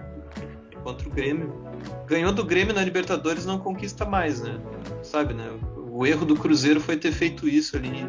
contra 0.85 1.09
o 1.09 1.11
Grêmio 1.11 1.67
ganhou 2.07 2.33
do 2.33 2.45
Grêmio 2.45 2.75
na 2.75 2.83
Libertadores 2.83 3.45
não 3.45 3.59
conquista 3.59 4.05
mais, 4.05 4.41
né? 4.41 4.59
Sabe, 5.03 5.35
né? 5.35 5.49
O 5.91 6.07
erro 6.07 6.25
do 6.25 6.37
Cruzeiro 6.37 6.81
foi 6.81 6.97
ter 6.97 7.13
feito 7.13 7.49
isso 7.49 7.77
ali. 7.77 8.07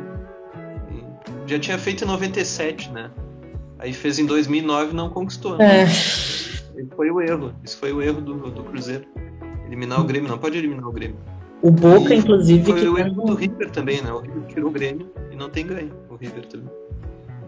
Já 1.45 1.57
tinha 1.57 1.77
feito 1.77 2.03
em 2.03 2.07
97, 2.07 2.91
né? 2.91 3.09
Aí 3.79 3.93
fez 3.93 4.19
em 4.19 4.25
2009 4.25 4.91
e 4.91 4.95
não 4.95 5.09
conquistou. 5.09 5.57
Né? 5.57 5.81
É. 5.81 5.83
Esse 5.83 6.89
foi 6.95 7.09
o 7.09 7.21
erro. 7.21 7.53
Isso 7.63 7.77
foi 7.77 7.93
o 7.93 8.01
erro 8.01 8.21
do, 8.21 8.51
do 8.51 8.63
Cruzeiro. 8.63 9.05
Eliminar 9.65 10.01
o 10.01 10.03
Grêmio. 10.03 10.29
Não 10.29 10.37
pode 10.37 10.57
eliminar 10.57 10.85
o 10.85 10.91
Grêmio. 10.91 11.17
O 11.61 11.71
Boca, 11.71 12.13
e 12.13 12.17
inclusive. 12.17 12.71
Foi 12.71 12.87
o 12.87 12.97
erro 12.97 13.25
do 13.25 13.33
River 13.33 13.71
também, 13.71 14.01
né? 14.01 14.11
O 14.11 14.19
River 14.19 14.43
tirou 14.47 14.69
o 14.69 14.71
Grêmio 14.71 15.11
e 15.31 15.35
não 15.35 15.49
tem 15.49 15.65
ganho. 15.65 15.91
O 16.09 16.15
River 16.15 16.45
também. 16.45 16.69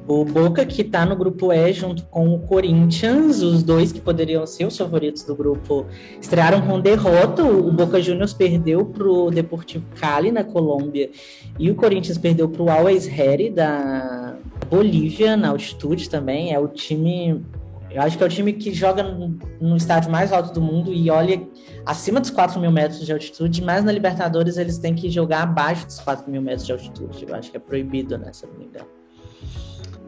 O 0.08 0.26
Boca 0.26 0.66
que 0.66 0.82
está 0.82 1.06
no 1.06 1.16
grupo 1.16 1.54
E 1.54 1.72
junto 1.72 2.02
com 2.06 2.34
o 2.34 2.40
Corinthians, 2.40 3.44
os 3.44 3.62
dois 3.62 3.92
que 3.92 4.02
poderiam 4.02 4.48
ser 4.48 4.66
os 4.66 4.76
favoritos 4.76 5.22
do 5.22 5.36
grupo, 5.36 5.86
estrearam 6.20 6.62
com 6.62 6.80
derrota. 6.80 7.44
O 7.44 7.72
Boca 7.72 8.02
Juniors 8.02 8.34
perdeu 8.34 8.84
para 8.84 9.08
o 9.08 9.30
Deportivo 9.30 9.86
Cali 10.00 10.32
na 10.32 10.44
Colômbia 10.44 11.12
e 11.60 11.70
o 11.70 11.76
Corinthians 11.76 12.18
perdeu 12.18 12.50
para 12.50 12.64
o 12.64 12.72
Always 12.72 13.06
Ready 13.06 13.52
da 13.52 14.36
Bolívia 14.68 15.38
na 15.38 15.50
altitude 15.50 16.10
também. 16.10 16.52
É 16.52 16.58
o 16.58 16.68
time 16.68 17.46
eu 17.92 18.02
acho 18.02 18.18
que 18.18 18.24
é 18.24 18.28
o 18.28 18.30
time 18.30 18.54
que 18.54 18.74
joga 18.74 19.04
no, 19.04 19.76
estádio 19.76 20.12
mais 20.12 20.32
alto 20.32 20.54
do 20.54 20.62
mundo 20.62 20.94
e 20.94 21.10
olha 21.10 21.42
acima 21.86 22.20
dos 22.20 22.30
4 22.30 22.60
mil 22.60 22.72
metros 22.72 23.06
de 23.06 23.12
altitude, 23.12 23.64
mas 23.64 23.84
na 23.84 23.92
Libertadores 23.92 24.58
eles 24.58 24.78
têm 24.78 24.94
que 24.94 25.10
jogar 25.10 25.44
abaixo 25.44 25.86
dos 25.86 26.00
4 26.00 26.30
mil 26.30 26.42
metros 26.42 26.66
de 26.66 26.72
altitude. 26.72 27.26
Eu 27.28 27.36
acho 27.36 27.52
que 27.52 27.58
é 27.58 27.60
proibido, 27.60 28.18
né, 28.18 28.32
se 28.32 28.46
eu 28.46 28.52
não 28.52 28.60
me 28.60 28.66
engano. 28.66 28.88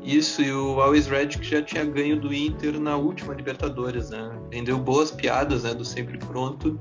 Isso, 0.03 0.41
e 0.41 0.51
o 0.51 0.81
Always 0.81 1.07
Red 1.07 1.27
que 1.27 1.43
já 1.43 1.61
tinha 1.61 1.85
ganho 1.85 2.19
do 2.19 2.33
Inter 2.33 2.79
na 2.79 2.97
última 2.97 3.35
Libertadores, 3.35 4.09
né? 4.09 4.31
Vendeu 4.49 4.79
boas 4.79 5.11
piadas, 5.11 5.63
né? 5.63 5.75
Do 5.75 5.85
sempre 5.85 6.17
pronto. 6.17 6.79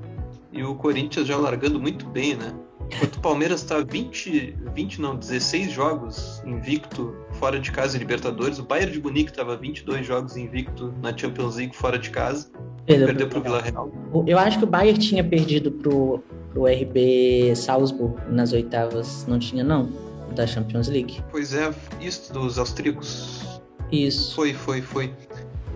E 0.51 0.63
o 0.63 0.73
Corinthians 0.75 1.27
já 1.27 1.37
largando 1.37 1.79
muito 1.79 2.07
bem, 2.07 2.35
né? 2.35 2.51
Enquanto 2.93 3.15
o 3.15 3.21
Palmeiras 3.21 3.61
está 3.61 3.79
20, 3.79 4.57
20, 4.73 5.01
não, 5.01 5.15
16 5.15 5.71
jogos 5.71 6.41
invicto 6.45 7.15
fora 7.33 7.59
de 7.59 7.71
casa 7.71 7.95
em 7.95 7.99
Libertadores. 7.99 8.59
O 8.59 8.63
Bayern 8.63 8.91
de 8.91 9.01
Munique 9.01 9.31
estava 9.31 9.55
22 9.55 10.05
jogos 10.05 10.35
invicto 10.35 10.93
na 11.01 11.15
Champions 11.15 11.55
League 11.55 11.75
fora 11.75 11.97
de 11.97 12.09
casa. 12.09 12.49
Perdeu, 12.85 13.07
perdeu 13.07 13.29
para 13.29 13.39
o 13.39 13.41
Vila 13.43 13.61
Real. 13.61 13.91
Eu 14.27 14.37
acho 14.37 14.57
que 14.57 14.63
o 14.63 14.67
Bayern 14.67 14.99
tinha 14.99 15.23
perdido 15.23 15.71
pro, 15.71 16.21
pro 16.51 16.65
RB 16.65 17.55
Salzburg 17.55 18.15
nas 18.29 18.51
oitavas. 18.51 19.25
Não 19.27 19.39
tinha, 19.39 19.63
não? 19.63 20.11
da 20.31 20.47
Champions 20.47 20.87
League. 20.87 21.21
Pois 21.29 21.53
é, 21.53 21.73
isso 21.99 22.33
dos 22.33 22.57
austríacos. 22.57 23.61
Isso. 23.91 24.35
Foi, 24.35 24.53
foi, 24.53 24.81
foi. 24.81 25.13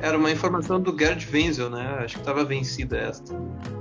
Era 0.02 0.18
uma 0.18 0.32
informação 0.32 0.80
do 0.80 0.96
Gerd 0.98 1.28
Wenzel, 1.32 1.70
né? 1.70 1.98
Acho 2.00 2.16
que 2.16 2.22
estava 2.22 2.44
vencida 2.44 2.98
esta, 2.98 3.34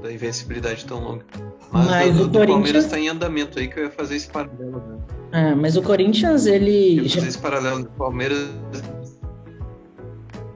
da 0.03 0.12
invencibilidade 0.12 0.85
tão 0.85 1.01
longa. 1.03 1.25
Mas, 1.73 1.87
mas 1.87 2.17
do, 2.17 2.25
o 2.25 2.27
do 2.29 2.39
Corinthians... 2.39 2.47
Palmeiras 2.49 2.85
está 2.85 2.99
em 2.99 3.09
andamento 3.09 3.59
aí 3.59 3.69
que 3.69 3.79
eu 3.79 3.85
ia 3.85 3.91
fazer 3.91 4.17
esse 4.17 4.29
paralelo, 4.29 4.79
né? 4.79 4.99
É, 5.33 5.55
mas 5.55 5.77
o 5.77 5.83
Corinthians, 5.83 6.47
ele. 6.47 6.99
Eu 6.99 7.05
ia 7.05 7.11
fazer 7.11 7.29
esse 7.29 7.39
paralelo 7.39 7.83
do 7.83 7.91
Palmeiras 7.91 8.49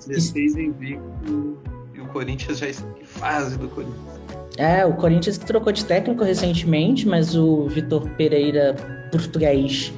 16 0.07 0.57
invicto 0.57 1.59
e 1.95 2.01
o 2.01 2.07
Corinthians 2.07 2.59
já 2.59 2.69
está 2.69 2.87
em 3.01 3.05
fase 3.05 3.59
do 3.59 3.69
Corinthians. 3.69 4.19
É, 4.57 4.85
o 4.85 4.93
Corinthians 4.95 5.39
trocou 5.39 5.73
de 5.73 5.85
técnico 5.85 6.25
recentemente, 6.25 7.07
mas 7.07 7.37
o 7.37 7.69
Vitor 7.69 8.09
Pereira, 8.11 8.75
português, 9.13 9.93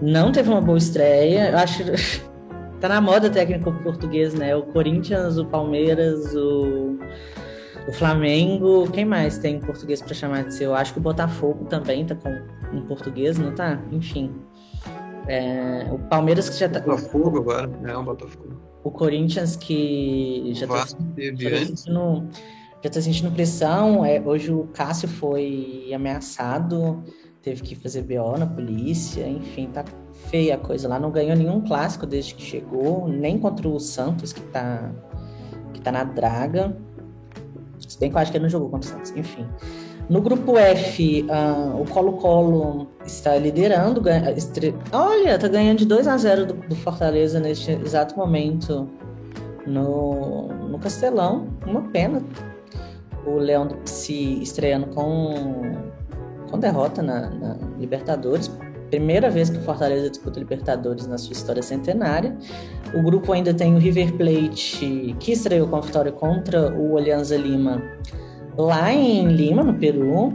não 0.00 0.32
teve 0.32 0.48
uma 0.48 0.60
boa 0.60 0.78
estreia. 0.78 1.50
Eu 1.50 1.58
acho 1.58 1.82
tá 2.80 2.88
na 2.88 3.00
moda 3.00 3.30
técnico 3.30 3.72
português, 3.82 4.34
né? 4.34 4.54
O 4.54 4.62
Corinthians, 4.64 5.38
o 5.38 5.46
Palmeiras, 5.46 6.34
o, 6.34 6.98
o 7.88 7.92
Flamengo. 7.92 8.90
Quem 8.90 9.04
mais 9.04 9.38
tem 9.38 9.60
português 9.60 10.02
para 10.02 10.14
chamar 10.14 10.44
de 10.44 10.54
seu? 10.54 10.70
Eu 10.70 10.74
acho 10.74 10.92
que 10.92 10.98
o 10.98 11.02
Botafogo 11.02 11.64
também 11.66 12.04
tá 12.04 12.14
com 12.14 12.30
um 12.72 12.82
português, 12.82 13.38
não 13.38 13.54
tá? 13.54 13.80
Enfim. 13.92 14.32
É, 15.28 15.88
o 15.90 15.98
Palmeiras 15.98 16.48
que 16.48 16.58
já 16.58 16.68
tá. 16.68 16.80
Botafogo 16.80 17.38
agora, 17.38 17.70
é 17.84 17.96
o 17.96 18.02
Botafogo. 18.02 18.60
O 18.84 18.90
Corinthians 18.90 19.56
que 19.56 20.52
já 20.54 20.66
tá, 20.66 20.76
já 20.76 20.80
tá 20.82 20.86
sentindo, 21.66 22.28
já 22.82 22.90
tá 22.90 23.00
sentindo 23.00 23.32
pressão. 23.32 24.04
É, 24.04 24.20
hoje 24.20 24.52
o 24.52 24.68
Cássio 24.72 25.08
foi 25.08 25.90
ameaçado 25.92 27.02
teve 27.46 27.62
que 27.62 27.76
fazer 27.76 28.02
BO 28.02 28.36
na 28.36 28.44
polícia, 28.44 29.24
enfim, 29.28 29.68
tá 29.68 29.84
feia 30.30 30.54
a 30.54 30.58
coisa 30.58 30.88
lá. 30.88 30.98
Não 30.98 31.10
ganhou 31.10 31.36
nenhum 31.36 31.60
clássico 31.60 32.06
desde 32.06 32.34
que 32.34 32.42
chegou, 32.42 33.08
nem 33.08 33.38
contra 33.38 33.68
o 33.68 33.78
Santos, 33.78 34.32
que 34.32 34.40
tá, 34.40 34.90
que 35.72 35.80
tá 35.80 35.92
na 35.92 36.04
draga. 36.04 36.76
Se 37.86 37.98
bem 37.98 38.10
que 38.10 38.16
eu 38.16 38.20
acho 38.20 38.30
que 38.30 38.38
ele 38.38 38.44
não 38.44 38.50
jogou 38.50 38.68
contra 38.68 38.88
o 38.88 38.92
Santos, 38.92 39.12
enfim. 39.16 39.46
No 40.08 40.20
grupo 40.20 40.56
F, 40.56 41.24
uh, 41.24 41.80
o 41.80 41.84
Colo-Colo 41.86 42.88
está 43.04 43.36
liderando. 43.36 44.00
Ganha. 44.00 44.34
Olha, 44.92 45.38
tá 45.38 45.48
ganhando 45.48 45.78
de 45.78 45.86
2 45.86 46.06
a 46.06 46.16
0 46.16 46.46
do, 46.46 46.54
do, 46.54 46.76
Fortaleza 46.76 47.40
neste 47.40 47.72
exato 47.72 48.16
momento 48.16 48.88
no, 49.66 50.48
no 50.68 50.78
Castelão. 50.78 51.48
Uma 51.66 51.82
pena. 51.82 52.22
O 53.26 53.38
Leão 53.38 53.68
se 53.84 54.40
estreando 54.40 54.86
com 54.86 55.96
com 56.50 56.58
derrota 56.58 57.02
na, 57.02 57.30
na 57.30 57.56
Libertadores. 57.78 58.50
Primeira 58.90 59.28
vez 59.30 59.50
que 59.50 59.58
o 59.58 59.60
Fortaleza 59.62 60.08
disputa 60.08 60.38
Libertadores 60.38 61.06
na 61.06 61.18
sua 61.18 61.32
história 61.32 61.62
centenária. 61.62 62.36
O 62.94 63.02
grupo 63.02 63.32
ainda 63.32 63.52
tem 63.52 63.74
o 63.74 63.78
River 63.78 64.12
Plate, 64.14 65.16
que 65.18 65.32
estreou 65.32 65.66
com 65.66 65.76
a 65.76 65.80
vitória 65.80 66.12
contra 66.12 66.72
o 66.72 66.96
Alianza 66.96 67.36
Lima, 67.36 67.82
lá 68.56 68.92
em 68.92 69.28
Lima, 69.28 69.64
no 69.64 69.74
Peru. 69.74 70.32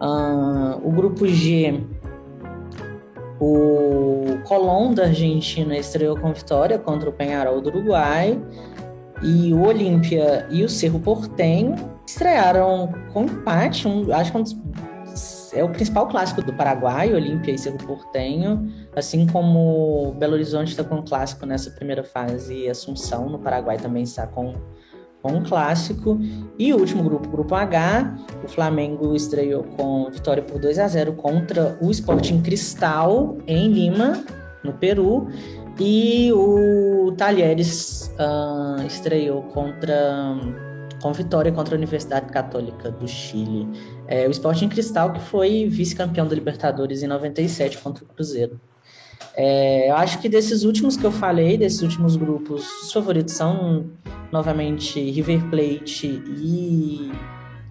Uh, 0.00 0.78
o 0.84 0.92
grupo 0.92 1.26
G, 1.26 1.80
o 3.40 4.38
Colón 4.44 4.94
da 4.94 5.04
Argentina 5.04 5.76
estreou 5.76 6.16
com 6.16 6.32
vitória 6.32 6.78
contra 6.78 7.10
o 7.10 7.12
Penharol 7.12 7.60
do 7.60 7.70
Uruguai. 7.70 8.40
E 9.20 9.52
o 9.52 9.66
Olímpia 9.66 10.46
e 10.48 10.62
o 10.62 10.68
Cerro 10.68 11.00
Portenho 11.00 11.74
estrearam 12.06 12.92
com 13.12 13.24
empate, 13.24 13.88
um, 13.88 14.12
acho 14.12 14.30
que 14.30 14.38
um 14.38 14.42
dos, 14.42 14.56
é 15.52 15.64
o 15.64 15.68
principal 15.68 16.06
clássico 16.08 16.42
do 16.42 16.52
Paraguai, 16.52 17.12
Olímpia 17.12 17.52
e 17.52 17.58
Cerro 17.58 17.78
Portenho, 17.78 18.70
assim 18.94 19.26
como 19.26 20.14
Belo 20.18 20.34
Horizonte 20.34 20.70
está 20.70 20.84
com 20.84 20.96
um 20.96 21.04
clássico 21.04 21.46
nessa 21.46 21.70
primeira 21.70 22.04
fase 22.04 22.54
e 22.54 22.68
Assunção 22.68 23.28
no 23.28 23.38
Paraguai 23.38 23.76
também 23.76 24.02
está 24.02 24.26
com, 24.26 24.54
com 25.22 25.32
um 25.32 25.42
clássico. 25.42 26.18
E 26.58 26.72
o 26.72 26.78
último 26.78 27.02
grupo, 27.02 27.28
Grupo 27.28 27.54
H, 27.54 28.16
o 28.44 28.48
Flamengo 28.48 29.14
estreou 29.14 29.64
com 29.64 30.10
vitória 30.10 30.42
por 30.42 30.60
2 30.60 30.78
a 30.78 30.88
0 30.88 31.12
contra 31.14 31.78
o 31.80 31.90
Sporting 31.90 32.40
Cristal 32.42 33.38
em 33.46 33.72
Lima, 33.72 34.24
no 34.62 34.72
Peru. 34.72 35.28
E 35.80 36.32
o 36.32 37.12
Talheres 37.16 38.12
uh, 38.18 38.84
estreou 38.84 39.42
contra 39.42 40.36
com 41.00 41.12
vitória 41.12 41.52
contra 41.52 41.74
a 41.74 41.78
Universidade 41.78 42.32
Católica 42.32 42.90
do 42.90 43.06
Chile. 43.06 43.68
É, 44.06 44.26
o 44.26 44.30
Sporting 44.30 44.68
Cristal, 44.68 45.12
que 45.12 45.20
foi 45.20 45.66
vice-campeão 45.68 46.26
da 46.26 46.34
Libertadores 46.34 47.02
em 47.02 47.06
97 47.06 47.78
contra 47.78 48.04
o 48.04 48.06
Cruzeiro. 48.08 48.60
É, 49.36 49.90
eu 49.90 49.96
acho 49.96 50.18
que 50.20 50.28
desses 50.28 50.64
últimos 50.64 50.96
que 50.96 51.04
eu 51.04 51.12
falei, 51.12 51.56
desses 51.56 51.80
últimos 51.82 52.16
grupos, 52.16 52.66
os 52.82 52.92
favoritos 52.92 53.34
são 53.34 53.86
novamente 54.32 54.98
River 55.10 55.48
Plate 55.48 56.22
e, 56.36 57.12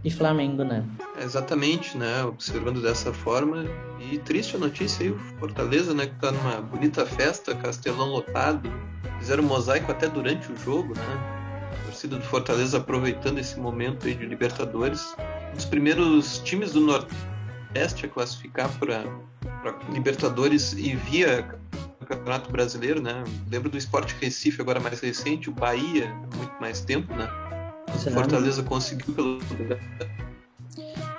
e 0.03 0.09
Flamengo, 0.09 0.63
né? 0.63 0.85
Exatamente, 1.21 1.97
né? 1.97 2.23
Observando 2.23 2.81
dessa 2.81 3.11
forma. 3.11 3.65
E 3.99 4.17
triste 4.17 4.55
a 4.55 4.59
notícia 4.59 5.05
aí, 5.05 5.11
o 5.11 5.19
Fortaleza, 5.39 5.93
né? 5.93 6.07
Que 6.07 6.15
tá 6.15 6.31
numa 6.31 6.61
bonita 6.61 7.05
festa, 7.05 7.53
Castelão 7.53 8.07
lotado. 8.11 8.71
Fizeram 9.19 9.43
mosaico 9.43 9.91
até 9.91 10.07
durante 10.07 10.51
o 10.51 10.55
jogo, 10.55 10.93
né? 10.95 11.36
Torcida 11.97 12.17
do 12.17 12.23
Fortaleza 12.25 12.77
aproveitando 12.77 13.39
esse 13.39 13.59
momento 13.59 14.05
aí 14.05 14.13
de 14.13 14.23
Libertadores. 14.23 15.15
Um 15.51 15.55
dos 15.55 15.65
primeiros 15.65 16.37
times 16.39 16.73
do 16.73 16.81
Nordeste 16.81 18.05
a 18.05 18.07
classificar 18.07 18.69
para 18.77 19.03
Libertadores 19.91 20.73
e 20.73 20.95
via 20.95 21.43
Campeonato 22.05 22.51
Brasileiro, 22.51 23.01
né? 23.01 23.23
Lembro 23.49 23.69
do 23.69 23.77
Esporte 23.77 24.15
Recife, 24.21 24.61
agora 24.61 24.79
mais 24.79 24.99
recente, 24.99 25.49
o 25.49 25.51
Bahia, 25.51 26.07
muito 26.35 26.53
mais 26.61 26.81
tempo, 26.81 27.11
né? 27.15 27.27
O 27.87 28.11
Fortaleza 28.11 28.61
conseguiu 28.61 29.15
pelo 29.15 29.39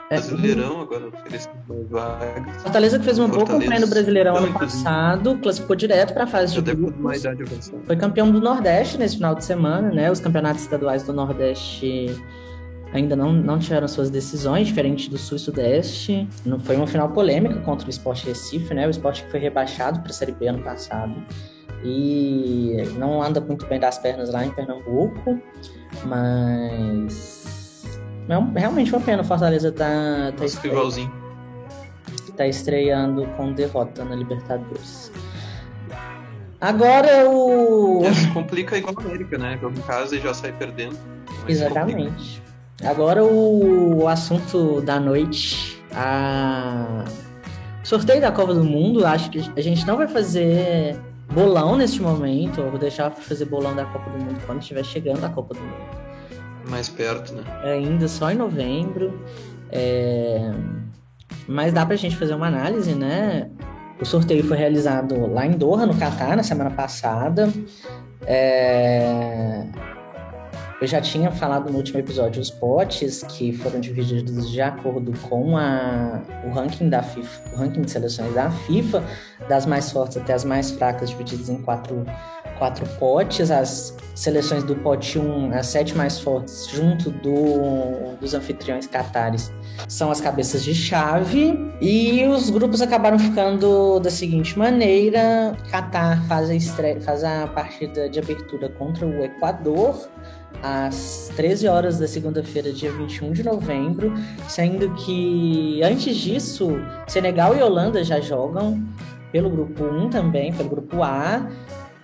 Brasileirão, 0.09 0.80
agora 0.80 1.09
oferecendo 1.09 1.54
mais 1.68 1.88
vagas. 1.88 2.62
Fortaleza 2.62 2.98
que 2.98 3.04
fez 3.04 3.18
uma 3.18 3.28
boa 3.28 3.44
campanha 3.44 3.80
no 3.80 3.86
Brasileirão 3.86 4.36
ano 4.36 4.52
passado, 4.54 5.38
classificou 5.38 5.76
direto 5.76 6.14
para 6.14 6.24
a 6.24 6.26
fase 6.26 6.54
de 6.54 6.74
grupos. 6.74 7.22
Foi 7.84 7.96
campeão 7.96 8.30
do 8.30 8.40
Nordeste 8.40 8.96
nesse 8.96 9.16
final 9.16 9.34
de 9.34 9.44
semana, 9.44 9.90
né? 9.90 10.11
Os 10.11 10.20
campeonatos 10.20 10.62
estaduais 10.62 11.02
do 11.02 11.12
Nordeste 11.12 12.06
ainda 12.92 13.14
não, 13.14 13.32
não 13.32 13.59
tiveram 13.59 13.86
suas 13.86 14.09
decisões, 14.09 14.68
diferente 14.68 15.11
do 15.11 15.18
Sul 15.18 15.36
e 15.36 15.40
Sudeste. 15.40 16.28
Não 16.44 16.59
foi 16.59 16.76
uma 16.76 16.86
final 16.86 17.11
polêmica 17.11 17.61
contra 17.61 17.86
o 17.86 17.90
Sport 17.90 18.24
Recife, 18.24 18.72
né? 18.72 18.86
O 18.86 18.90
Sport 18.90 19.24
que 19.24 19.30
foi 19.30 19.40
rebaixado 19.40 20.00
para 20.00 20.11
a 20.11 20.14
Série 20.14 20.32
B 20.32 20.48
ano 20.48 20.62
passado 20.62 21.14
e 21.84 22.76
não 22.96 23.22
anda 23.22 23.40
muito 23.40 23.66
bem 23.66 23.78
das 23.78 23.98
pernas 23.98 24.32
lá 24.32 24.44
em 24.44 24.50
Pernambuco, 24.50 25.38
mas 26.04 27.38
é 28.29 28.61
realmente 28.61 28.93
uma 28.93 29.01
pena 29.01 29.22
o 29.22 29.24
Fortaleza 29.24 29.72
tá, 29.72 30.33
tá, 30.37 30.45
estreando, 30.45 31.11
tá 32.37 32.47
estreando 32.47 33.26
com 33.37 33.53
derrota 33.53 34.05
na 34.05 34.14
Libertadores. 34.14 35.11
Agora 36.61 37.29
o. 37.29 38.03
Já 38.05 38.14
se 38.14 38.31
complica 38.33 38.76
igual 38.76 38.95
a 38.99 39.01
América, 39.01 39.39
né? 39.39 39.59
Joga 39.61 39.79
em 39.79 39.83
casa 39.83 40.16
e 40.16 40.20
já 40.20 40.35
sai 40.35 40.53
perdendo. 40.53 40.97
Exatamente. 41.47 42.43
Agora 42.85 43.24
o, 43.24 44.03
o 44.03 44.09
assunto 44.09 44.81
da 44.83 45.01
noite. 45.01 45.83
A... 45.95 47.05
Sorteio 47.83 48.20
da 48.20 48.31
Copa 48.31 48.53
do 48.53 48.64
Mundo. 48.64 49.07
Acho 49.07 49.31
que 49.31 49.51
a 49.57 49.62
gente 49.62 49.87
não 49.87 49.97
vai 49.97 50.09
fazer 50.09 50.99
bolão 51.33 51.76
neste 51.76 52.03
momento. 52.03 52.61
Eu 52.61 52.70
vou 52.70 52.79
deixar 52.79 53.11
fazer 53.11 53.47
bolão 53.47 53.74
da 53.74 53.85
Copa 53.87 54.11
do 54.11 54.24
Mundo 54.24 54.41
quando 54.45 54.61
estiver 54.61 54.85
chegando 54.85 55.24
a 55.24 55.29
Copa 55.31 55.55
do 55.55 55.61
Mundo 55.61 55.97
mais 56.69 56.89
perto, 56.89 57.35
né? 57.35 57.43
É 57.64 57.73
ainda 57.73 58.07
só 58.09 58.31
em 58.31 58.37
novembro. 58.37 59.23
É... 59.71 60.53
Mas 61.47 61.73
dá 61.73 61.85
pra 61.85 61.97
gente 61.97 62.16
fazer 62.16 62.35
uma 62.35 62.47
análise, 62.47 62.95
né? 62.95 63.51
O 64.01 64.05
sorteio 64.05 64.45
foi 64.45 64.57
realizado 64.57 65.27
lá 65.33 65.45
em 65.47 65.53
Doha, 65.53 65.87
no 65.87 65.97
Catar, 65.97 66.37
na 66.37 66.43
semana 66.43 66.71
passada. 66.71 67.53
É... 68.27 69.64
Eu 70.81 70.87
já 70.87 71.01
tinha 71.01 71.33
falado 71.33 71.73
no 71.73 71.79
último 71.79 71.99
episódio 71.99 72.41
os 72.41 72.51
potes 72.51 73.25
que 73.25 73.53
foram 73.53 73.81
divididos 73.81 74.49
de 74.49 74.61
acordo 74.61 75.12
com 75.29 75.57
a, 75.57 76.23
o 76.45 76.51
ranking 76.51 76.89
da 76.89 77.03
FIFA, 77.03 77.51
o 77.53 77.59
ranking 77.59 77.83
de 77.83 77.91
seleções 77.91 78.33
da 78.33 78.49
FIFA, 78.49 79.03
das 79.49 79.66
mais 79.66 79.91
fortes 79.91 80.16
até 80.19 80.35
as 80.35 80.45
mais 80.45 80.71
fracas, 80.71 81.11
divididos 81.11 81.49
em 81.49 81.61
quatro 81.62 82.07
quatro 82.59 82.86
potes, 82.98 83.50
as 83.50 83.96
seleções 84.14 84.64
do 84.64 84.74
pote 84.74 85.18
1, 85.18 85.52
as 85.54 85.68
sete 85.68 85.96
mais 85.96 86.18
fortes, 86.18 86.68
junto 86.68 87.11
do, 87.11 88.16
dos 88.20 88.34
anfitriões 88.34 88.86
catares, 88.86 89.52
são 89.86 90.11
as 90.11 90.20
cabeças 90.20 90.64
de 90.64 90.74
chave. 90.74 91.56
E 91.80 92.26
os 92.26 92.50
grupos 92.50 92.82
acabaram 92.82 93.18
ficando 93.18 94.00
da 94.00 94.11
seguinte 94.11 94.59
maneira: 94.59 95.56
Catar 95.70 96.22
faz 96.26 96.50
a, 96.50 97.00
faz 97.00 97.24
a 97.24 97.46
partida 97.46 98.09
de 98.09 98.18
abertura 98.18 98.68
contra 98.70 99.06
o 99.06 99.22
Equador 99.22 100.09
às 100.62 101.30
13 101.36 101.68
horas 101.68 101.98
da 101.98 102.09
segunda-feira, 102.09 102.72
dia 102.72 102.90
21 102.90 103.32
de 103.32 103.44
novembro, 103.44 104.12
sendo 104.48 104.92
que 104.94 105.80
antes 105.82 106.16
disso, 106.16 106.70
Senegal 107.06 107.56
e 107.56 107.62
Holanda 107.62 108.02
já 108.02 108.20
jogam 108.20 108.82
pelo 109.30 109.50
grupo 109.50 109.84
1 109.84 110.11
também, 110.11 110.52
pelo 110.52 110.68
grupo 110.68 111.02
A, 111.02 111.48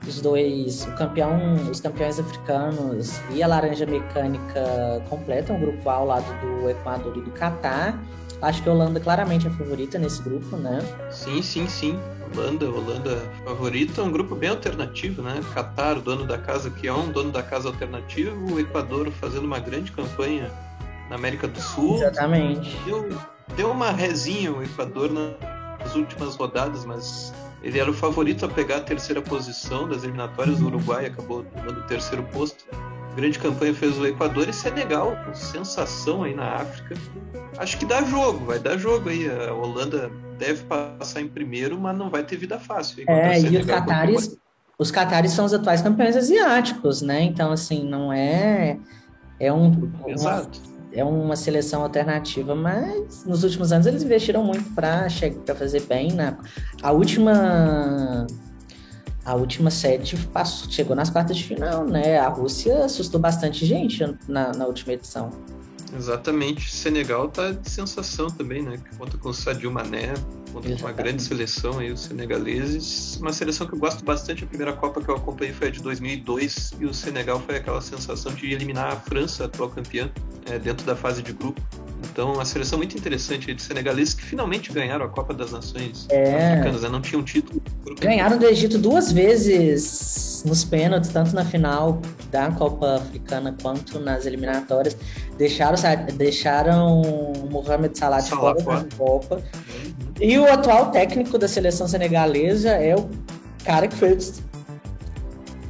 os 0.07 0.21
dois, 0.21 0.87
o 0.87 0.93
campeão, 0.93 1.55
os 1.71 1.81
campeões 1.81 2.19
africanos 2.19 3.21
e 3.31 3.43
a 3.43 3.47
Laranja 3.47 3.87
Mecânica 3.87 5.03
completam 5.09 5.57
o 5.57 5.61
grupo 5.61 5.89
A 5.89 5.95
ao 5.95 6.07
lado 6.07 6.27
do 6.41 6.69
Equador 6.69 7.17
e 7.17 7.21
do 7.21 7.31
Catar. 7.31 7.99
Acho 8.43 8.63
que 8.63 8.69
a 8.69 8.73
Holanda 8.73 9.01
claramente 9.01 9.47
é 9.47 9.51
a 9.51 9.53
favorita 9.53 9.99
nesse 9.99 10.23
grupo, 10.23 10.57
né? 10.57 10.81
Sim, 11.11 11.41
sim, 11.41 11.67
sim. 11.67 11.99
Holanda, 12.35 12.69
Holanda 12.69 13.23
favorita, 13.45 14.03
um 14.03 14.11
grupo 14.11 14.35
bem 14.35 14.51
alternativo, 14.51 15.23
né? 15.23 15.41
Catar, 15.55 15.95
dono 16.01 16.27
da 16.27 16.37
casa 16.37 16.71
que 16.71 16.87
é 16.87 16.93
um 16.93 17.11
dono 17.11 17.31
da 17.31 17.43
casa 17.43 17.69
alternativo, 17.69 18.55
o 18.55 18.61
Equador 18.61 19.11
fazendo 19.13 19.45
uma 19.45 19.59
grande 19.61 19.93
campanha 19.93 20.51
na 21.09 21.17
América 21.17 21.47
do 21.47 21.61
Sul. 21.61 21.97
Exatamente. 21.97 22.77
Deu, 22.85 23.09
deu 23.57 23.71
uma 23.71 23.91
rezinha 23.91 24.53
o 24.53 24.63
Equador 24.63 25.11
nas 25.11 25.95
últimas 25.95 26.35
rodadas, 26.37 26.85
mas 26.85 27.33
ele 27.65 27.79
era 27.81 27.91
o 27.91 27.95
favorito 27.95 28.45
a 28.45 28.49
pegar 28.49 28.77
a 28.77 28.81
terceira 28.81 29.23
posição 29.23 29.89
das 29.89 30.05
eliminatórias 30.05 30.59
do 30.59 30.67
Uruguai, 30.67 31.07
acabou 31.07 31.43
tomando 31.45 31.81
o 31.81 31.83
terceiro 31.85 32.23
posto. 32.25 32.63
Grande 33.17 33.39
campanha 33.39 33.73
fez 33.73 33.99
o 33.99 34.07
Equador 34.07 34.49
e 34.51 34.53
Senegal, 34.53 35.17
sensação 35.33 36.25
aí 36.25 36.35
na 36.35 36.57
África. 36.57 36.95
Acho 37.57 37.79
que 37.79 37.87
dá 37.87 38.03
jogo, 38.03 38.45
vai 38.45 38.59
dar 38.59 38.77
jogo 38.77 39.09
aí. 39.09 39.31
A 39.31 39.55
Holanda 39.55 40.11
deve 40.39 40.63
passar 40.65 41.23
em 41.23 41.29
primeiro, 41.29 41.81
mas 41.81 41.97
não 41.97 42.11
vai 42.11 42.23
ter 42.23 42.37
vida 42.37 42.59
fácil. 42.59 43.03
É, 43.09 43.41
e 43.41 43.57
os 43.57 43.67
catares, 43.67 44.37
os 44.79 44.91
catares 44.91 45.33
são 45.33 45.47
os 45.47 45.55
atuais 45.55 45.81
campeões 45.81 46.17
asiáticos, 46.17 47.01
né? 47.01 47.23
Então, 47.23 47.51
assim, 47.51 47.89
não 47.89 48.13
é. 48.13 48.79
É 49.41 49.51
um. 49.51 49.91
Exato. 50.07 50.61
Uma 50.67 50.74
é 50.95 51.05
uma 51.05 51.37
seleção 51.37 51.83
alternativa, 51.83 52.55
mas 52.55 53.25
nos 53.25 53.43
últimos 53.43 53.73
anos 53.73 53.87
eles 53.87 54.03
investiram 54.03 54.45
muito 54.45 54.73
para 54.75 55.09
fazer 55.57 55.83
bem. 55.83 56.13
Na, 56.13 56.39
a 56.83 56.93
última 56.93 58.27
a 59.25 59.35
última 59.35 59.71
sede 59.71 60.17
passou, 60.33 60.71
chegou 60.71 60.95
nas 60.95 61.09
quartas 61.09 61.37
de 61.37 61.45
final, 61.45 61.85
né? 61.85 62.19
A 62.19 62.29
Rússia 62.29 62.85
assustou 62.85 63.19
bastante 63.19 63.65
gente 63.65 64.05
na, 64.29 64.53
na 64.53 64.67
última 64.67 64.93
edição. 64.93 65.31
Exatamente. 65.97 66.71
Senegal 66.71 67.29
tá 67.29 67.53
de 67.53 67.71
sensação 67.71 68.29
também, 68.29 68.63
né? 68.63 68.79
Conta 68.99 69.17
com 69.17 69.31
o 69.31 69.35
Sadio 69.35 69.71
Mané, 69.71 70.13
uma 70.81 70.93
grande 70.93 71.23
seleção 71.23 71.79
aí, 71.79 71.91
os 71.91 72.01
senegaleses. 72.01 73.17
Uma 73.21 73.33
seleção 73.33 73.67
que 73.67 73.75
eu 73.75 73.79
gosto 73.79 74.05
bastante, 74.05 74.45
a 74.45 74.47
primeira 74.47 74.73
Copa 74.73 75.01
que 75.01 75.09
eu 75.09 75.17
acompanhei 75.17 75.53
foi 75.53 75.69
a 75.69 75.71
de 75.71 75.83
2002 75.83 76.75
e 76.81 76.87
o 76.87 76.95
Senegal 76.95 77.41
foi 77.41 77.57
aquela 77.57 77.81
sensação 77.81 78.33
de 78.33 78.53
eliminar 78.53 78.93
a 78.93 78.97
França, 78.97 79.47
atual 79.47 79.71
campeã, 79.71 80.11
é, 80.51 80.59
dentro 80.59 80.87
da 80.87 80.95
fase 80.95 81.23
de 81.23 81.33
grupo. 81.33 81.61
Então, 82.11 82.35
uma 82.35 82.45
seleção 82.45 82.79
muito 82.79 82.97
interessante 82.97 83.53
de 83.53 83.63
senegaleses 83.63 84.15
que 84.15 84.23
finalmente 84.23 84.73
ganharam 84.73 85.05
a 85.05 85.09
Copa 85.09 85.33
das 85.35 85.53
Nações 85.53 86.07
é. 86.11 86.53
Africanas, 86.53 86.83
né? 86.83 86.89
não 86.89 87.01
tinham 87.01 87.23
título. 87.23 87.61
Ganharam 88.01 88.39
do 88.39 88.47
Egito 88.47 88.79
duas 88.79 89.11
vezes 89.11 90.43
nos 90.45 90.65
pênaltis, 90.65 91.11
tanto 91.11 91.35
na 91.35 91.45
final 91.45 92.01
da 92.31 92.51
Copa 92.53 92.97
Africana 92.97 93.57
quanto 93.61 93.99
nas 93.99 94.27
eliminatórias. 94.27 94.97
Deixaram, 95.39 95.77
deixaram 96.15 97.03
Mohamed 97.51 97.99
Salah 97.99 98.23
fora 98.23 98.61
da 98.63 98.97
Copa. 98.97 99.37
Uhum. 99.37 100.04
E 100.21 100.39
o 100.39 100.51
atual 100.51 100.91
técnico 100.91 101.37
da 101.39 101.49
seleção 101.49 101.89
senegalesa 101.89 102.71
é 102.71 102.95
o 102.95 103.09
cara 103.65 103.89
que 103.89 103.97
fez 103.97 104.43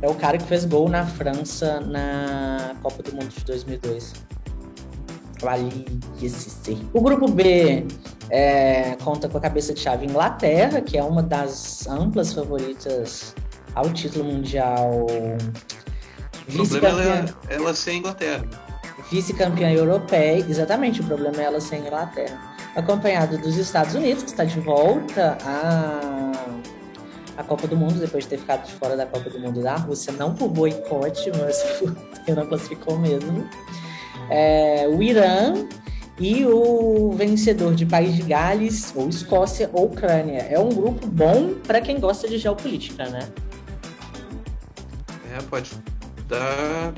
é 0.02 0.08
o 0.08 0.14
cara 0.14 0.36
que 0.36 0.44
fez 0.44 0.66
gol 0.66 0.88
na 0.88 1.06
França 1.06 1.80
na 1.80 2.74
Copa 2.82 3.02
do 3.02 3.12
Mundo 3.12 3.28
de 3.28 3.42
2002. 3.44 4.12
O 6.92 7.00
grupo 7.00 7.26
B 7.28 7.86
É, 8.30 8.96
conta 9.04 9.28
com 9.28 9.36
a 9.36 9.40
cabeça 9.40 9.74
de 9.74 9.80
chave 9.80 10.06
Inglaterra, 10.06 10.80
que 10.80 10.96
é 10.96 11.02
uma 11.04 11.22
das 11.22 11.86
amplas 11.86 12.32
favoritas 12.32 13.34
ao 13.74 13.90
título 13.90 14.24
mundial. 14.24 15.06
O 16.48 16.68
problema 16.68 17.26
é 17.48 17.54
ela 17.54 17.74
ser 17.74 17.92
Inglaterra. 17.94 18.44
Vice-campeã 19.10 19.70
europeia, 19.70 20.44
exatamente, 20.48 21.00
o 21.02 21.04
problema 21.04 21.40
é 21.40 21.44
ela 21.44 21.60
ser 21.60 21.76
Inglaterra. 21.76 22.53
Acompanhado 22.76 23.38
dos 23.38 23.56
Estados 23.56 23.94
Unidos, 23.94 24.24
que 24.24 24.30
está 24.30 24.44
de 24.44 24.58
volta 24.60 25.38
a 25.44 26.32
a 27.36 27.42
Copa 27.42 27.66
do 27.66 27.76
Mundo, 27.76 27.98
depois 27.98 28.24
de 28.24 28.30
ter 28.30 28.38
ficado 28.38 28.64
de 28.64 28.72
fora 28.74 28.96
da 28.96 29.06
Copa 29.06 29.28
do 29.28 29.38
Mundo 29.38 29.60
da 29.60 29.76
Rússia, 29.76 30.12
não 30.12 30.34
por 30.34 30.48
boicote, 30.48 31.30
mas 31.38 31.60
porque 32.14 32.32
não 32.32 32.46
classificou 32.46 32.98
mesmo. 32.98 33.48
É, 34.30 34.86
o 34.88 35.02
Irã 35.02 35.66
e 36.18 36.44
o 36.44 37.12
vencedor 37.12 37.74
de 37.74 37.84
País 37.84 38.14
de 38.14 38.22
Gales, 38.22 38.92
ou 38.94 39.08
Escócia, 39.08 39.68
ou 39.72 39.86
Ucrânia. 39.86 40.46
É 40.48 40.58
um 40.58 40.68
grupo 40.68 41.06
bom 41.06 41.54
para 41.66 41.80
quem 41.80 41.98
gosta 41.98 42.28
de 42.28 42.38
geopolítica, 42.38 43.08
né? 43.08 43.28
É, 45.32 45.42
pode 45.42 45.72
dar 46.28 46.94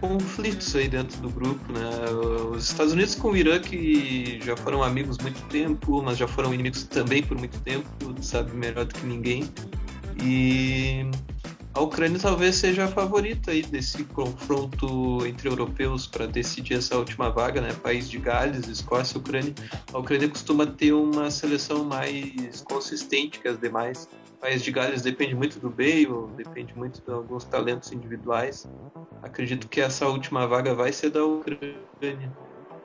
conflitos 0.00 0.74
aí 0.74 0.88
dentro 0.88 1.20
do 1.20 1.30
grupo, 1.30 1.72
né? 1.72 2.10
Os 2.50 2.70
Estados 2.70 2.92
Unidos 2.92 3.14
com 3.14 3.32
o 3.32 3.36
Irã, 3.36 3.60
que 3.60 4.40
já 4.42 4.56
foram 4.56 4.82
amigos 4.82 5.18
muito 5.18 5.40
tempo, 5.48 6.02
mas 6.02 6.16
já 6.16 6.26
foram 6.26 6.52
inimigos 6.52 6.84
também 6.84 7.22
por 7.22 7.36
muito 7.36 7.60
tempo, 7.60 7.86
sabe 8.22 8.52
melhor 8.56 8.86
do 8.86 8.94
que 8.94 9.06
ninguém. 9.06 9.44
E 10.22 11.04
a 11.72 11.80
Ucrânia 11.80 12.18
talvez 12.18 12.56
seja 12.56 12.84
a 12.84 12.88
favorita 12.88 13.52
aí 13.52 13.62
desse 13.62 14.02
confronto 14.04 15.24
entre 15.24 15.48
europeus 15.48 16.06
para 16.06 16.26
decidir 16.26 16.74
essa 16.74 16.96
última 16.96 17.30
vaga, 17.30 17.60
né? 17.60 17.72
País 17.74 18.08
de 18.10 18.18
Gales, 18.18 18.66
Escócia, 18.66 19.18
Ucrânia. 19.18 19.54
A 19.92 19.98
Ucrânia 19.98 20.28
costuma 20.28 20.66
ter 20.66 20.92
uma 20.92 21.30
seleção 21.30 21.84
mais 21.84 22.60
consistente 22.62 23.38
que 23.38 23.46
as 23.46 23.58
demais. 23.58 24.08
País 24.40 24.62
de 24.62 24.72
Gales 24.72 25.02
depende 25.02 25.34
muito 25.34 25.60
do 25.60 25.68
Bale, 25.68 26.08
depende 26.36 26.76
muito 26.76 27.02
de 27.02 27.12
alguns 27.12 27.44
talentos 27.44 27.92
individuais. 27.92 28.66
Acredito 29.22 29.68
que 29.68 29.80
essa 29.80 30.06
última 30.06 30.46
vaga 30.46 30.74
vai 30.74 30.92
ser 30.92 31.10
da 31.10 31.24
Ucrânia. 31.24 32.32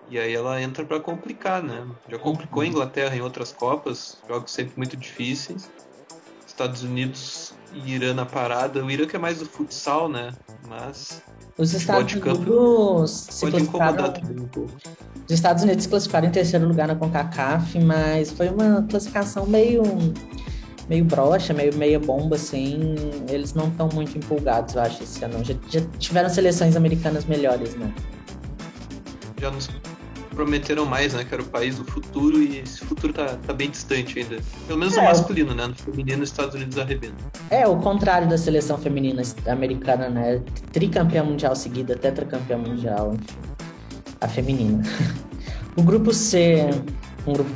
E 0.09 0.19
aí 0.19 0.33
ela 0.33 0.61
entra 0.61 0.85
para 0.85 0.99
complicar, 0.99 1.63
né? 1.63 1.87
Já 2.09 2.19
complicou 2.19 2.61
a 2.61 2.67
Inglaterra 2.67 3.15
em 3.15 3.21
outras 3.21 3.51
Copas, 3.51 4.17
jogos 4.27 4.51
sempre 4.51 4.73
muito 4.77 4.97
difíceis. 4.97 5.71
Estados 6.45 6.83
Unidos 6.83 7.53
e 7.73 7.93
Irã 7.93 8.13
na 8.13 8.25
parada. 8.25 8.83
O 8.83 8.91
Irã 8.91 9.07
que 9.07 9.15
é 9.15 9.19
mais 9.19 9.39
do 9.39 9.45
futsal, 9.45 10.07
né? 10.07 10.33
Mas. 10.67 11.21
Os 11.57 11.73
Estados 11.73 12.13
Unidos 12.13 13.11
se 13.11 13.41
pode 13.41 13.63
incomodar 13.63 14.13
também 14.13 14.43
um 14.43 14.47
pouco. 14.47 14.71
Os 15.25 15.31
Estados 15.31 15.63
Unidos 15.63 15.83
se 15.83 15.89
classificaram 15.89 16.27
em 16.27 16.31
terceiro 16.31 16.67
lugar 16.67 16.87
na 16.87 16.95
CONCACAF, 16.95 17.79
mas 17.79 18.31
foi 18.31 18.49
uma 18.49 18.83
classificação 18.89 19.45
meio 19.47 19.81
meio 20.89 21.05
broxa, 21.05 21.53
meio 21.53 21.75
meia 21.75 21.99
bomba, 21.99 22.35
assim. 22.35 22.95
Eles 23.29 23.53
não 23.53 23.67
estão 23.67 23.89
muito 23.93 24.17
empolgados, 24.17 24.75
eu 24.75 24.81
acho, 24.81 25.03
esse 25.03 25.23
ano. 25.23 25.43
Já, 25.43 25.55
já 25.69 25.81
tiveram 25.99 26.29
seleções 26.29 26.75
americanas 26.75 27.25
melhores, 27.25 27.75
né? 27.75 27.91
Já 29.39 29.51
nos 29.51 29.69
prometeram 30.35 30.85
mais, 30.85 31.13
né? 31.13 31.23
Que 31.23 31.33
era 31.33 31.41
o 31.41 31.47
país 31.47 31.77
do 31.77 31.85
futuro 31.85 32.41
e 32.41 32.59
esse 32.59 32.79
futuro 32.79 33.13
tá, 33.13 33.37
tá 33.47 33.53
bem 33.53 33.69
distante 33.69 34.19
ainda. 34.19 34.37
Pelo 34.67 34.79
menos 34.79 34.95
é, 34.95 35.01
no 35.01 35.07
masculino, 35.07 35.55
né? 35.55 35.67
No 35.67 35.75
feminino, 35.75 36.21
os 36.21 36.29
Estados 36.29 36.53
Unidos 36.53 36.77
arrebenta. 36.77 37.15
É, 37.49 37.65
o 37.67 37.77
contrário 37.77 38.27
da 38.27 38.37
seleção 38.37 38.77
feminina 38.77 39.21
americana, 39.47 40.09
né? 40.09 40.41
Tricampeã 40.71 41.23
mundial 41.23 41.55
seguida, 41.55 41.95
tetracampeã 41.95 42.57
mundial, 42.57 43.13
enfim. 43.15 43.39
A 44.21 44.27
feminina. 44.27 44.83
o 45.75 45.81
grupo 45.81 46.13
C, 46.13 46.69
um 47.25 47.33
grupo 47.33 47.49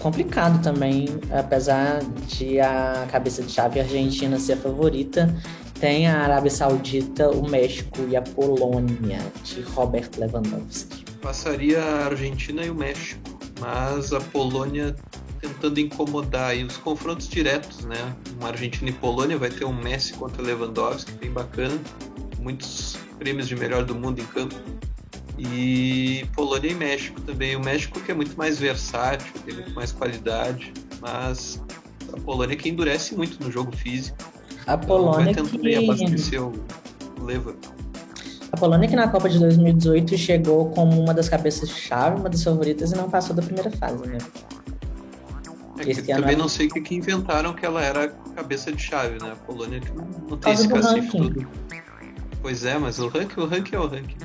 complicado 0.00 0.62
também, 0.62 1.06
apesar 1.30 2.00
de 2.26 2.58
a 2.60 3.06
cabeça 3.10 3.42
de 3.42 3.52
chave 3.52 3.80
argentina 3.80 4.38
ser 4.38 4.54
a 4.54 4.56
favorita. 4.56 5.34
Tem 5.78 6.06
a 6.06 6.20
Arábia 6.20 6.50
Saudita, 6.50 7.30
o 7.30 7.48
México 7.48 7.98
e 8.08 8.16
a 8.16 8.20
Polônia, 8.20 9.20
de 9.44 9.62
Robert 9.62 10.10
Lewandowski 10.18 11.10
passaria 11.20 11.80
a 11.80 12.06
Argentina 12.06 12.64
e 12.64 12.70
o 12.70 12.74
México, 12.74 13.38
mas 13.60 14.12
a 14.12 14.20
Polônia 14.20 14.96
tentando 15.40 15.80
incomodar 15.80 16.50
aí 16.50 16.64
os 16.64 16.76
confrontos 16.76 17.28
diretos, 17.28 17.84
né? 17.84 18.16
Uma 18.38 18.48
Argentina 18.48 18.90
e 18.90 18.92
Polônia 18.92 19.38
vai 19.38 19.50
ter 19.50 19.64
um 19.64 19.72
Messi 19.72 20.12
contra 20.14 20.42
Lewandowski, 20.42 21.12
bem 21.12 21.30
bacana, 21.30 21.78
muitos 22.38 22.96
prêmios 23.18 23.48
de 23.48 23.56
melhor 23.56 23.84
do 23.84 23.94
mundo 23.94 24.20
em 24.20 24.26
campo. 24.26 24.56
E 25.42 26.26
Polônia 26.34 26.70
e 26.70 26.74
México 26.74 27.18
também. 27.22 27.56
O 27.56 27.60
México 27.60 27.98
que 27.98 28.12
é 28.12 28.14
muito 28.14 28.36
mais 28.36 28.58
versátil, 28.58 29.32
tem 29.44 29.54
muito 29.54 29.72
mais 29.72 29.90
qualidade, 29.90 30.70
mas 31.00 31.62
a 32.12 32.20
Polônia 32.20 32.54
que 32.56 32.68
endurece 32.68 33.16
muito 33.16 33.42
no 33.42 33.50
jogo 33.50 33.74
físico. 33.74 34.18
A 34.66 34.76
Polônia 34.76 35.30
então, 35.30 35.44
vai 35.44 35.52
tentando 35.52 35.62
que... 35.62 35.90
abastecer 35.90 36.42
o. 36.42 36.52
A 38.52 38.56
Polônia 38.56 38.88
que 38.88 38.96
na 38.96 39.08
Copa 39.08 39.28
de 39.28 39.38
2018 39.38 40.16
chegou 40.18 40.70
como 40.70 41.00
uma 41.00 41.14
das 41.14 41.28
cabeças-chave, 41.28 42.20
uma 42.20 42.28
das 42.28 42.42
favoritas 42.42 42.92
e 42.92 42.96
não 42.96 43.08
passou 43.08 43.34
da 43.34 43.42
primeira 43.42 43.70
fase, 43.70 44.06
né? 44.06 44.18
É 45.78 45.84
que 45.94 46.02
também 46.02 46.36
não 46.36 46.48
sei 46.48 46.66
o 46.66 46.70
que, 46.70 46.80
que 46.80 46.94
inventaram 46.94 47.54
que 47.54 47.64
ela 47.64 47.82
era 47.82 48.08
cabeça 48.34 48.70
de 48.72 48.82
chave, 48.82 49.22
né? 49.22 49.32
A 49.32 49.36
Polônia 49.36 49.80
que 49.80 49.90
não, 49.92 50.36
tem 50.36 50.52
esse 50.52 50.68
cacife 50.68 51.16
todo. 51.16 51.48
Pois 52.42 52.64
é, 52.64 52.76
mas 52.78 52.98
o 52.98 53.08
ranking, 53.08 53.40
o 53.40 53.46
ranking 53.46 53.76
é 53.76 53.78
o 53.78 53.86
ranking. 53.86 54.16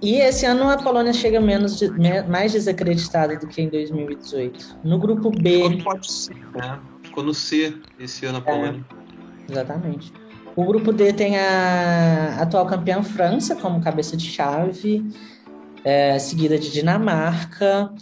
E 0.00 0.16
esse 0.16 0.46
ano 0.46 0.68
a 0.70 0.76
Polônia 0.76 1.12
chega 1.12 1.40
menos 1.40 1.76
de, 1.78 1.90
mais 2.28 2.52
desacreditada 2.52 3.36
do 3.36 3.48
que 3.48 3.62
em 3.62 3.68
2018. 3.68 4.78
No 4.84 4.98
grupo 4.98 5.30
B. 5.30 5.68
Ficou 5.70 5.92
pode 5.92 6.10
ser, 6.10 6.36
né? 6.54 6.78
Ficou 7.02 7.24
no 7.24 7.34
C 7.34 7.74
esse 7.98 8.24
ano 8.24 8.38
a 8.38 8.40
Polônia. 8.40 8.84
É, 9.48 9.52
exatamente. 9.52 10.12
O 10.54 10.64
grupo 10.64 10.92
D 10.92 11.12
tem 11.12 11.38
a 11.38 12.36
atual 12.40 12.66
campeã 12.66 13.02
França 13.02 13.56
como 13.56 13.80
cabeça 13.80 14.16
de 14.16 14.28
chave, 14.28 15.04
é, 15.84 16.18
seguida 16.18 16.58
de 16.58 16.70
Dinamarca, 16.70 17.92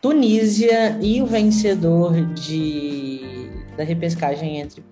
Tunísia 0.00 0.98
e 1.00 1.20
o 1.20 1.26
vencedor 1.26 2.12
de, 2.34 3.50
da 3.76 3.84
repescagem 3.84 4.58
entre 4.58 4.82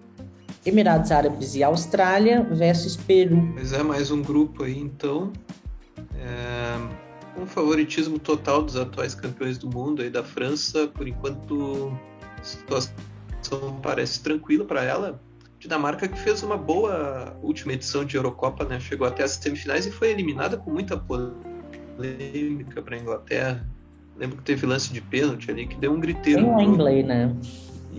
Emirados 0.66 1.10
Árabes 1.10 1.54
e 1.54 1.62
Austrália 1.62 2.42
versus 2.42 2.96
Peru. 2.96 3.36
Mas 3.54 3.72
é 3.72 3.82
mais 3.82 4.10
um 4.10 4.22
grupo 4.22 4.64
aí, 4.64 4.78
então. 4.78 5.32
É, 6.18 7.40
um 7.40 7.46
favoritismo 7.46 8.18
total 8.18 8.62
dos 8.62 8.76
atuais 8.76 9.14
campeões 9.14 9.58
do 9.58 9.68
mundo 9.68 10.02
aí 10.02 10.10
da 10.10 10.22
França. 10.24 10.88
Por 10.88 11.06
enquanto, 11.06 11.96
a 12.38 12.44
situação 12.44 12.94
parece 13.82 14.22
tranquila 14.22 14.64
para 14.64 14.82
ela. 14.82 15.20
Dinamarca 15.58 16.06
que 16.06 16.18
fez 16.18 16.42
uma 16.42 16.56
boa 16.56 17.36
última 17.42 17.72
edição 17.72 18.04
de 18.04 18.16
Eurocopa, 18.16 18.64
né? 18.64 18.78
Chegou 18.78 19.06
até 19.06 19.24
as 19.24 19.32
semifinais 19.32 19.86
e 19.86 19.90
foi 19.90 20.10
eliminada 20.10 20.56
com 20.56 20.70
muita 20.70 20.96
polêmica 20.96 22.80
para 22.80 22.96
a 22.96 22.98
Inglaterra. 22.98 23.66
Lembro 24.16 24.36
que 24.38 24.42
teve 24.42 24.66
lance 24.66 24.92
de 24.92 25.00
pênalti 25.00 25.50
ali 25.50 25.66
que 25.66 25.76
deu 25.76 25.92
um 25.92 26.00
griteiro. 26.00 26.42
Em 26.42 26.54
Wembley, 26.54 27.02
né? 27.02 27.34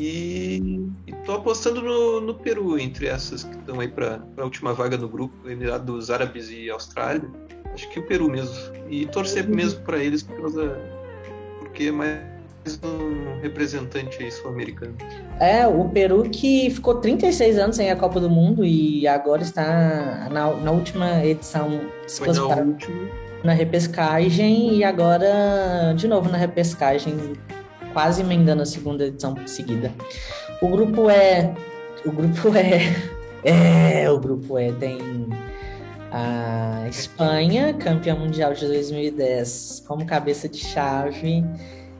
E, 0.01 0.81
e 1.05 1.11
tô 1.25 1.33
apostando 1.33 1.81
no, 1.81 2.21
no, 2.21 2.33
Peru 2.33 2.79
entre 2.79 3.07
essas 3.07 3.43
que 3.43 3.53
estão 3.53 3.81
aí 3.81 3.89
para 3.89 4.21
a 4.37 4.43
última 4.45 4.73
vaga 4.73 4.97
no 4.97 5.09
grupo, 5.09 5.49
Emirados 5.49 6.09
Árabes 6.09 6.49
e 6.49 6.69
Austrália. 6.69 7.29
Acho 7.73 7.89
que 7.89 7.99
o 7.99 8.03
Peru 8.03 8.29
mesmo. 8.29 8.55
E 8.89 9.05
torcer 9.07 9.43
uhum. 9.43 9.55
mesmo 9.55 9.81
para 9.81 9.97
eles 9.97 10.23
por 10.23 10.37
causa, 10.37 10.79
porque 11.59 11.87
é 11.87 11.91
mais 11.91 12.21
um 12.81 13.41
representante 13.41 14.31
sul-americano. 14.31 14.95
É, 15.37 15.67
o 15.67 15.89
Peru 15.89 16.23
que 16.29 16.69
ficou 16.69 16.95
36 16.95 17.57
anos 17.57 17.75
sem 17.75 17.91
a 17.91 17.95
Copa 17.97 18.21
do 18.21 18.29
Mundo 18.29 18.63
e 18.63 19.05
agora 19.05 19.41
está 19.41 20.29
na, 20.31 20.53
na 20.53 20.71
última 20.71 21.25
edição. 21.25 21.81
Se 22.07 22.19
Foi 22.19 22.33
na 22.33 22.55
última. 22.55 23.09
Na 23.43 23.51
repescagem 23.51 24.75
e 24.75 24.83
agora 24.83 25.93
de 25.93 26.07
novo 26.07 26.29
na 26.29 26.37
repescagem, 26.37 27.33
quase 27.93 28.21
emendando 28.21 28.61
a 28.61 28.65
segunda 28.65 29.05
edição 29.05 29.35
seguida. 29.45 29.93
O 30.61 30.67
grupo 30.67 31.09
é. 31.09 31.53
O 32.05 32.11
grupo 32.11 32.49
é. 32.55 32.95
É, 33.43 34.09
o 34.09 34.19
grupo 34.19 34.57
é. 34.57 34.71
Tem 34.73 34.99
a 36.11 36.85
Espanha, 36.89 37.73
campeã 37.73 38.15
mundial 38.15 38.53
de 38.53 38.65
2010, 38.65 39.83
como 39.87 40.05
cabeça 40.05 40.49
de 40.49 40.57
chave 40.57 41.43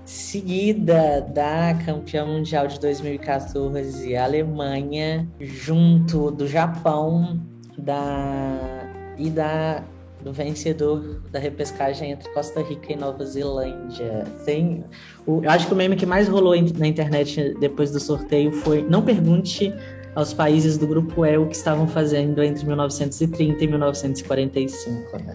seguida 0.09 1.21
da 1.21 1.75
campeã 1.85 2.25
mundial 2.25 2.65
de 2.65 2.79
2014, 2.79 4.15
a 4.15 4.23
Alemanha, 4.23 5.29
junto 5.39 6.31
do 6.31 6.47
Japão 6.47 7.39
da 7.77 8.89
e 9.15 9.29
da 9.29 9.83
do 10.23 10.33
vencedor 10.33 11.21
da 11.31 11.39
repescagem 11.39 12.11
entre 12.11 12.29
Costa 12.33 12.61
Rica 12.61 12.93
e 12.93 12.95
Nova 12.95 13.25
Zelândia. 13.25 14.25
Tem, 14.45 14.83
o, 15.25 15.43
eu 15.43 15.49
acho 15.49 15.67
que 15.67 15.73
o 15.73 15.75
meme 15.75 15.95
que 15.95 16.05
mais 16.05 16.27
rolou 16.27 16.53
na 16.77 16.87
internet 16.87 17.55
depois 17.59 17.91
do 17.91 17.99
sorteio 17.99 18.51
foi 18.51 18.81
não 18.81 19.01
pergunte 19.01 19.73
aos 20.15 20.33
países 20.33 20.77
do 20.77 20.87
grupo 20.87 21.25
E 21.25 21.37
o 21.37 21.47
que 21.47 21.55
estavam 21.55 21.87
fazendo 21.87 22.43
entre 22.43 22.65
1930 22.65 23.63
e 23.63 23.67
1945, 23.67 25.17
né? 25.23 25.33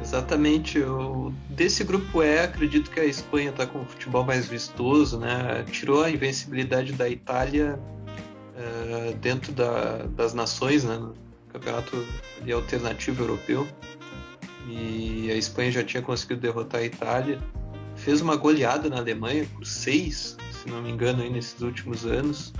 Exatamente. 0.00 0.78
Eu, 0.78 1.32
desse 1.48 1.84
grupo 1.84 2.22
E, 2.22 2.40
acredito 2.40 2.90
que 2.90 3.00
a 3.00 3.04
Espanha 3.04 3.50
está 3.50 3.66
com 3.66 3.80
o 3.80 3.84
futebol 3.84 4.24
mais 4.24 4.46
vistoso, 4.46 5.18
né? 5.18 5.64
Tirou 5.70 6.02
a 6.02 6.10
invencibilidade 6.10 6.92
da 6.92 7.08
Itália 7.08 7.78
uh, 7.78 9.14
dentro 9.16 9.52
da, 9.52 10.04
das 10.16 10.34
nações, 10.34 10.84
né? 10.84 11.00
Campeonato 11.52 12.04
alternativo 12.52 13.22
europeu. 13.22 13.66
E 14.68 15.30
a 15.30 15.36
Espanha 15.36 15.72
já 15.72 15.82
tinha 15.82 16.02
conseguido 16.02 16.40
derrotar 16.40 16.80
a 16.80 16.84
Itália. 16.84 17.40
Fez 17.96 18.20
uma 18.20 18.36
goleada 18.36 18.88
na 18.88 18.98
Alemanha 18.98 19.46
por 19.54 19.66
seis, 19.66 20.36
se 20.50 20.68
não 20.68 20.82
me 20.82 20.90
engano, 20.90 21.22
aí 21.22 21.30
nesses 21.30 21.60
últimos 21.60 22.06
anos. 22.06 22.52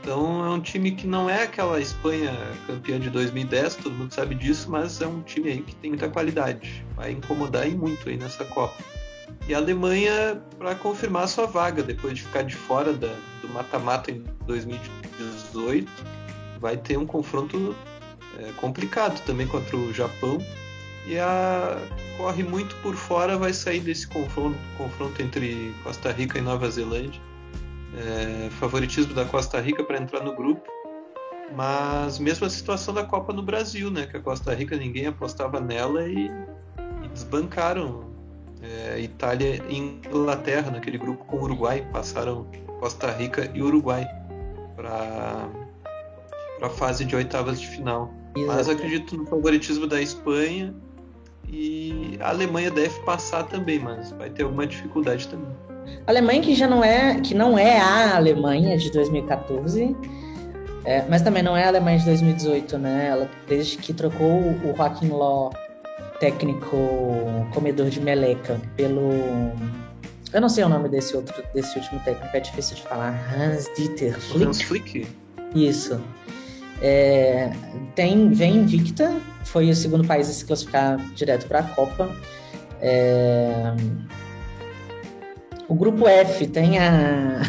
Então 0.00 0.44
é 0.44 0.50
um 0.50 0.60
time 0.60 0.92
que 0.92 1.06
não 1.06 1.28
é 1.28 1.42
aquela 1.42 1.80
Espanha 1.80 2.32
campeã 2.66 2.98
de 2.98 3.10
2010, 3.10 3.76
todo 3.76 3.94
mundo 3.94 4.14
sabe 4.14 4.34
disso, 4.34 4.70
mas 4.70 5.00
é 5.02 5.06
um 5.06 5.20
time 5.22 5.50
aí 5.50 5.62
que 5.62 5.74
tem 5.76 5.90
muita 5.90 6.08
qualidade. 6.08 6.84
Vai 6.96 7.12
incomodar 7.12 7.68
e 7.68 7.74
muito 7.74 8.08
aí 8.08 8.16
nessa 8.16 8.44
Copa. 8.44 8.82
E 9.46 9.54
a 9.54 9.58
Alemanha 9.58 10.40
para 10.58 10.74
confirmar 10.74 11.28
sua 11.28 11.46
vaga 11.46 11.82
depois 11.82 12.14
de 12.14 12.22
ficar 12.22 12.42
de 12.42 12.54
fora 12.54 12.92
da, 12.92 13.14
do 13.42 13.48
mata-mata 13.48 14.10
em 14.10 14.24
2018, 14.46 15.90
vai 16.60 16.76
ter 16.76 16.96
um 16.96 17.06
confronto 17.06 17.74
é, 18.38 18.52
complicado 18.52 19.22
também 19.24 19.46
contra 19.46 19.76
o 19.76 19.92
Japão. 19.92 20.38
E 21.08 21.18
a 21.18 21.78
corre 22.18 22.42
muito 22.42 22.76
por 22.82 22.94
fora, 22.94 23.38
vai 23.38 23.52
sair 23.52 23.80
desse 23.80 24.06
confronto, 24.06 24.58
confronto 24.76 25.22
entre 25.22 25.74
Costa 25.82 26.12
Rica 26.12 26.38
e 26.38 26.42
Nova 26.42 26.70
Zelândia 26.70 27.20
é, 27.96 28.50
favoritismo 28.50 29.14
da 29.14 29.24
Costa 29.24 29.60
Rica 29.60 29.82
para 29.84 29.98
entrar 29.98 30.22
no 30.22 30.34
grupo. 30.34 30.62
Mas 31.54 32.18
mesmo 32.18 32.46
a 32.46 32.50
situação 32.50 32.92
da 32.92 33.04
Copa 33.04 33.32
no 33.32 33.42
Brasil, 33.42 33.90
né? 33.90 34.06
Que 34.06 34.18
a 34.18 34.20
Costa 34.20 34.52
Rica 34.54 34.76
ninguém 34.76 35.06
apostava 35.06 35.60
nela 35.60 36.06
e, 36.06 36.26
e 37.02 37.08
desbancaram 37.08 38.04
é, 38.62 39.00
Itália 39.00 39.62
e 39.68 39.76
Inglaterra 39.76 40.70
naquele 40.70 40.98
grupo 40.98 41.24
com 41.24 41.38
o 41.38 41.42
Uruguai. 41.42 41.86
Passaram 41.90 42.46
Costa 42.80 43.10
Rica 43.10 43.50
e 43.54 43.62
Uruguai 43.62 44.06
para 44.76 45.48
a 46.60 46.68
fase 46.68 47.04
de 47.04 47.16
oitavas 47.16 47.60
de 47.60 47.66
final. 47.66 48.12
Mas 48.46 48.68
acredito 48.68 49.16
no 49.16 49.26
favoritismo 49.26 49.86
da 49.86 50.00
Espanha 50.00 50.74
e 51.50 52.18
a 52.20 52.28
Alemanha 52.28 52.70
deve 52.70 52.98
passar 53.00 53.44
também, 53.44 53.78
mas 53.78 54.10
vai 54.12 54.30
ter 54.30 54.42
alguma 54.42 54.66
dificuldade 54.66 55.28
também. 55.28 55.48
A 56.06 56.10
Alemanha 56.10 56.42
que 56.42 56.54
já 56.54 56.68
não 56.68 56.84
é, 56.84 57.20
que 57.20 57.34
não 57.34 57.58
é 57.58 57.80
a 57.80 58.16
Alemanha 58.16 58.76
de 58.76 58.90
2014, 58.90 59.96
é, 60.84 61.04
mas 61.08 61.22
também 61.22 61.42
não 61.42 61.56
é 61.56 61.64
a 61.64 61.68
Alemanha 61.68 61.98
de 61.98 62.04
2018, 62.04 62.78
né? 62.78 63.08
Ela, 63.10 63.30
desde 63.46 63.76
que 63.78 63.92
trocou 63.92 64.40
o 64.40 64.74
Joaquim 64.76 65.08
Ló, 65.08 65.50
técnico 66.20 66.76
comedor 67.52 67.88
de 67.88 68.00
meleca, 68.00 68.60
pelo 68.76 69.10
eu 70.32 70.42
não 70.42 70.48
sei 70.48 70.62
o 70.62 70.68
nome 70.68 70.90
desse 70.90 71.16
outro, 71.16 71.42
desse 71.54 71.78
último 71.78 72.00
técnico, 72.00 72.36
é 72.36 72.40
difícil 72.40 72.76
de 72.76 72.82
falar. 72.82 73.14
Hans 73.34 73.66
Dieter 73.74 74.20
Flick. 74.20 74.44
Hans 74.44 74.62
Flick. 74.62 75.06
Isso. 75.54 75.98
É, 76.80 77.50
tem, 77.94 78.30
vem 78.30 78.58
invicta, 78.58 79.20
foi 79.44 79.68
o 79.70 79.74
segundo 79.74 80.06
país 80.06 80.28
a 80.28 80.32
se 80.32 80.44
classificar 80.44 80.96
direto 81.14 81.46
para 81.46 81.60
a 81.60 81.62
Copa. 81.62 82.08
É, 82.80 83.74
o 85.68 85.74
grupo 85.74 86.06
F 86.08 86.46
tem 86.46 86.78
a. 86.78 87.42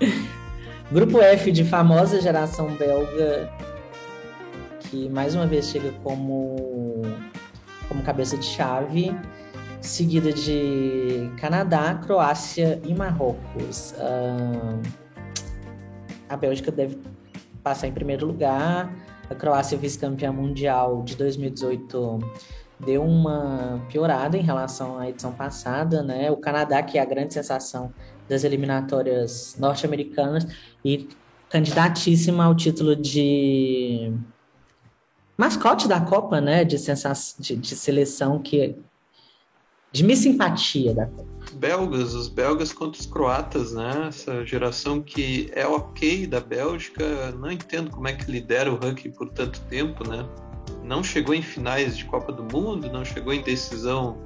grupo 0.90 1.20
F 1.20 1.52
de 1.52 1.64
famosa 1.64 2.20
geração 2.20 2.74
belga, 2.74 3.50
que 4.80 5.08
mais 5.10 5.34
uma 5.34 5.46
vez 5.46 5.68
chega 5.68 5.92
como, 6.02 7.02
como 7.88 8.02
cabeça 8.02 8.36
de 8.36 8.46
chave, 8.46 9.14
seguida 9.80 10.32
de 10.32 11.30
Canadá, 11.38 11.94
Croácia 12.04 12.80
e 12.84 12.94
Marrocos. 12.94 13.92
Uh, 13.98 14.82
a 16.28 16.36
Bélgica 16.36 16.72
deve 16.72 16.98
passar 17.64 17.88
em 17.88 17.92
primeiro 17.92 18.26
lugar. 18.26 18.94
A 19.28 19.34
Croácia, 19.34 19.78
vice-campeã 19.78 20.30
mundial 20.30 21.02
de 21.02 21.16
2018 21.16 22.18
deu 22.78 23.02
uma 23.02 23.80
piorada 23.90 24.36
em 24.36 24.42
relação 24.42 24.98
à 24.98 25.08
edição 25.08 25.32
passada, 25.32 26.02
né? 26.02 26.30
O 26.30 26.36
Canadá, 26.36 26.82
que 26.82 26.98
é 26.98 27.00
a 27.00 27.04
grande 27.06 27.32
sensação 27.32 27.92
das 28.28 28.44
eliminatórias 28.44 29.56
norte-americanas 29.58 30.46
e 30.84 31.08
candidatíssima 31.48 32.44
ao 32.44 32.54
título 32.54 32.94
de 32.94 34.12
mascote 35.38 35.88
da 35.88 36.00
Copa, 36.00 36.40
né? 36.40 36.64
De, 36.64 36.78
sensação, 36.78 37.36
de, 37.40 37.56
de 37.56 37.74
seleção 37.74 38.38
que 38.38 38.76
de 39.90 40.04
minha 40.04 40.16
simpatia 40.16 40.92
da 40.92 41.06
Copa. 41.06 41.33
Belgas, 41.64 42.14
os 42.14 42.28
belgas 42.28 42.72
contra 42.72 43.00
os 43.00 43.06
croatas, 43.06 43.72
né? 43.72 44.06
Essa 44.08 44.44
geração 44.44 45.00
que 45.00 45.50
é 45.52 45.66
ok 45.66 46.26
da 46.26 46.40
Bélgica, 46.40 47.32
não 47.32 47.50
entendo 47.50 47.90
como 47.90 48.06
é 48.06 48.12
que 48.12 48.30
lidera 48.30 48.72
o 48.72 48.76
ranking 48.76 49.10
por 49.10 49.30
tanto 49.30 49.60
tempo, 49.62 50.06
né? 50.08 50.26
não 50.84 51.02
chegou 51.02 51.34
em 51.34 51.42
finais 51.42 51.96
de 51.96 52.04
Copa 52.04 52.30
do 52.30 52.44
Mundo, 52.44 52.90
não 52.92 53.04
chegou 53.04 53.32
em 53.32 53.42
decisão 53.42 54.18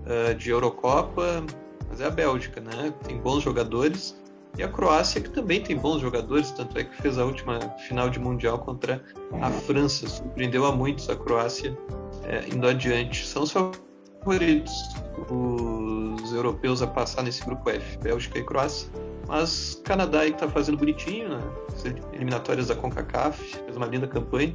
uh, 0.00 0.34
de 0.34 0.50
Eurocopa, 0.50 1.44
mas 1.88 2.00
é 2.00 2.06
a 2.06 2.10
Bélgica, 2.10 2.60
né? 2.60 2.92
Tem 3.06 3.18
bons 3.18 3.42
jogadores. 3.42 4.16
E 4.58 4.62
a 4.62 4.68
Croácia, 4.68 5.20
que 5.20 5.28
também 5.28 5.62
tem 5.62 5.76
bons 5.76 6.00
jogadores, 6.00 6.50
tanto 6.50 6.78
é 6.78 6.84
que 6.84 7.02
fez 7.02 7.18
a 7.18 7.26
última 7.26 7.60
final 7.86 8.08
de 8.08 8.18
Mundial 8.18 8.58
contra 8.58 9.04
a 9.42 9.50
França. 9.50 10.08
Surpreendeu 10.08 10.64
a 10.64 10.72
muitos 10.72 11.10
a 11.10 11.16
Croácia 11.16 11.76
é, 12.24 12.48
indo 12.48 12.66
adiante. 12.66 13.26
São 13.26 13.42
os 13.42 13.52
favoritos, 13.52 13.85
os 14.30 16.32
europeus 16.32 16.82
a 16.82 16.86
passar 16.86 17.22
nesse 17.22 17.44
grupo 17.44 17.70
F, 17.70 17.98
Bélgica 17.98 18.38
e 18.38 18.44
Croácia. 18.44 18.88
Mas 19.28 19.80
Canadá 19.84 20.20
aí 20.20 20.32
que 20.32 20.38
tá 20.38 20.48
fazendo 20.48 20.78
bonitinho, 20.78 21.30
né? 21.30 21.42
As 21.68 21.84
eliminatórias 22.12 22.68
da 22.68 22.76
CONCACAF, 22.76 23.56
fez 23.64 23.76
uma 23.76 23.86
linda 23.86 24.06
campanha 24.06 24.54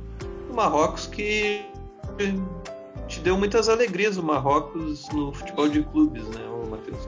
o 0.52 0.56
Marrocos 0.56 1.08
que 1.08 1.66
te 3.08 3.22
deu 3.22 3.36
muitas 3.38 3.70
alegrias 3.70 4.18
o 4.18 4.24
Marrocos 4.24 5.08
no 5.10 5.32
futebol 5.34 5.70
de 5.70 5.84
clubes, 5.84 6.28
né, 6.30 6.42
ô 6.48 6.66
Matheus? 6.68 7.08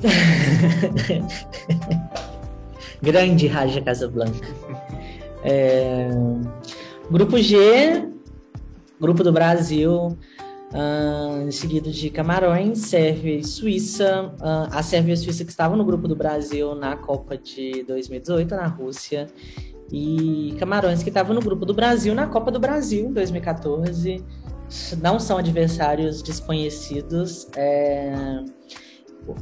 Grande 3.02 3.46
Raja 3.46 3.80
Casablanca. 3.80 4.46
É... 5.42 6.10
Grupo 7.10 7.38
G, 7.38 8.06
Grupo 9.00 9.22
do 9.22 9.32
Brasil, 9.32 10.18
uh, 10.72 11.52
seguido 11.52 11.90
de 11.90 12.10
Camarões, 12.10 12.78
Sérvia 12.78 13.36
e 13.36 13.44
Suíça. 13.44 14.34
Uh, 14.40 14.68
a 14.72 14.82
Sérvia 14.82 15.12
e 15.12 15.14
a 15.14 15.16
Suíça 15.16 15.44
que 15.44 15.50
estavam 15.50 15.76
no 15.76 15.84
grupo 15.84 16.08
do 16.08 16.16
Brasil 16.16 16.74
na 16.74 16.96
Copa 16.96 17.38
de 17.38 17.84
2018 17.84 18.56
na 18.56 18.66
Rússia 18.66 19.28
e 19.90 20.54
Camarões, 20.58 21.02
que 21.02 21.08
estava 21.10 21.32
no 21.32 21.40
grupo 21.40 21.64
do 21.64 21.72
Brasil 21.72 22.14
na 22.14 22.26
Copa 22.26 22.50
do 22.50 22.60
Brasil 22.60 23.06
em 23.06 23.12
2014. 23.12 24.22
Não 25.00 25.18
são 25.18 25.38
adversários 25.38 26.20
desconhecidos. 26.22 27.48
É... 27.56 28.12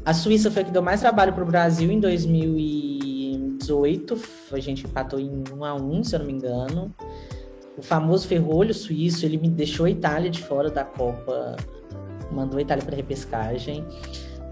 A 0.05 0.15
Suíça 0.15 0.49
foi 0.51 0.63
a 0.63 0.65
que 0.65 0.73
deu 0.73 0.83
mais 0.83 1.01
trabalho 1.01 1.33
para 1.33 1.43
o 1.43 1.47
Brasil 1.47 1.91
em 1.91 1.99
2018. 1.99 4.21
A 4.53 4.61
gente 4.61 4.85
empatou 4.85 5.19
em 5.19 5.43
1 5.53 5.65
a 5.65 5.75
1 5.75 6.05
se 6.05 6.15
eu 6.15 6.21
não 6.21 6.27
me 6.27 6.33
engano. 6.33 6.95
O 7.77 7.83
famoso 7.83 8.27
ferrolho 8.27 8.73
suíço, 8.73 9.27
ele 9.27 9.37
me 9.37 9.49
deixou 9.49 9.87
a 9.87 9.91
Itália 9.91 10.31
de 10.31 10.43
fora 10.43 10.71
da 10.71 10.85
Copa, 10.85 11.57
mandou 12.31 12.59
a 12.59 12.63
Itália 12.63 12.85
para 12.85 12.97
repescagem 12.97 13.85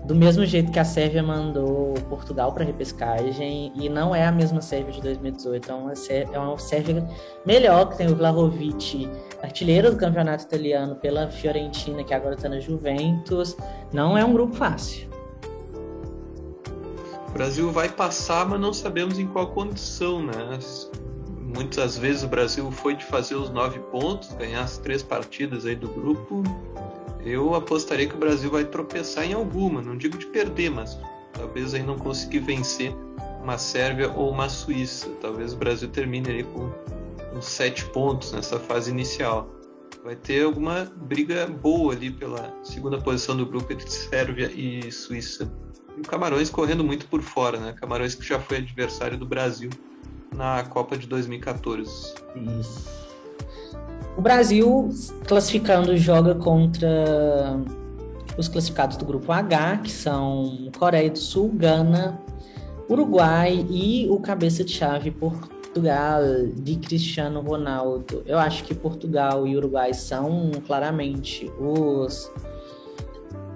do 0.04 0.14
mesmo 0.14 0.44
jeito 0.44 0.70
que 0.70 0.78
a 0.78 0.84
Sérvia 0.84 1.22
mandou 1.22 1.94
Portugal 2.08 2.52
para 2.52 2.64
repescagem 2.64 3.72
e 3.74 3.88
não 3.88 4.14
é 4.14 4.26
a 4.26 4.32
mesma 4.32 4.60
Sérvia 4.60 4.92
de 4.92 5.00
2018, 5.00 5.70
é 5.70 5.74
uma, 5.74 5.94
Sérvia, 5.94 6.36
é 6.36 6.38
uma 6.38 6.58
Sérvia 6.58 7.08
melhor 7.46 7.88
que 7.88 7.96
tem 7.96 8.08
o 8.08 8.14
Vlahovic, 8.14 9.10
artilheiro 9.42 9.90
do 9.90 9.96
campeonato 9.96 10.44
italiano 10.44 10.94
pela 10.96 11.30
Fiorentina, 11.30 12.04
que 12.04 12.12
agora 12.12 12.34
está 12.34 12.48
na 12.48 12.60
Juventus. 12.60 13.56
Não 13.92 14.16
é 14.16 14.24
um 14.24 14.32
grupo 14.34 14.54
fácil. 14.54 15.08
O 17.28 17.32
Brasil 17.32 17.72
vai 17.72 17.88
passar, 17.88 18.46
mas 18.46 18.60
não 18.60 18.72
sabemos 18.72 19.18
em 19.18 19.26
qual 19.26 19.48
condição, 19.48 20.22
né? 20.22 20.58
Muitas 21.54 21.96
vezes 21.96 22.24
o 22.24 22.28
Brasil 22.28 22.70
foi 22.70 22.96
de 22.96 23.04
fazer 23.04 23.36
os 23.36 23.48
nove 23.48 23.78
pontos, 23.78 24.32
ganhar 24.32 24.62
as 24.62 24.76
três 24.76 25.02
partidas 25.02 25.64
aí 25.64 25.76
do 25.76 25.88
grupo, 25.88 26.42
eu 27.24 27.54
apostaria 27.54 28.06
que 28.06 28.14
o 28.14 28.18
Brasil 28.18 28.50
vai 28.50 28.64
tropeçar 28.64 29.24
em 29.24 29.32
alguma, 29.32 29.80
não 29.80 29.96
digo 29.96 30.18
de 30.18 30.26
perder, 30.26 30.70
mas 30.70 30.98
talvez 31.32 31.72
aí 31.72 31.82
não 31.82 31.96
conseguir 31.96 32.40
vencer 32.40 32.94
uma 33.42 33.56
Sérvia 33.56 34.10
ou 34.10 34.30
uma 34.30 34.48
Suíça. 34.48 35.08
Talvez 35.22 35.54
o 35.54 35.56
Brasil 35.56 35.88
termine 35.88 36.28
ali 36.28 36.44
com 36.44 36.70
uns 37.34 37.46
sete 37.46 37.84
pontos 37.86 38.32
nessa 38.32 38.58
fase 38.58 38.90
inicial. 38.90 39.48
Vai 40.02 40.16
ter 40.16 40.44
alguma 40.44 40.84
briga 40.84 41.46
boa 41.46 41.94
ali 41.94 42.10
pela 42.10 42.54
segunda 42.62 42.98
posição 42.98 43.36
do 43.36 43.46
grupo 43.46 43.72
entre 43.72 43.90
Sérvia 43.90 44.50
e 44.54 44.92
Suíça. 44.92 45.50
E 45.96 46.00
o 46.00 46.04
Camarões 46.04 46.50
correndo 46.50 46.84
muito 46.84 47.06
por 47.06 47.22
fora, 47.22 47.58
né? 47.58 47.72
Camarões 47.72 48.14
que 48.14 48.26
já 48.26 48.38
foi 48.38 48.58
adversário 48.58 49.16
do 49.16 49.24
Brasil 49.24 49.70
na 50.34 50.64
Copa 50.64 50.96
de 50.96 51.06
2014. 51.06 52.14
Isso. 52.60 53.04
O 54.16 54.20
Brasil, 54.20 54.90
classificando, 55.26 55.96
joga 55.96 56.34
contra 56.34 57.58
os 58.36 58.48
classificados 58.48 58.96
do 58.96 59.04
grupo 59.04 59.32
H, 59.32 59.78
que 59.78 59.90
são 59.90 60.70
Coreia 60.78 61.10
do 61.10 61.18
Sul, 61.18 61.50
Gana, 61.54 62.20
Uruguai 62.88 63.66
e 63.68 64.06
o 64.10 64.20
cabeça 64.20 64.62
de 64.64 64.72
chave 64.72 65.10
Portugal 65.10 66.22
de 66.54 66.76
Cristiano 66.76 67.40
Ronaldo. 67.40 68.22
Eu 68.26 68.38
acho 68.38 68.62
que 68.64 68.74
Portugal 68.74 69.46
e 69.46 69.56
Uruguai 69.56 69.92
são 69.94 70.52
claramente 70.66 71.50
os 71.58 72.30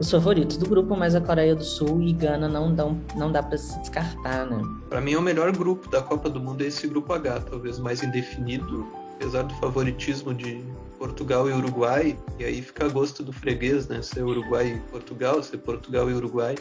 os 0.00 0.10
favoritos 0.10 0.56
do 0.56 0.68
grupo, 0.68 0.96
mas 0.96 1.14
a 1.14 1.20
Coreia 1.20 1.54
do 1.54 1.64
Sul 1.64 2.00
e 2.02 2.12
Gana 2.12 2.48
não, 2.48 2.72
dão, 2.72 3.00
não 3.16 3.32
dá 3.32 3.42
para 3.42 3.58
se 3.58 3.78
descartar, 3.80 4.46
né? 4.46 4.62
Para 4.88 5.00
mim, 5.00 5.14
é 5.14 5.18
o 5.18 5.22
melhor 5.22 5.50
grupo 5.56 5.88
da 5.90 6.00
Copa 6.00 6.30
do 6.30 6.40
Mundo 6.40 6.62
é 6.62 6.66
esse 6.66 6.86
grupo 6.86 7.12
H, 7.12 7.40
talvez 7.40 7.78
mais 7.78 8.02
indefinido, 8.02 8.86
apesar 9.14 9.42
do 9.42 9.54
favoritismo 9.54 10.32
de 10.32 10.64
Portugal 10.98 11.48
e 11.48 11.52
Uruguai, 11.52 12.16
e 12.38 12.44
aí 12.44 12.62
fica 12.62 12.86
a 12.86 12.88
gosto 12.88 13.22
do 13.22 13.32
freguês, 13.32 13.88
né? 13.88 14.00
Ser 14.02 14.22
Uruguai 14.22 14.68
e 14.68 14.90
Portugal, 14.90 15.42
ser 15.42 15.58
Portugal 15.58 16.08
e 16.08 16.14
Uruguai. 16.14 16.54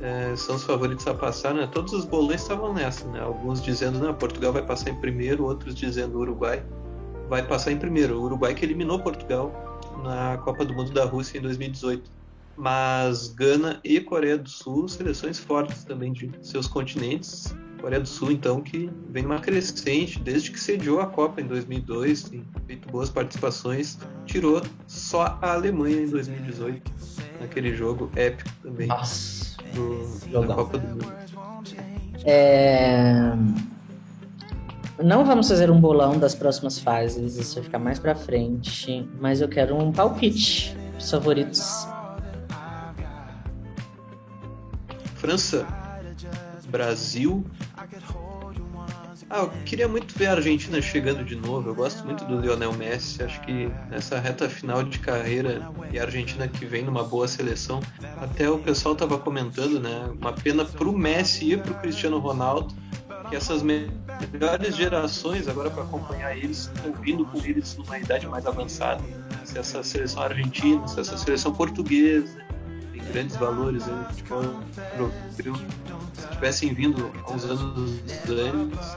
É, 0.00 0.34
são 0.34 0.56
os 0.56 0.64
favoritos 0.64 1.06
a 1.06 1.14
passar, 1.14 1.54
né? 1.54 1.68
Todos 1.70 1.92
os 1.92 2.04
bolões 2.04 2.40
estavam 2.40 2.72
nessa, 2.72 3.06
né? 3.08 3.20
Alguns 3.20 3.62
dizendo, 3.62 3.98
não, 3.98 4.14
Portugal 4.14 4.52
vai 4.52 4.62
passar 4.62 4.90
em 4.90 4.96
primeiro, 4.96 5.44
outros 5.44 5.74
dizendo 5.74 6.18
Uruguai 6.18 6.62
vai 7.28 7.46
passar 7.46 7.72
em 7.72 7.78
primeiro. 7.78 8.18
O 8.18 8.24
Uruguai 8.24 8.54
que 8.54 8.64
eliminou 8.64 8.98
Portugal 8.98 9.52
na 10.02 10.38
Copa 10.38 10.64
do 10.64 10.74
Mundo 10.74 10.90
da 10.90 11.04
Rússia 11.04 11.38
em 11.38 11.42
2018 11.42 12.21
mas 12.56 13.28
Gana 13.28 13.80
e 13.82 14.00
Coreia 14.00 14.38
do 14.38 14.48
Sul, 14.48 14.88
seleções 14.88 15.38
fortes 15.38 15.84
também 15.84 16.12
de 16.12 16.30
seus 16.40 16.66
continentes. 16.66 17.54
Coreia 17.80 18.00
do 18.00 18.08
Sul, 18.08 18.30
então, 18.30 18.60
que 18.60 18.88
vem 19.08 19.24
numa 19.24 19.40
crescente 19.40 20.20
desde 20.20 20.52
que 20.52 20.60
sediou 20.60 21.00
a 21.00 21.06
Copa 21.06 21.40
em 21.40 21.46
2002, 21.46 22.22
tem 22.24 22.44
feito 22.64 22.88
boas 22.88 23.10
participações, 23.10 23.98
tirou 24.24 24.62
só 24.86 25.36
a 25.42 25.52
Alemanha 25.52 26.02
em 26.02 26.08
2018, 26.08 26.92
naquele 27.40 27.74
jogo 27.74 28.08
épico 28.14 28.50
também 28.62 28.86
Nossa, 28.86 29.56
do, 29.74 30.46
da 30.46 30.54
Copa 30.54 30.78
do 30.78 30.88
Mundo. 30.88 31.12
É... 32.24 33.32
Não 35.02 35.24
vamos 35.24 35.48
fazer 35.48 35.68
um 35.68 35.80
bolão 35.80 36.20
das 36.20 36.36
próximas 36.36 36.78
fases, 36.78 37.36
isso 37.36 37.56
vai 37.56 37.64
ficar 37.64 37.78
mais 37.80 37.98
pra 37.98 38.14
frente, 38.14 39.08
mas 39.20 39.40
eu 39.40 39.48
quero 39.48 39.76
um 39.76 39.90
palpite. 39.90 40.76
Os 40.96 41.10
favoritos 41.10 41.88
França, 45.22 45.64
Brasil. 46.66 47.46
Ah, 49.30 49.42
eu 49.42 49.50
queria 49.64 49.86
muito 49.86 50.18
ver 50.18 50.26
a 50.26 50.32
Argentina 50.32 50.82
chegando 50.82 51.24
de 51.24 51.36
novo. 51.36 51.70
Eu 51.70 51.76
gosto 51.76 52.04
muito 52.04 52.24
do 52.24 52.40
Lionel 52.40 52.72
Messi. 52.72 53.22
Acho 53.22 53.40
que 53.42 53.70
nessa 53.88 54.18
reta 54.18 54.50
final 54.50 54.82
de 54.82 54.98
carreira 54.98 55.70
e 55.92 55.98
a 56.00 56.02
Argentina 56.02 56.48
que 56.48 56.66
vem 56.66 56.82
numa 56.82 57.04
boa 57.04 57.28
seleção. 57.28 57.80
Até 58.20 58.50
o 58.50 58.58
pessoal 58.58 58.94
estava 58.94 59.16
comentando, 59.16 59.78
né? 59.78 60.10
Uma 60.20 60.32
pena 60.32 60.64
pro 60.64 60.92
Messi 60.92 61.52
e 61.52 61.56
pro 61.56 61.72
Cristiano 61.74 62.18
Ronaldo 62.18 62.74
que 63.30 63.36
essas 63.36 63.62
melhores 63.62 64.76
gerações, 64.76 65.46
agora 65.46 65.70
para 65.70 65.84
acompanhar 65.84 66.36
eles, 66.36 66.70
estão 66.74 66.92
vindo 67.00 67.24
com 67.24 67.38
eles 67.38 67.76
numa 67.76 67.96
idade 67.96 68.26
mais 68.26 68.44
avançada. 68.44 69.02
Se 69.44 69.56
essa 69.56 69.84
seleção 69.84 70.24
argentina, 70.24 70.86
se 70.88 70.98
essa 70.98 71.16
seleção 71.16 71.52
portuguesa, 71.52 72.42
grandes 73.12 73.36
valores 73.36 73.86
aí 73.86 73.94
no 73.94 74.04
futebol 74.06 74.42
europeu, 74.98 75.56
se 76.14 76.28
tivessem 76.28 76.74
vindo 76.74 77.12
uns 77.28 77.44
anos 77.44 78.00
antes, 78.28 78.96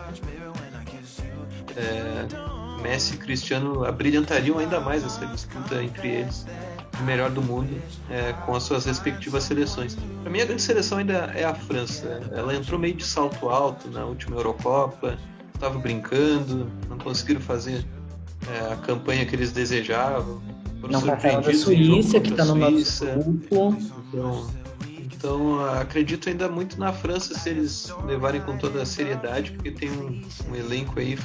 é, 1.76 2.82
Messi 2.82 3.16
e 3.16 3.18
Cristiano 3.18 3.84
abrilhantariam 3.84 4.58
ainda 4.58 4.80
mais 4.80 5.04
essa 5.04 5.26
disputa 5.28 5.84
entre 5.84 6.08
eles 6.08 6.46
de 6.96 7.04
melhor 7.04 7.30
do 7.30 7.42
mundo 7.42 7.82
é, 8.10 8.32
com 8.46 8.56
as 8.56 8.64
suas 8.64 8.86
respectivas 8.86 9.44
seleções. 9.44 9.98
Para 10.22 10.32
mim, 10.32 10.40
a 10.40 10.46
grande 10.46 10.62
seleção 10.62 11.00
ainda 11.00 11.32
é 11.36 11.44
a 11.44 11.54
França. 11.54 12.22
Ela 12.32 12.56
entrou 12.56 12.80
meio 12.80 12.94
de 12.94 13.04
salto 13.06 13.50
alto 13.50 13.90
na 13.90 14.06
última 14.06 14.38
Eurocopa, 14.38 15.18
estava 15.54 15.78
brincando, 15.80 16.72
não 16.88 16.98
conseguiram 16.98 17.42
fazer 17.42 17.86
é, 18.48 18.74
a 18.74 18.78
campanha 18.78 19.26
que 19.26 19.36
eles 19.36 19.52
desejavam 19.52 20.42
não 20.88 21.02
passaram 21.02 21.42
da 21.42 21.54
Suíça, 21.54 22.20
que 22.20 22.32
está 22.32 22.46
no 22.46 22.56
nosso 22.56 23.06
grupo. 23.06 23.78
Então, 24.08 24.48
então, 25.26 25.66
acredito 25.80 26.30
ainda 26.30 26.48
muito 26.48 26.80
na 26.80 26.94
França 26.94 27.34
se 27.34 27.50
eles 27.50 27.92
levarem 28.06 28.42
com 28.42 28.58
toda 28.58 28.84
a 28.84 28.86
seriedade, 28.86 29.52
porque 29.54 29.72
tem 29.72 29.90
um, 29.90 30.22
um 30.52 30.56
elenco 30.56 31.00
aí 31.00 31.18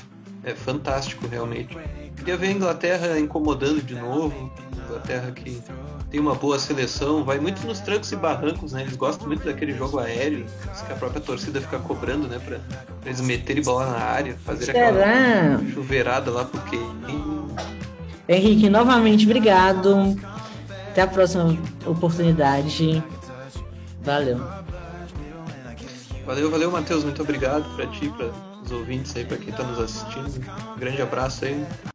é 0.42 0.54
fantástico 0.54 1.26
realmente. 1.26 1.76
Queria 2.16 2.36
ver 2.36 2.48
a 2.48 2.52
Inglaterra 2.52 3.18
incomodando 3.18 3.82
de 3.82 3.94
novo, 3.94 4.50
Inglaterra 4.86 5.30
que 5.32 5.62
tem 6.10 6.18
uma 6.18 6.34
boa 6.34 6.58
seleção, 6.58 7.24
vai 7.24 7.38
muito 7.38 7.64
nos 7.66 7.78
trancos 7.80 8.10
e 8.10 8.16
barrancos, 8.16 8.72
né? 8.72 8.82
Eles 8.82 8.96
gostam 8.96 9.28
muito 9.28 9.44
daquele 9.44 9.72
jogo 9.74 9.98
aéreo, 9.98 10.44
que 10.86 10.92
a 10.92 10.96
própria 10.96 11.20
torcida 11.20 11.60
fica 11.60 11.78
cobrando, 11.78 12.26
né? 12.26 12.38
Pra, 12.38 12.58
pra 12.58 12.86
eles 13.10 13.20
meterem 13.20 13.62
bola 13.62 13.86
na 13.86 13.98
área, 13.98 14.36
fazer 14.44 14.64
Será? 14.64 14.88
aquela 14.88 15.72
chuveirada 15.72 16.30
lá, 16.30 16.44
porque 16.44 16.76
Henrique, 18.32 18.70
novamente, 18.70 19.24
obrigado. 19.24 20.16
Até 20.90 21.02
a 21.02 21.06
próxima 21.08 21.58
oportunidade. 21.84 23.02
Valeu. 24.04 24.40
Valeu, 26.24 26.48
valeu, 26.48 26.70
Matheus. 26.70 27.02
Muito 27.02 27.22
obrigado 27.22 27.64
para 27.74 27.88
ti, 27.88 28.08
para 28.10 28.30
os 28.64 28.70
ouvintes 28.70 29.16
aí, 29.16 29.24
para 29.24 29.36
quem 29.36 29.48
está 29.50 29.64
nos 29.64 29.80
assistindo. 29.80 30.46
Um 30.76 30.78
grande 30.78 31.02
abraço 31.02 31.44
aí. 31.44 31.66